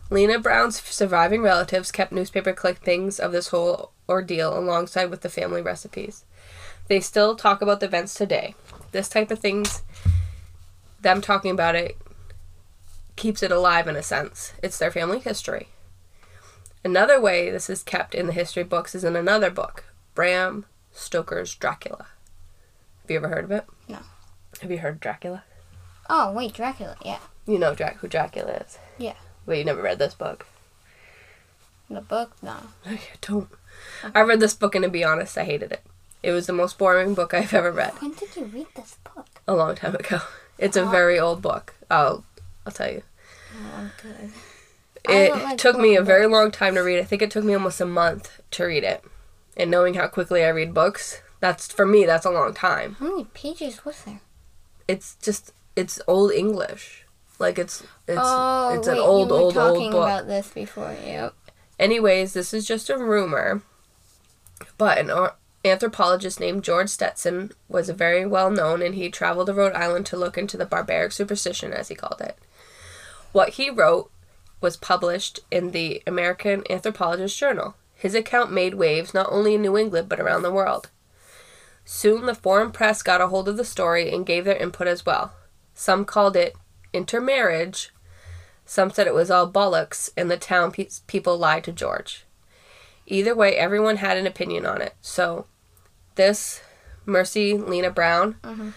Lena 0.10 0.40
Brown's 0.40 0.82
surviving 0.82 1.42
relatives 1.42 1.92
kept 1.92 2.12
newspaper 2.12 2.54
clippings 2.54 3.20
of 3.20 3.32
this 3.32 3.50
whole 3.50 3.92
ordeal 4.08 4.58
alongside 4.58 5.06
with 5.12 5.22
the 5.22 5.30
family 5.30 5.62
recipes. 5.62 6.26
They 6.88 7.00
still 7.00 7.36
talk 7.36 7.62
about 7.62 7.80
the 7.80 7.86
events 7.86 8.16
today. 8.16 8.56
This 8.92 9.08
type 9.08 9.30
of 9.30 9.38
things, 9.40 9.84
them 11.00 11.22
talking 11.22 11.52
about 11.52 11.76
it, 11.76 11.96
keeps 13.16 13.44
it 13.44 13.52
alive 13.52 13.88
in 13.88 13.96
a 13.96 14.02
sense. 14.02 14.54
It's 14.64 14.80
their 14.80 14.90
family 14.90 15.20
history. 15.20 15.68
Another 16.84 17.22
way 17.22 17.52
this 17.52 17.70
is 17.70 17.84
kept 17.84 18.16
in 18.16 18.26
the 18.26 18.34
history 18.34 18.64
books 18.64 18.96
is 18.96 19.04
in 19.04 19.16
another 19.16 19.52
book, 19.52 19.84
Bram 20.16 20.66
Stoker's 20.92 21.54
Dracula. 21.54 22.08
Have 23.04 23.12
you 23.12 23.18
ever 23.18 23.28
heard 23.28 23.44
of 23.44 23.52
it? 23.52 23.66
No. 23.88 24.00
Have 24.62 24.72
you 24.72 24.80
heard 24.80 24.96
of 24.96 25.00
Dracula? 25.02 25.44
oh 26.10 26.32
wait, 26.32 26.54
Dracula. 26.54 26.96
Yeah. 27.06 27.20
You 27.46 27.60
know 27.60 27.76
Drac- 27.76 27.98
who 27.98 28.08
Dracula 28.08 28.54
is. 28.54 28.80
But 29.50 29.58
you 29.58 29.64
never 29.64 29.82
read 29.82 29.98
this 29.98 30.14
book. 30.14 30.46
The 31.90 32.02
book. 32.02 32.34
No. 32.44 32.56
I 32.86 33.00
don't. 33.20 33.50
I 34.14 34.22
read 34.22 34.40
this 34.40 34.54
book 34.54 34.76
and 34.76 34.84
to 34.84 34.90
be 34.90 35.04
honest, 35.04 35.36
I 35.40 35.44
hated 35.44 35.72
it. 35.72 35.82
It 36.22 36.32
was 36.34 36.46
the 36.46 36.54
most 36.54 36.78
boring 36.78 37.16
book 37.16 37.34
I've 37.34 37.52
ever 37.52 37.72
read. 37.72 37.94
When 38.00 38.14
did 38.14 38.36
you 38.36 38.44
read 38.46 38.68
this 38.76 38.98
book? 39.04 39.26
A 39.48 39.56
long 39.56 39.74
time 39.76 39.96
ago. 39.96 40.20
It's 40.60 40.78
a 40.78 40.84
Oh. 40.84 40.90
very 40.90 41.18
old 41.20 41.42
book. 41.42 41.74
I'll 41.90 42.26
I'll 42.66 42.72
tell 42.74 42.92
you. 42.92 43.02
Oh, 43.56 43.92
good. 44.04 44.32
It 45.10 45.32
like 45.32 45.58
took 45.58 45.80
me 45.80 45.96
a 45.96 46.04
very 46.04 46.28
long 46.28 46.52
time 46.52 46.76
to 46.76 46.82
read. 46.82 47.00
I 47.00 47.06
think 47.06 47.22
it 47.24 47.32
took 47.32 47.44
me 47.46 47.54
almost 47.56 47.82
a 47.82 47.86
month 47.86 48.40
to 48.52 48.66
read 48.66 48.84
it. 48.84 49.04
And 49.58 49.72
knowing 49.72 49.96
how 49.96 50.08
quickly 50.10 50.44
I 50.44 50.50
read 50.50 50.74
books, 50.76 51.22
that's 51.40 51.72
for 51.72 51.88
me 51.88 52.06
that's 52.06 52.26
a 52.26 52.30
long 52.30 52.54
time. 52.54 52.98
How 53.00 53.10
many 53.10 53.24
pages 53.34 53.84
was 53.86 54.04
there? 54.04 54.22
It's 54.88 55.16
just 55.24 55.54
it's 55.76 56.00
old 56.08 56.34
English. 56.34 57.06
Like 57.40 57.58
it's 57.58 57.82
it's 58.06 58.20
oh, 58.22 58.76
it's 58.78 58.88
wait, 58.88 58.98
an 58.98 59.00
old 59.00 59.30
you 59.30 59.34
were 59.34 59.40
old 59.42 59.54
talking 59.54 59.82
old 59.84 59.92
book. 59.94 60.04
about 60.04 60.28
this 60.28 60.50
before. 60.50 60.96
Yep. 61.06 61.34
Anyways, 61.80 62.34
this 62.34 62.54
is 62.54 62.68
just 62.68 62.90
a 62.90 62.98
rumor, 62.98 63.62
but 64.78 64.98
an 64.98 65.10
or- 65.10 65.36
anthropologist 65.64 66.40
named 66.40 66.64
George 66.66 66.90
Stetson 66.90 67.52
was 67.70 67.88
a 67.88 67.94
very 67.94 68.26
well 68.26 68.52
known, 68.52 68.82
and 68.82 68.96
he 68.96 69.10
traveled 69.10 69.48
to 69.48 69.54
Rhode 69.54 69.74
Island 69.74 70.06
to 70.08 70.18
look 70.18 70.38
into 70.38 70.58
the 70.58 70.66
barbaric 70.66 71.14
superstition, 71.14 71.72
as 71.72 71.88
he 71.88 71.96
called 71.96 72.20
it. 72.20 72.38
What 73.32 73.52
he 73.52 73.70
wrote 73.70 74.12
was 74.60 74.76
published 74.76 75.40
in 75.50 75.72
the 75.72 76.04
American 76.06 76.64
Anthropologist 76.70 77.38
Journal. 77.38 77.76
His 77.96 78.16
account 78.16 78.52
made 78.52 78.74
waves 78.74 79.14
not 79.14 79.28
only 79.32 79.56
in 79.56 79.62
New 79.62 79.78
England 79.78 80.10
but 80.10 80.20
around 80.20 80.42
the 80.42 80.52
world. 80.52 80.90
Soon, 81.86 82.26
the 82.26 82.36
foreign 82.36 82.72
press 82.72 83.02
got 83.02 83.22
a 83.22 83.28
hold 83.28 83.48
of 83.48 83.58
the 83.58 83.64
story 83.64 84.14
and 84.14 84.26
gave 84.26 84.46
their 84.46 84.58
input 84.58 84.88
as 84.88 85.06
well. 85.06 85.34
Some 85.74 86.06
called 86.06 86.36
it 86.36 86.56
intermarriage, 86.94 87.92
some 88.66 88.92
said 88.92 89.08
it 89.08 89.14
was 89.14 89.32
all 89.32 89.52
bollocks, 89.52 90.10
and 90.16 90.30
the 90.30 90.38
town 90.38 90.72
pe- 90.72 90.90
people 91.08 91.38
lied 91.38 91.64
to 91.66 91.72
George. 91.72 92.26
Either 93.08 93.34
way, 93.36 93.56
everyone 93.56 93.98
had 93.98 94.18
an 94.18 94.28
opinion 94.28 94.66
on 94.66 94.82
it. 94.82 94.94
So, 95.02 95.46
this 96.16 96.62
Mercy 97.06 97.58
Lena 97.58 97.90
Brown 97.90 98.36
Mhm. 98.44 98.74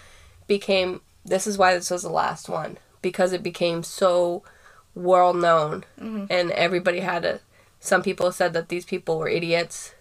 became. 0.47 1.03
This 1.25 1.47
is 1.47 1.59
why 1.59 1.75
this 1.75 1.91
was 1.91 2.03
the 2.03 2.09
last 2.09 2.49
one 2.49 2.79
because 3.03 3.33
it 3.33 3.43
became 3.43 3.83
so 3.83 4.43
world 4.95 5.37
known, 5.37 5.85
Mhm. 6.01 6.27
and 6.31 6.51
everybody 6.53 7.01
had 7.01 7.25
a. 7.25 7.41
Some 7.81 8.03
people 8.03 8.31
said 8.33 8.53
that 8.55 8.69
these 8.69 8.85
people 8.85 9.19
were 9.19 9.29
idiots, 9.29 9.93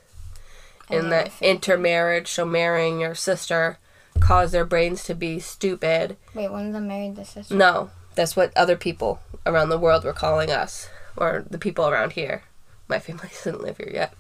and 0.90 1.04
And 1.04 1.12
that 1.12 1.32
intermarriage, 1.42 2.28
so 2.30 2.46
marrying 2.46 3.00
your 3.02 3.16
sister, 3.16 3.78
caused 4.20 4.54
their 4.54 4.66
brains 4.66 5.04
to 5.06 5.16
be 5.16 5.40
stupid. 5.40 6.16
Wait, 6.34 6.50
one 6.52 6.68
of 6.68 6.74
them 6.74 6.88
married 6.88 7.16
the 7.16 7.26
sister. 7.26 7.56
No, 7.56 7.90
that's 8.16 8.36
what 8.36 8.56
other 8.56 8.76
people 8.76 9.20
around 9.46 9.70
the 9.70 9.80
world 9.80 10.04
were 10.04 10.14
calling 10.14 10.52
us, 10.52 10.90
or 11.18 11.46
the 11.50 11.58
people 11.58 11.88
around 11.88 12.14
here. 12.14 12.44
My 12.88 13.00
family 13.00 13.30
doesn't 13.44 13.62
live 13.62 13.78
here 13.78 13.92
yet, 13.94 14.14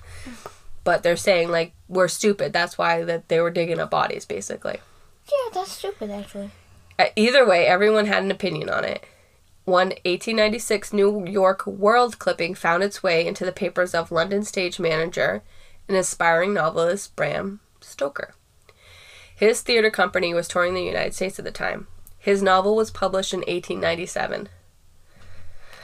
but 0.83 1.03
they're 1.03 1.17
saying 1.17 1.49
like 1.49 1.73
we're 1.87 2.07
stupid. 2.07 2.53
That's 2.53 2.77
why 2.77 3.03
that 3.03 3.27
they 3.27 3.39
were 3.39 3.51
digging 3.51 3.79
up 3.79 3.91
bodies, 3.91 4.25
basically. 4.25 4.79
Yeah, 5.31 5.49
that's 5.53 5.71
stupid 5.71 6.09
actually. 6.09 6.51
Uh, 6.97 7.05
Either 7.15 7.47
way, 7.47 7.65
everyone 7.65 8.05
had 8.05 8.23
an 8.23 8.31
opinion 8.31 8.69
on 8.69 8.83
it. 8.83 9.03
One 9.63 9.89
1896 9.89 10.91
New 10.91 11.25
York 11.27 11.67
World 11.67 12.17
clipping 12.17 12.55
found 12.55 12.83
its 12.83 13.03
way 13.03 13.25
into 13.25 13.45
the 13.45 13.51
papers 13.51 13.93
of 13.93 14.11
London 14.11 14.43
stage 14.43 14.79
manager 14.79 15.43
and 15.87 15.95
aspiring 15.95 16.53
novelist 16.53 17.15
Bram 17.15 17.59
Stoker. 17.79 18.33
His 19.35 19.61
theater 19.61 19.89
company 19.89 20.33
was 20.33 20.47
touring 20.47 20.73
the 20.73 20.83
United 20.83 21.13
States 21.13 21.37
at 21.37 21.45
the 21.45 21.51
time. 21.51 21.87
His 22.21 22.43
novel 22.43 22.75
was 22.75 22.91
published 22.91 23.33
in 23.33 23.39
1897. 23.39 24.47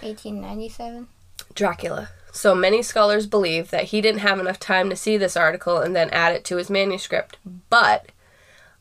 1897. 0.02 1.08
Dracula. 1.56 2.10
So 2.32 2.54
many 2.54 2.84
scholars 2.84 3.26
believe 3.26 3.72
that 3.72 3.86
he 3.86 4.02
didn't 4.02 4.20
have 4.20 4.40
enough 4.40 4.60
time 4.60 4.92
to 4.92 4.96
see 4.96 5.18
this 5.18 5.36
article 5.36 5.80
and 5.80 5.96
then 5.96 6.12
add 6.12 6.36
it 6.36 6.46
to 6.46 6.58
his 6.58 6.70
manuscript, 6.70 7.38
but 7.72 8.12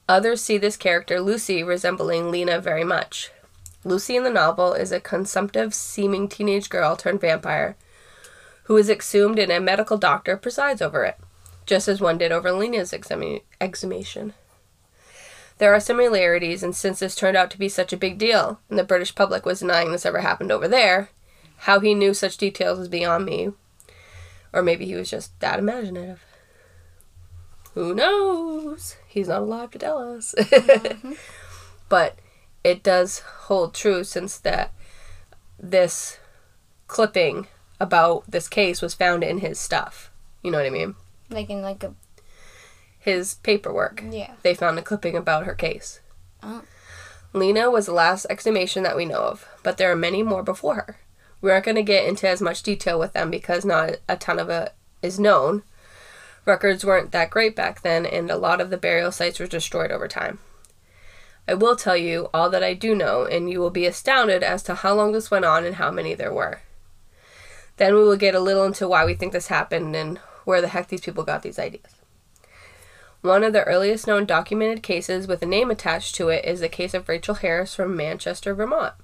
others 0.06 0.42
see 0.42 0.58
this 0.58 0.76
character, 0.76 1.18
Lucy, 1.18 1.62
resembling 1.62 2.30
Lena 2.30 2.60
very 2.60 2.84
much. 2.84 3.30
Lucy 3.84 4.16
in 4.16 4.24
the 4.24 4.30
novel 4.30 4.74
is 4.74 4.92
a 4.92 5.00
consumptive 5.00 5.72
seeming 5.72 6.28
teenage 6.28 6.68
girl 6.68 6.94
turned 6.94 7.22
vampire 7.22 7.76
who 8.64 8.76
is 8.76 8.90
exhumed 8.90 9.38
and 9.38 9.50
a 9.50 9.60
medical 9.60 9.96
doctor 9.96 10.36
presides 10.36 10.82
over 10.82 11.04
it, 11.04 11.16
just 11.64 11.88
as 11.88 12.00
one 12.00 12.18
did 12.18 12.32
over 12.32 12.52
Lena's 12.52 12.92
exhum- 12.92 13.40
exhumation. 13.60 14.34
There 15.58 15.74
are 15.74 15.80
similarities, 15.80 16.62
and 16.62 16.76
since 16.76 16.98
this 16.98 17.14
turned 17.14 17.36
out 17.36 17.50
to 17.52 17.58
be 17.58 17.68
such 17.68 17.92
a 17.92 17.96
big 17.96 18.18
deal, 18.18 18.60
and 18.68 18.78
the 18.78 18.84
British 18.84 19.14
public 19.14 19.46
was 19.46 19.60
denying 19.60 19.90
this 19.90 20.04
ever 20.04 20.20
happened 20.20 20.52
over 20.52 20.68
there, 20.68 21.10
how 21.58 21.80
he 21.80 21.94
knew 21.94 22.12
such 22.12 22.36
details 22.36 22.78
is 22.78 22.88
beyond 22.88 23.24
me. 23.24 23.52
Or 24.52 24.62
maybe 24.62 24.86
he 24.86 24.94
was 24.94 25.10
just 25.10 25.38
that 25.40 25.58
imaginative. 25.58 26.22
Who 27.74 27.94
knows? 27.94 28.96
He's 29.06 29.28
not 29.28 29.42
alive 29.42 29.70
to 29.72 29.78
tell 29.78 29.98
us. 29.98 30.34
But 31.88 32.16
it 32.64 32.82
does 32.82 33.20
hold 33.20 33.74
true 33.74 34.04
since 34.04 34.38
that 34.38 34.72
this 35.58 36.18
clipping 36.86 37.46
about 37.78 38.24
this 38.30 38.48
case 38.48 38.82
was 38.82 38.94
found 38.94 39.22
in 39.22 39.38
his 39.38 39.58
stuff. 39.58 40.10
You 40.42 40.50
know 40.50 40.58
what 40.58 40.66
I 40.66 40.70
mean? 40.70 40.94
Like 41.30 41.50
in 41.50 41.62
like 41.62 41.82
a 41.82 41.94
his 43.06 43.36
paperwork. 43.36 44.02
Yeah. 44.10 44.32
They 44.42 44.52
found 44.52 44.78
a 44.78 44.82
clipping 44.82 45.16
about 45.16 45.46
her 45.46 45.54
case. 45.54 46.00
Oh. 46.42 46.64
Lena 47.32 47.70
was 47.70 47.86
the 47.86 47.92
last 47.92 48.26
exhumation 48.28 48.82
that 48.82 48.96
we 48.96 49.04
know 49.04 49.20
of, 49.20 49.48
but 49.62 49.78
there 49.78 49.90
are 49.92 49.96
many 49.96 50.24
more 50.24 50.42
before 50.42 50.74
her. 50.74 50.96
We 51.40 51.52
aren't 51.52 51.66
going 51.66 51.76
to 51.76 51.82
get 51.84 52.04
into 52.04 52.28
as 52.28 52.42
much 52.42 52.64
detail 52.64 52.98
with 52.98 53.12
them 53.12 53.30
because 53.30 53.64
not 53.64 53.98
a 54.08 54.16
ton 54.16 54.40
of 54.40 54.50
it 54.50 54.74
is 55.02 55.20
known. 55.20 55.62
Records 56.44 56.84
weren't 56.84 57.12
that 57.12 57.30
great 57.30 57.54
back 57.54 57.82
then, 57.82 58.06
and 58.06 58.28
a 58.28 58.36
lot 58.36 58.60
of 58.60 58.70
the 58.70 58.76
burial 58.76 59.12
sites 59.12 59.38
were 59.38 59.46
destroyed 59.46 59.92
over 59.92 60.08
time. 60.08 60.40
I 61.46 61.54
will 61.54 61.76
tell 61.76 61.96
you 61.96 62.28
all 62.34 62.50
that 62.50 62.64
I 62.64 62.74
do 62.74 62.92
know, 62.92 63.24
and 63.24 63.48
you 63.48 63.60
will 63.60 63.70
be 63.70 63.86
astounded 63.86 64.42
as 64.42 64.64
to 64.64 64.74
how 64.74 64.94
long 64.94 65.12
this 65.12 65.30
went 65.30 65.44
on 65.44 65.64
and 65.64 65.76
how 65.76 65.92
many 65.92 66.14
there 66.14 66.34
were. 66.34 66.60
Then 67.76 67.94
we 67.94 68.02
will 68.02 68.16
get 68.16 68.34
a 68.34 68.40
little 68.40 68.64
into 68.64 68.88
why 68.88 69.04
we 69.04 69.14
think 69.14 69.32
this 69.32 69.46
happened 69.46 69.94
and 69.94 70.18
where 70.44 70.60
the 70.60 70.68
heck 70.68 70.88
these 70.88 71.02
people 71.02 71.22
got 71.22 71.42
these 71.42 71.60
ideas. 71.60 71.94
One 73.22 73.42
of 73.42 73.52
the 73.52 73.64
earliest 73.64 74.06
known 74.06 74.24
documented 74.24 74.82
cases 74.82 75.26
with 75.26 75.42
a 75.42 75.46
name 75.46 75.70
attached 75.70 76.14
to 76.16 76.28
it 76.28 76.44
is 76.44 76.60
the 76.60 76.68
case 76.68 76.94
of 76.94 77.08
Rachel 77.08 77.34
Harris 77.34 77.74
from 77.74 77.96
Manchester, 77.96 78.54
Vermont. 78.54 78.94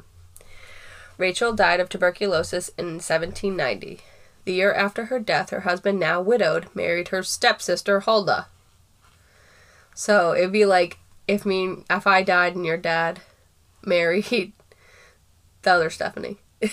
Rachel 1.18 1.52
died 1.52 1.80
of 1.80 1.88
tuberculosis 1.88 2.68
in 2.78 3.00
1790. 3.00 4.00
The 4.44 4.52
year 4.52 4.72
after 4.72 5.06
her 5.06 5.20
death, 5.20 5.50
her 5.50 5.60
husband, 5.60 6.00
now 6.00 6.20
widowed, 6.20 6.68
married 6.74 7.08
her 7.08 7.22
stepsister 7.22 8.00
Huldah. 8.00 8.46
So 9.94 10.34
it'd 10.34 10.52
be 10.52 10.64
like 10.64 10.98
if 11.28 11.46
me 11.46 11.84
if 11.88 12.06
I 12.06 12.22
died 12.22 12.56
and 12.56 12.66
your 12.66 12.76
dad 12.76 13.20
married 13.84 14.52
the 15.62 15.72
other 15.72 15.90
Stephanie. 15.90 16.38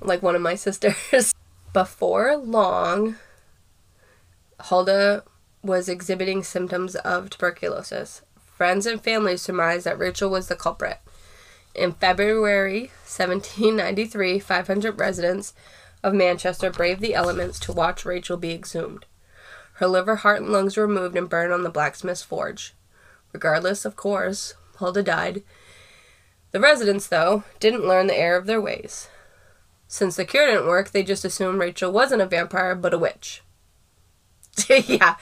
like 0.00 0.22
one 0.22 0.34
of 0.34 0.42
my 0.42 0.54
sisters. 0.54 1.34
Before 1.72 2.36
long, 2.36 3.16
Huldah 4.60 5.24
was 5.64 5.88
exhibiting 5.88 6.42
symptoms 6.42 6.94
of 6.96 7.30
tuberculosis. 7.30 8.22
Friends 8.56 8.86
and 8.86 9.02
family 9.02 9.36
surmised 9.36 9.86
that 9.86 9.98
Rachel 9.98 10.30
was 10.30 10.48
the 10.48 10.54
culprit. 10.54 10.98
In 11.74 11.92
February 11.92 12.90
1793, 13.02 14.38
500 14.38 15.00
residents 15.00 15.54
of 16.04 16.14
Manchester 16.14 16.70
braved 16.70 17.00
the 17.00 17.14
elements 17.14 17.58
to 17.60 17.72
watch 17.72 18.04
Rachel 18.04 18.36
be 18.36 18.52
exhumed. 18.52 19.06
Her 19.78 19.88
liver, 19.88 20.16
heart, 20.16 20.42
and 20.42 20.50
lungs 20.50 20.76
were 20.76 20.86
removed 20.86 21.16
and 21.16 21.28
burned 21.28 21.52
on 21.52 21.64
the 21.64 21.70
blacksmith's 21.70 22.22
forge. 22.22 22.74
Regardless, 23.32 23.84
of 23.84 23.96
course, 23.96 24.54
Huldah 24.76 25.02
died. 25.02 25.42
The 26.52 26.60
residents, 26.60 27.08
though, 27.08 27.42
didn't 27.58 27.88
learn 27.88 28.06
the 28.06 28.16
error 28.16 28.36
of 28.36 28.46
their 28.46 28.60
ways. 28.60 29.08
Since 29.88 30.14
the 30.14 30.24
cure 30.24 30.46
didn't 30.46 30.68
work, 30.68 30.90
they 30.90 31.02
just 31.02 31.24
assumed 31.24 31.58
Rachel 31.58 31.90
wasn't 31.90 32.22
a 32.22 32.26
vampire, 32.26 32.76
but 32.76 32.94
a 32.94 32.98
witch. 32.98 33.42
yeah, 34.68 35.16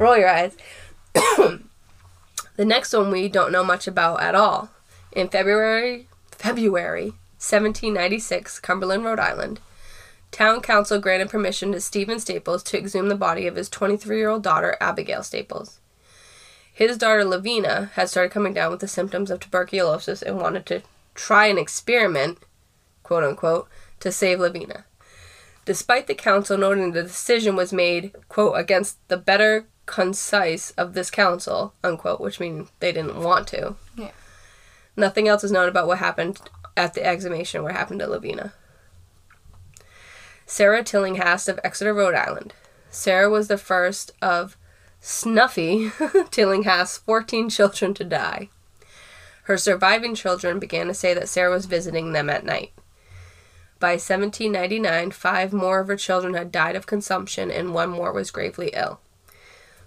roll 0.00 0.16
your 0.16 0.28
eyes. 0.28 0.56
the 1.14 2.64
next 2.64 2.92
one 2.92 3.12
we 3.12 3.28
don't 3.28 3.52
know 3.52 3.62
much 3.62 3.86
about 3.86 4.20
at 4.20 4.34
all. 4.34 4.70
In 5.12 5.28
February, 5.28 6.08
February 6.32 7.10
1796, 7.38 8.58
Cumberland, 8.60 9.04
Rhode 9.04 9.20
Island, 9.20 9.60
town 10.30 10.60
council 10.62 10.98
granted 10.98 11.28
permission 11.28 11.72
to 11.72 11.80
Stephen 11.80 12.18
Staples 12.18 12.62
to 12.64 12.78
exhume 12.78 13.08
the 13.08 13.14
body 13.14 13.46
of 13.46 13.56
his 13.56 13.68
23-year-old 13.68 14.42
daughter, 14.42 14.76
Abigail 14.80 15.22
Staples. 15.22 15.80
His 16.72 16.96
daughter, 16.96 17.24
Lavina, 17.24 17.90
had 17.94 18.08
started 18.08 18.32
coming 18.32 18.54
down 18.54 18.70
with 18.70 18.80
the 18.80 18.88
symptoms 18.88 19.30
of 19.30 19.40
tuberculosis 19.40 20.22
and 20.22 20.38
wanted 20.38 20.64
to 20.66 20.82
try 21.14 21.46
an 21.46 21.58
experiment, 21.58 22.38
quote 23.02 23.24
unquote, 23.24 23.68
to 23.98 24.10
save 24.10 24.40
Lavina. 24.40 24.86
Despite 25.66 26.06
the 26.06 26.14
council 26.14 26.56
noting 26.56 26.92
the 26.92 27.02
decision 27.02 27.54
was 27.54 27.72
made, 27.72 28.14
quote, 28.28 28.58
against 28.58 28.96
the 29.08 29.18
better 29.18 29.66
concise 29.90 30.70
of 30.72 30.94
this 30.94 31.10
council, 31.10 31.74
unquote, 31.82 32.20
which 32.20 32.38
means 32.38 32.70
they 32.78 32.92
didn't 32.92 33.20
want 33.20 33.48
to. 33.48 33.74
Yeah. 33.96 34.12
Nothing 34.96 35.26
else 35.26 35.42
is 35.42 35.50
known 35.50 35.68
about 35.68 35.88
what 35.88 35.98
happened 35.98 36.40
at 36.76 36.94
the 36.94 37.04
exhumation, 37.04 37.64
what 37.64 37.72
happened 37.72 37.98
to 37.98 38.06
Lavina. 38.06 38.52
Sarah 40.46 40.84
Tillinghast 40.84 41.48
of 41.48 41.58
Exeter, 41.64 41.92
Rhode 41.92 42.14
Island. 42.14 42.54
Sarah 42.88 43.28
was 43.28 43.48
the 43.48 43.58
first 43.58 44.12
of 44.22 44.56
Snuffy 45.00 45.90
Tillinghast's 46.30 46.98
14 46.98 47.50
children 47.50 47.92
to 47.94 48.04
die. 48.04 48.48
Her 49.44 49.58
surviving 49.58 50.14
children 50.14 50.60
began 50.60 50.86
to 50.86 50.94
say 50.94 51.14
that 51.14 51.28
Sarah 51.28 51.50
was 51.50 51.66
visiting 51.66 52.12
them 52.12 52.30
at 52.30 52.44
night. 52.44 52.72
By 53.80 53.92
1799, 53.92 55.10
five 55.10 55.52
more 55.52 55.80
of 55.80 55.88
her 55.88 55.96
children 55.96 56.34
had 56.34 56.52
died 56.52 56.76
of 56.76 56.86
consumption 56.86 57.50
and 57.50 57.74
one 57.74 57.90
more 57.90 58.12
was 58.12 58.30
gravely 58.30 58.70
ill. 58.72 59.00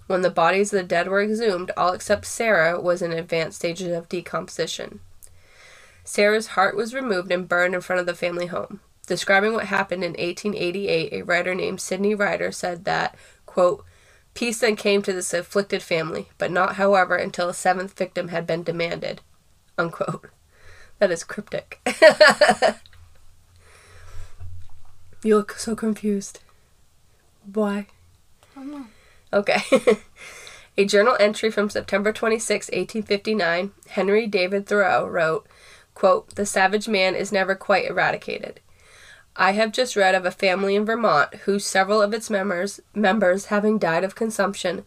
When 0.06 0.22
the 0.22 0.30
bodies 0.30 0.72
of 0.72 0.80
the 0.80 0.86
dead 0.86 1.08
were 1.08 1.22
exhumed, 1.22 1.70
all 1.76 1.92
except 1.92 2.26
Sarah 2.26 2.80
was 2.80 3.00
in 3.00 3.12
advanced 3.12 3.58
stages 3.58 3.92
of 3.96 4.08
decomposition. 4.08 5.00
Sarah's 6.04 6.48
heart 6.48 6.76
was 6.76 6.94
removed 6.94 7.32
and 7.32 7.48
burned 7.48 7.74
in 7.74 7.80
front 7.80 8.00
of 8.00 8.06
the 8.06 8.14
family 8.14 8.46
home. 8.46 8.80
Describing 9.06 9.54
what 9.54 9.66
happened 9.66 10.04
in 10.04 10.12
1888, 10.12 11.12
a 11.12 11.22
writer 11.22 11.54
named 11.54 11.80
Sidney 11.80 12.14
Rider 12.14 12.52
said 12.52 12.84
that, 12.84 13.16
quote, 13.46 13.84
Peace 14.34 14.58
then 14.58 14.76
came 14.76 15.00
to 15.02 15.12
this 15.12 15.32
afflicted 15.32 15.82
family, 15.82 16.28
but 16.38 16.50
not, 16.50 16.74
however, 16.76 17.16
until 17.16 17.48
a 17.48 17.54
seventh 17.54 17.96
victim 17.96 18.28
had 18.28 18.46
been 18.46 18.62
demanded. 18.62 19.20
Unquote. 19.78 20.30
That 20.98 21.10
is 21.10 21.24
cryptic. 21.24 21.80
you 25.22 25.36
look 25.36 25.52
so 25.52 25.74
confused. 25.76 26.40
Why? 27.52 27.86
I 28.56 28.60
don't 28.60 28.70
know. 28.70 28.86
Okay. 29.34 29.60
a 30.78 30.84
journal 30.84 31.16
entry 31.18 31.50
from 31.50 31.68
September 31.68 32.12
26, 32.12 32.68
1859, 32.68 33.72
Henry 33.88 34.28
David 34.28 34.66
Thoreau 34.66 35.06
wrote, 35.06 35.48
quote, 35.94 36.36
The 36.36 36.46
savage 36.46 36.86
man 36.86 37.16
is 37.16 37.32
never 37.32 37.56
quite 37.56 37.86
eradicated. 37.86 38.60
I 39.36 39.50
have 39.52 39.72
just 39.72 39.96
read 39.96 40.14
of 40.14 40.24
a 40.24 40.30
family 40.30 40.76
in 40.76 40.84
Vermont 40.84 41.34
who 41.44 41.58
several 41.58 42.00
of 42.00 42.14
its 42.14 42.30
members, 42.30 42.80
members 42.94 43.46
having 43.46 43.78
died 43.78 44.04
of 44.04 44.14
consumption, 44.14 44.86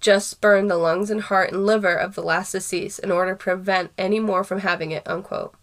just 0.00 0.40
burned 0.40 0.68
the 0.68 0.76
lungs 0.76 1.08
and 1.08 1.22
heart 1.22 1.52
and 1.52 1.64
liver 1.64 1.94
of 1.94 2.16
the 2.16 2.22
last 2.22 2.50
deceased 2.50 2.98
in 2.98 3.12
order 3.12 3.32
to 3.32 3.36
prevent 3.36 3.92
any 3.96 4.18
more 4.18 4.42
from 4.42 4.60
having 4.60 4.90
it. 4.90 5.06
Unquote. 5.06 5.54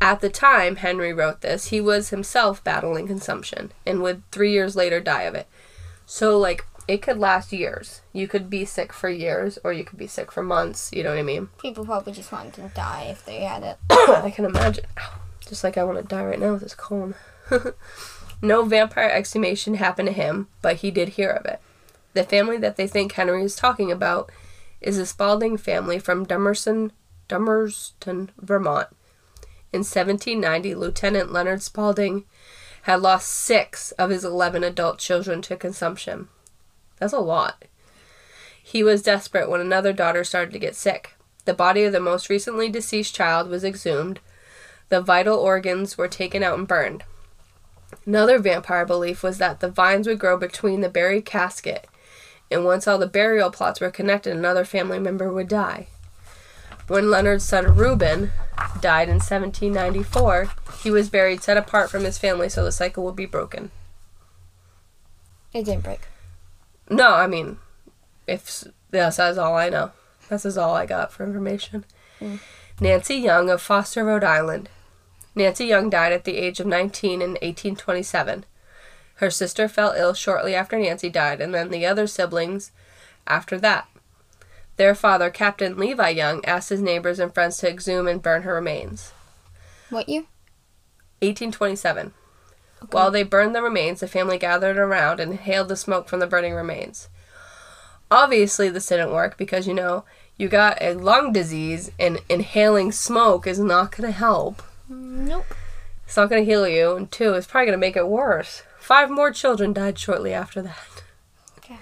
At 0.00 0.20
the 0.20 0.30
time 0.30 0.76
Henry 0.76 1.12
wrote 1.12 1.40
this, 1.40 1.66
he 1.66 1.80
was 1.80 2.10
himself 2.10 2.62
battling 2.62 3.08
consumption 3.08 3.72
and 3.84 4.00
would 4.00 4.22
three 4.30 4.52
years 4.52 4.76
later 4.76 5.00
die 5.00 5.22
of 5.22 5.34
it. 5.34 5.48
So, 6.06 6.38
like, 6.38 6.64
it 6.88 7.02
could 7.02 7.18
last 7.18 7.52
years. 7.52 8.00
You 8.12 8.26
could 8.28 8.50
be 8.50 8.64
sick 8.64 8.92
for 8.92 9.08
years, 9.08 9.58
or 9.62 9.72
you 9.72 9.84
could 9.84 9.98
be 9.98 10.06
sick 10.06 10.32
for 10.32 10.42
months. 10.42 10.90
You 10.92 11.02
know 11.02 11.10
what 11.10 11.18
I 11.18 11.22
mean? 11.22 11.48
People 11.58 11.84
probably 11.84 12.12
just 12.12 12.32
wanted 12.32 12.54
to 12.54 12.70
die 12.74 13.08
if 13.10 13.24
they 13.24 13.40
had 13.40 13.62
it. 13.62 13.78
I 13.90 14.32
can 14.34 14.44
imagine. 14.44 14.86
Just 15.40 15.64
like 15.64 15.78
I 15.78 15.84
want 15.84 15.98
to 15.98 16.04
die 16.04 16.24
right 16.24 16.38
now 16.38 16.52
with 16.52 16.62
this 16.62 16.74
cold. 16.74 17.14
no 18.42 18.64
vampire 18.64 19.08
exhumation 19.08 19.74
happened 19.74 20.08
to 20.08 20.14
him, 20.14 20.48
but 20.62 20.76
he 20.76 20.90
did 20.90 21.10
hear 21.10 21.30
of 21.30 21.46
it. 21.46 21.60
The 22.12 22.24
family 22.24 22.56
that 22.58 22.76
they 22.76 22.86
think 22.86 23.12
Henry 23.12 23.42
is 23.42 23.56
talking 23.56 23.92
about 23.92 24.30
is 24.80 24.98
a 24.98 25.06
Spalding 25.06 25.56
family 25.56 25.98
from 25.98 26.26
Dummerston, 26.26 26.90
Dummerston, 27.28 28.30
Vermont. 28.38 28.88
In 29.72 29.80
1790, 29.80 30.74
Lieutenant 30.74 31.32
Leonard 31.32 31.62
Spalding 31.62 32.24
had 32.82 33.00
lost 33.00 33.28
six 33.28 33.92
of 33.92 34.10
his 34.10 34.24
11 34.24 34.64
adult 34.64 34.98
children 34.98 35.42
to 35.42 35.56
consumption. 35.56 36.28
That's 37.00 37.12
a 37.12 37.18
lot. 37.18 37.64
He 38.62 38.84
was 38.84 39.02
desperate 39.02 39.50
when 39.50 39.60
another 39.60 39.92
daughter 39.92 40.22
started 40.22 40.52
to 40.52 40.60
get 40.60 40.76
sick. 40.76 41.14
The 41.46 41.54
body 41.54 41.82
of 41.82 41.92
the 41.92 41.98
most 41.98 42.28
recently 42.28 42.68
deceased 42.68 43.14
child 43.14 43.48
was 43.48 43.64
exhumed, 43.64 44.20
the 44.90 45.00
vital 45.00 45.38
organs 45.38 45.96
were 45.96 46.08
taken 46.08 46.42
out 46.42 46.58
and 46.58 46.68
burned. 46.68 47.04
Another 48.04 48.38
vampire 48.38 48.84
belief 48.84 49.22
was 49.22 49.38
that 49.38 49.60
the 49.60 49.70
vines 49.70 50.06
would 50.06 50.18
grow 50.18 50.36
between 50.36 50.80
the 50.80 50.88
buried 50.88 51.24
casket, 51.24 51.86
and 52.50 52.64
once 52.64 52.86
all 52.86 52.98
the 52.98 53.06
burial 53.06 53.50
plots 53.50 53.80
were 53.80 53.90
connected, 53.90 54.36
another 54.36 54.64
family 54.64 54.98
member 54.98 55.32
would 55.32 55.48
die. 55.48 55.86
When 56.88 57.08
Leonard's 57.08 57.44
son 57.44 57.76
Reuben 57.76 58.32
died 58.80 59.08
in 59.08 59.20
1794, 59.20 60.50
he 60.82 60.90
was 60.90 61.08
buried 61.08 61.42
set 61.42 61.56
apart 61.56 61.88
from 61.88 62.04
his 62.04 62.18
family 62.18 62.48
so 62.48 62.64
the 62.64 62.72
cycle 62.72 63.04
would 63.04 63.16
be 63.16 63.26
broken. 63.26 63.70
It 65.52 65.64
didn't 65.64 65.84
break. 65.84 66.09
No, 66.90 67.14
I 67.14 67.28
mean, 67.28 67.58
if 68.26 68.64
yes, 68.92 69.16
that's 69.16 69.38
all 69.38 69.56
I 69.56 69.68
know. 69.68 69.92
This 70.28 70.44
is 70.44 70.58
all 70.58 70.74
I 70.74 70.86
got 70.86 71.12
for 71.12 71.24
information. 71.24 71.84
Mm. 72.20 72.40
Nancy 72.80 73.16
Young 73.16 73.48
of 73.48 73.62
Foster, 73.62 74.04
Rhode 74.04 74.24
Island. 74.24 74.68
Nancy 75.34 75.66
Young 75.66 75.88
died 75.88 76.12
at 76.12 76.24
the 76.24 76.36
age 76.36 76.60
of 76.60 76.66
19 76.66 77.22
in 77.22 77.30
1827. 77.30 78.44
Her 79.16 79.30
sister 79.30 79.68
fell 79.68 79.92
ill 79.92 80.14
shortly 80.14 80.54
after 80.54 80.78
Nancy 80.78 81.10
died, 81.10 81.40
and 81.40 81.54
then 81.54 81.70
the 81.70 81.86
other 81.86 82.06
siblings 82.06 82.72
after 83.26 83.58
that. 83.58 83.86
Their 84.76 84.94
father, 84.94 85.30
Captain 85.30 85.76
Levi 85.76 86.08
Young, 86.08 86.44
asked 86.44 86.70
his 86.70 86.80
neighbors 86.80 87.18
and 87.18 87.32
friends 87.32 87.58
to 87.58 87.68
exhume 87.68 88.08
and 88.08 88.22
burn 88.22 88.42
her 88.42 88.54
remains. 88.54 89.12
What 89.90 90.08
year? 90.08 90.22
1827. 91.20 92.14
Okay. 92.82 92.88
While 92.90 93.10
they 93.10 93.22
burned 93.22 93.54
the 93.54 93.62
remains, 93.62 94.00
the 94.00 94.08
family 94.08 94.38
gathered 94.38 94.78
around 94.78 95.20
and 95.20 95.32
inhaled 95.32 95.68
the 95.68 95.76
smoke 95.76 96.08
from 96.08 96.20
the 96.20 96.26
burning 96.26 96.54
remains. 96.54 97.08
Obviously, 98.10 98.68
this 98.68 98.86
didn't 98.86 99.12
work 99.12 99.36
because, 99.36 99.66
you 99.66 99.74
know, 99.74 100.04
you 100.36 100.48
got 100.48 100.80
a 100.80 100.94
lung 100.94 101.32
disease 101.32 101.92
and 101.98 102.20
inhaling 102.28 102.90
smoke 102.92 103.46
is 103.46 103.58
not 103.58 103.94
going 103.94 104.10
to 104.10 104.16
help. 104.16 104.62
Nope. 104.88 105.44
It's 106.06 106.16
not 106.16 106.30
going 106.30 106.44
to 106.44 106.50
heal 106.50 106.66
you. 106.66 106.96
And 106.96 107.12
two, 107.12 107.34
it's 107.34 107.46
probably 107.46 107.66
going 107.66 107.78
to 107.78 107.86
make 107.86 107.96
it 107.96 108.08
worse. 108.08 108.62
Five 108.80 109.10
more 109.10 109.30
children 109.30 109.72
died 109.72 109.98
shortly 109.98 110.32
after 110.32 110.62
that. 110.62 111.04
Okay. 111.58 111.76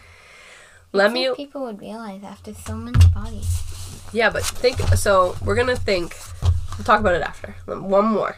Let 0.92 1.12
me. 1.12 1.32
people 1.34 1.62
would 1.62 1.80
realize 1.80 2.22
after 2.24 2.52
so 2.52 2.74
many 2.74 2.98
bodies. 3.14 4.02
Yeah, 4.12 4.28
but 4.28 4.44
think. 4.44 4.80
So 4.96 5.36
we're 5.44 5.54
going 5.54 5.68
to 5.68 5.76
think. 5.76 6.16
We'll 6.76 6.84
talk 6.84 7.00
about 7.00 7.14
it 7.14 7.22
after. 7.22 7.54
One 7.64 8.06
more. 8.06 8.36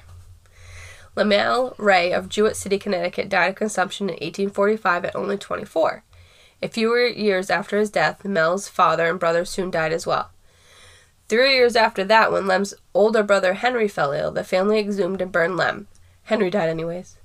Lemuel 1.16 1.74
Ray 1.76 2.12
of 2.12 2.28
Jewett 2.28 2.56
City, 2.56 2.78
Connecticut 2.78 3.28
died 3.28 3.50
of 3.50 3.54
consumption 3.56 4.08
in 4.08 4.14
1845 4.14 5.06
at 5.06 5.16
only 5.16 5.36
24. 5.36 6.04
A 6.62 6.68
few 6.68 6.94
years 6.96 7.50
after 7.50 7.78
his 7.78 7.90
death, 7.90 8.24
Mel's 8.24 8.68
father 8.68 9.08
and 9.08 9.18
brother 9.18 9.44
soon 9.44 9.70
died 9.70 9.92
as 9.92 10.06
well. 10.06 10.30
Three 11.28 11.54
years 11.54 11.76
after 11.76 12.04
that, 12.04 12.32
when 12.32 12.46
Lem's 12.46 12.74
older 12.92 13.22
brother 13.22 13.54
Henry 13.54 13.88
fell 13.88 14.12
ill, 14.12 14.30
the 14.30 14.44
family 14.44 14.78
exhumed 14.78 15.20
and 15.22 15.32
burned 15.32 15.56
Lem. 15.56 15.86
Henry 16.24 16.50
died 16.50 16.68
anyways. 16.68 17.16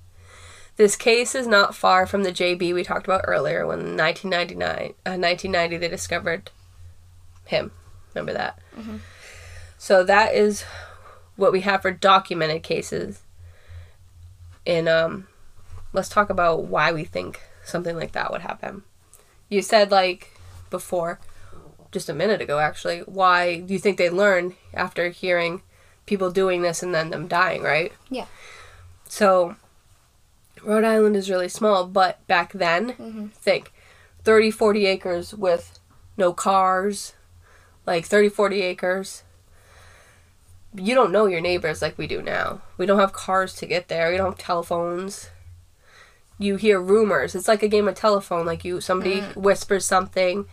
This 0.78 0.96
case 0.96 1.36
is 1.36 1.48
not 1.48 1.76
far 1.76 2.06
from 2.06 2.24
the 2.24 2.32
JB 2.32 2.74
we 2.74 2.84
talked 2.84 3.08
about 3.08 3.26
earlier 3.26 3.66
when 3.66 3.80
in 3.80 3.98
1999, 3.98 4.94
uh, 5.06 5.18
1990 5.18 5.78
they 5.78 5.88
discovered 5.88 6.52
him. 7.46 7.72
Remember 8.14 8.34
that? 8.34 8.60
So 9.78 10.04
that 10.04 10.34
is 10.34 10.64
what 11.36 11.52
we 11.52 11.62
have 11.62 11.82
for 11.82 11.92
documented 11.92 12.64
cases. 12.64 13.22
And 14.66 14.88
um, 14.90 15.28
let's 15.94 16.10
talk 16.10 16.30
about 16.30 16.64
why 16.66 16.92
we 16.92 17.04
think 17.04 17.42
something 17.64 17.96
like 17.96 18.12
that 18.14 18.32
would 18.32 18.42
happen. 18.42 18.84
You 19.50 19.62
said 19.62 19.92
like 19.92 20.32
before, 20.70 21.20
just 21.92 22.10
a 22.10 22.14
minute 22.14 22.42
ago 22.42 22.60
actually, 22.60 23.00
why 23.02 23.60
do 23.60 23.74
you 23.74 23.80
think 23.80 23.98
they 23.98 24.10
learn 24.10 24.56
after 24.74 25.10
hearing 25.10 25.62
people 26.06 26.32
doing 26.32 26.62
this 26.62 26.84
and 26.84 26.94
then 26.94 27.10
them 27.10 27.28
dying, 27.28 27.62
right? 27.64 27.92
Yeah. 28.10 28.26
So 29.08 29.56
Rhode 30.64 30.84
Island 30.84 31.16
is 31.16 31.30
really 31.30 31.50
small, 31.50 31.86
but 31.86 32.26
back 32.28 32.54
then, 32.54 32.94
Mhm. 32.94 33.32
think 33.34 33.72
30, 34.24 34.50
40 34.50 34.86
acres 34.88 35.34
with 35.34 35.80
no 36.18 36.34
cars, 36.34 37.14
like 37.86 38.06
30, 38.06 38.30
40 38.30 38.62
acres. 38.62 39.24
You 40.78 40.96
don't 40.96 41.12
know 41.12 41.26
your 41.26 41.42
neighbors 41.42 41.82
like 41.82 41.98
we 41.98 42.08
do 42.08 42.22
now. 42.22 42.62
We 42.78 42.86
don't 42.86 43.00
have 43.00 43.14
cars 43.14 43.54
to 43.56 43.66
get 43.66 43.88
there. 43.88 44.12
We 44.12 44.18
don't 44.18 44.32
have 44.32 44.38
telephones. 44.38 45.30
You 46.38 46.58
hear 46.58 46.82
rumors. 46.82 47.34
It's 47.36 47.48
like 47.48 47.64
a 47.64 47.68
game 47.68 47.88
of 47.88 47.96
telephone. 47.96 48.46
Like 48.46 48.66
you, 48.66 48.82
somebody 48.82 49.22
mm. 49.22 49.36
whispers 49.36 49.86
something, 49.86 50.48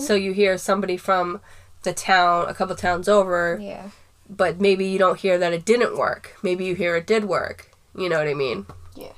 so 0.00 0.14
you 0.14 0.32
hear 0.32 0.58
somebody 0.58 0.96
from 0.96 1.40
the 1.82 1.92
town, 1.92 2.48
a 2.48 2.54
couple 2.54 2.74
towns 2.76 3.08
over, 3.08 3.58
yeah. 3.60 3.90
but 4.28 4.60
maybe 4.60 4.86
you 4.86 4.98
don't 4.98 5.20
hear 5.20 5.38
that 5.38 5.52
it 5.52 5.64
didn't 5.64 5.96
work. 5.96 6.36
Maybe 6.42 6.64
you 6.64 6.74
hear 6.74 6.96
it 6.96 7.06
did 7.06 7.24
work. 7.24 7.70
You 7.96 8.08
know 8.08 8.18
what 8.18 8.28
I 8.28 8.34
mean? 8.34 8.66
Yeah. 8.94 9.12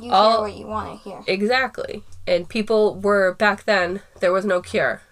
You 0.00 0.10
all- 0.10 0.44
hear 0.44 0.52
what 0.52 0.60
you 0.60 0.66
want 0.66 1.02
to 1.02 1.08
hear. 1.08 1.22
Exactly. 1.26 2.02
And 2.26 2.48
people 2.48 2.96
were 2.96 3.34
back 3.34 3.64
then 3.64 4.02
there 4.20 4.32
was 4.32 4.44
no 4.44 4.60
cure. 4.60 5.02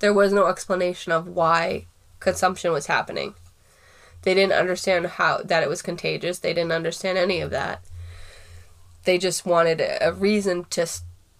There 0.00 0.14
was 0.14 0.32
no 0.32 0.46
explanation 0.46 1.12
of 1.12 1.26
why 1.26 1.86
consumption 2.20 2.72
was 2.72 2.86
happening. 2.86 3.34
They 4.22 4.34
didn't 4.34 4.52
understand 4.52 5.06
how 5.06 5.42
that 5.44 5.62
it 5.62 5.68
was 5.68 5.82
contagious. 5.82 6.38
They 6.38 6.52
didn't 6.52 6.72
understand 6.72 7.18
any 7.18 7.40
of 7.40 7.50
that. 7.50 7.82
They 9.04 9.18
just 9.18 9.46
wanted 9.46 9.80
a 9.80 10.12
reason 10.12 10.64
to 10.70 10.86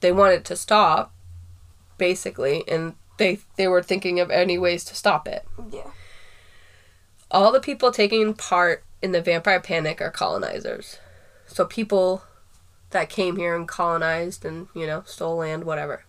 they 0.00 0.12
wanted 0.12 0.44
to 0.46 0.56
stop 0.56 1.12
basically 1.98 2.64
and 2.68 2.94
they 3.18 3.40
they 3.56 3.66
were 3.66 3.82
thinking 3.82 4.20
of 4.20 4.30
any 4.30 4.58
ways 4.58 4.84
to 4.84 4.94
stop 4.94 5.26
it. 5.26 5.44
Yeah. 5.70 5.90
All 7.30 7.52
the 7.52 7.60
people 7.60 7.90
taking 7.90 8.32
part 8.34 8.84
in 9.02 9.12
the 9.12 9.20
vampire 9.20 9.60
panic 9.60 10.00
are 10.00 10.10
colonizers. 10.10 10.98
So 11.46 11.64
people 11.64 12.22
that 12.90 13.10
came 13.10 13.36
here 13.36 13.54
and 13.54 13.68
colonized 13.68 14.44
and, 14.44 14.68
you 14.74 14.86
know, 14.86 15.02
stole 15.06 15.36
land, 15.36 15.64
whatever. 15.64 16.04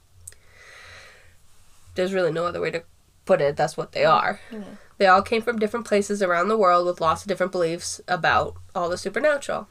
There's 1.95 2.13
really 2.13 2.31
no 2.31 2.45
other 2.45 2.61
way 2.61 2.71
to 2.71 2.83
put 3.25 3.41
it. 3.41 3.57
That's 3.57 3.75
what 3.75 3.91
they 3.91 4.01
mm-hmm. 4.01 4.25
are. 4.25 4.39
Yeah. 4.51 4.63
They 4.99 5.07
all 5.07 5.21
came 5.23 5.41
from 5.41 5.57
different 5.59 5.87
places 5.87 6.21
around 6.21 6.49
the 6.49 6.57
world 6.57 6.85
with 6.85 7.01
lots 7.01 7.23
of 7.23 7.27
different 7.27 7.51
beliefs 7.51 7.99
about 8.07 8.55
all 8.75 8.89
the 8.89 8.97
supernatural. 8.97 9.67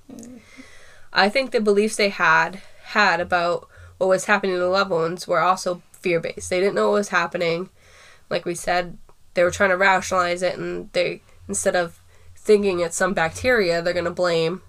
I 1.12 1.29
think 1.29 1.51
the 1.51 1.61
beliefs 1.61 1.97
they 1.97 2.09
had 2.09 2.61
had 2.85 3.20
about 3.20 3.68
what 3.99 4.09
was 4.09 4.24
happening 4.24 4.55
to 4.57 4.59
the 4.61 4.66
loved 4.68 4.91
ones 4.91 5.29
were 5.29 5.41
also 5.41 5.83
fear 5.93 6.18
based. 6.20 6.51
They 6.51 6.61
didn't 6.61 6.74
know 6.74 6.89
what 6.89 6.95
was 6.95 7.09
happening. 7.11 7.68
Like 8.31 8.45
we 8.45 8.55
said, 8.55 8.99
they 9.35 9.43
were 9.43 9.51
trying 9.51 9.70
to 9.70 9.76
rationalize 9.76 10.43
it, 10.43 10.57
and 10.59 10.91
they 10.93 11.22
instead 11.47 11.76
of 11.76 12.01
thinking 12.37 12.81
it's 12.81 12.97
some 12.97 13.14
bacteria, 13.14 13.83
they're 13.83 13.93
gonna 13.95 14.11
blame 14.11 14.62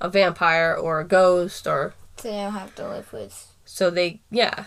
a 0.00 0.08
vampire 0.08 0.74
or 0.74 1.00
a 1.00 1.04
ghost 1.04 1.66
or 1.66 1.94
So 2.16 2.28
they 2.30 2.36
don't 2.36 2.52
have 2.52 2.74
to 2.76 2.88
live 2.88 3.12
with. 3.12 3.52
so 3.64 3.90
they 3.90 4.20
yeah. 4.30 4.66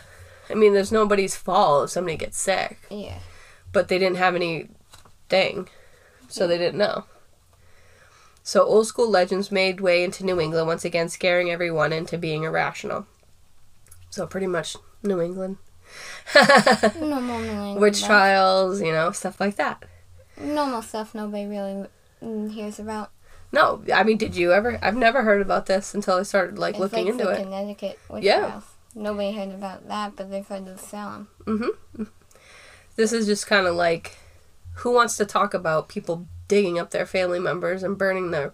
I 0.50 0.56
mean, 0.56 0.74
there's 0.74 0.92
nobody's 0.92 1.36
fault 1.36 1.86
if 1.86 1.90
somebody 1.92 2.18
gets 2.18 2.38
sick, 2.40 2.80
Yeah. 2.90 3.20
but 3.72 3.88
they 3.88 4.00
didn't 4.00 4.18
have 4.18 4.36
any 4.36 4.68
thing, 5.30 5.70
so 6.28 6.48
they 6.48 6.58
didn't 6.58 6.78
know. 6.78 7.06
So 8.44 8.64
old 8.64 8.88
school 8.88 9.10
legends 9.10 9.52
made 9.52 9.80
way 9.80 10.04
into 10.04 10.26
New 10.26 10.40
England 10.40 10.68
once 10.68 10.84
again, 10.86 11.10
scaring 11.10 11.52
everyone 11.52 11.94
into 11.94 12.18
being 12.18 12.44
irrational. 12.44 13.06
So 14.10 14.26
pretty 14.26 14.48
much 14.48 14.76
New 15.04 15.22
England, 15.22 15.58
Normal 17.00 17.40
New 17.40 17.46
England 17.52 17.80
witch 17.82 18.04
trials, 18.04 18.82
you 18.82 18.92
know, 18.92 19.12
stuff 19.12 19.40
like 19.40 19.56
that. 19.58 19.84
Normal 20.38 20.82
stuff 20.82 21.14
nobody 21.14 21.46
really 21.46 21.86
hears 22.50 22.80
about. 22.80 23.12
No, 23.52 23.84
I 23.94 24.04
mean, 24.04 24.18
did 24.18 24.36
you 24.36 24.52
ever? 24.54 24.80
I've 24.82 24.96
never 24.96 25.24
heard 25.24 25.42
about 25.42 25.66
this 25.66 25.94
until 25.96 26.18
I 26.18 26.24
started 26.24 26.58
like 26.60 26.76
It's 26.76 26.80
looking 26.80 27.06
like 27.06 27.14
into 27.14 27.30
it. 27.30 27.44
Connecticut 27.44 28.00
witch 28.10 28.24
Yeah. 28.24 28.40
trials. 28.42 28.64
Nobody 28.96 29.32
heard 29.32 29.50
about 29.50 29.88
that, 29.88 30.16
but 30.16 30.30
they've 30.32 30.46
heard 30.48 30.68
of 30.68 30.80
Salem. 30.80 31.28
Mm-hmm. 31.46 32.04
This 32.96 33.14
is 33.14 33.26
just 33.28 33.48
kind 33.48 33.66
of 33.68 33.76
like, 33.76 34.18
who 34.80 34.92
wants 34.92 35.18
to 35.18 35.26
talk 35.26 35.54
about 35.54 35.90
people 35.90 36.28
digging 36.48 36.80
up 36.80 36.92
their 36.92 37.06
family 37.06 37.40
members 37.40 37.84
and 37.84 37.98
burning 37.98 38.32
their 38.32 38.54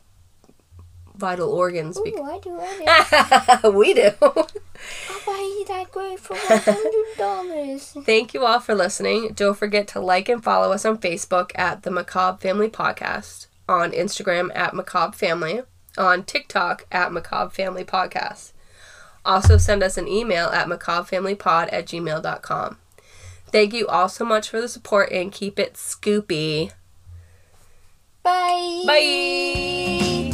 vital 1.16 1.52
organs? 1.52 1.98
Ooh, 1.98 2.24
I 2.24 2.40
do, 2.40 2.60
I 2.60 3.60
do. 3.62 3.72
we 3.78 3.94
do. 3.94 4.12
I'll 4.22 4.34
buy 5.26 5.54
you 5.58 5.66
that 5.68 5.92
grave 5.92 6.20
for 6.20 6.36
one 6.36 6.60
hundred 6.60 7.18
dollars. 7.18 7.96
Thank 8.06 8.34
you 8.34 8.46
all 8.46 8.60
for 8.60 8.76
listening. 8.76 9.34
Don't 9.34 9.58
forget 9.58 9.88
to 9.90 10.00
like 10.00 10.30
and 10.30 10.44
follow 10.44 10.72
us 10.72 10.86
on 10.86 10.98
Facebook 10.98 11.52
at 11.56 11.84
the 11.84 11.92
Macabre 11.92 12.40
Family 12.40 12.70
Podcast, 12.70 13.48
on 13.70 13.92
Instagram 13.92 14.50
at 14.56 14.74
Macabre 14.74 15.16
Family, 15.16 15.62
on 15.98 16.24
TikTok 16.24 16.86
at 16.92 17.12
Macabre 17.12 17.52
Family 17.52 17.86
Podcast. 17.86 18.52
Also, 19.26 19.58
send 19.58 19.82
us 19.82 19.98
an 19.98 20.08
email 20.08 20.48
at 20.50 20.68
macabrefamilypod 20.68 21.70
at 21.72 21.88
gmail.com. 21.88 22.78
Thank 23.56 23.74
you 23.74 23.88
all 23.88 24.10
so 24.10 24.26
much 24.26 24.50
for 24.50 24.60
the 24.60 24.68
support 24.68 25.14
and 25.14 25.32
keep 25.32 25.58
it 25.60 25.76
scoopy. 25.76 26.74
Bye. 28.22 28.84
Bye. 28.86 30.32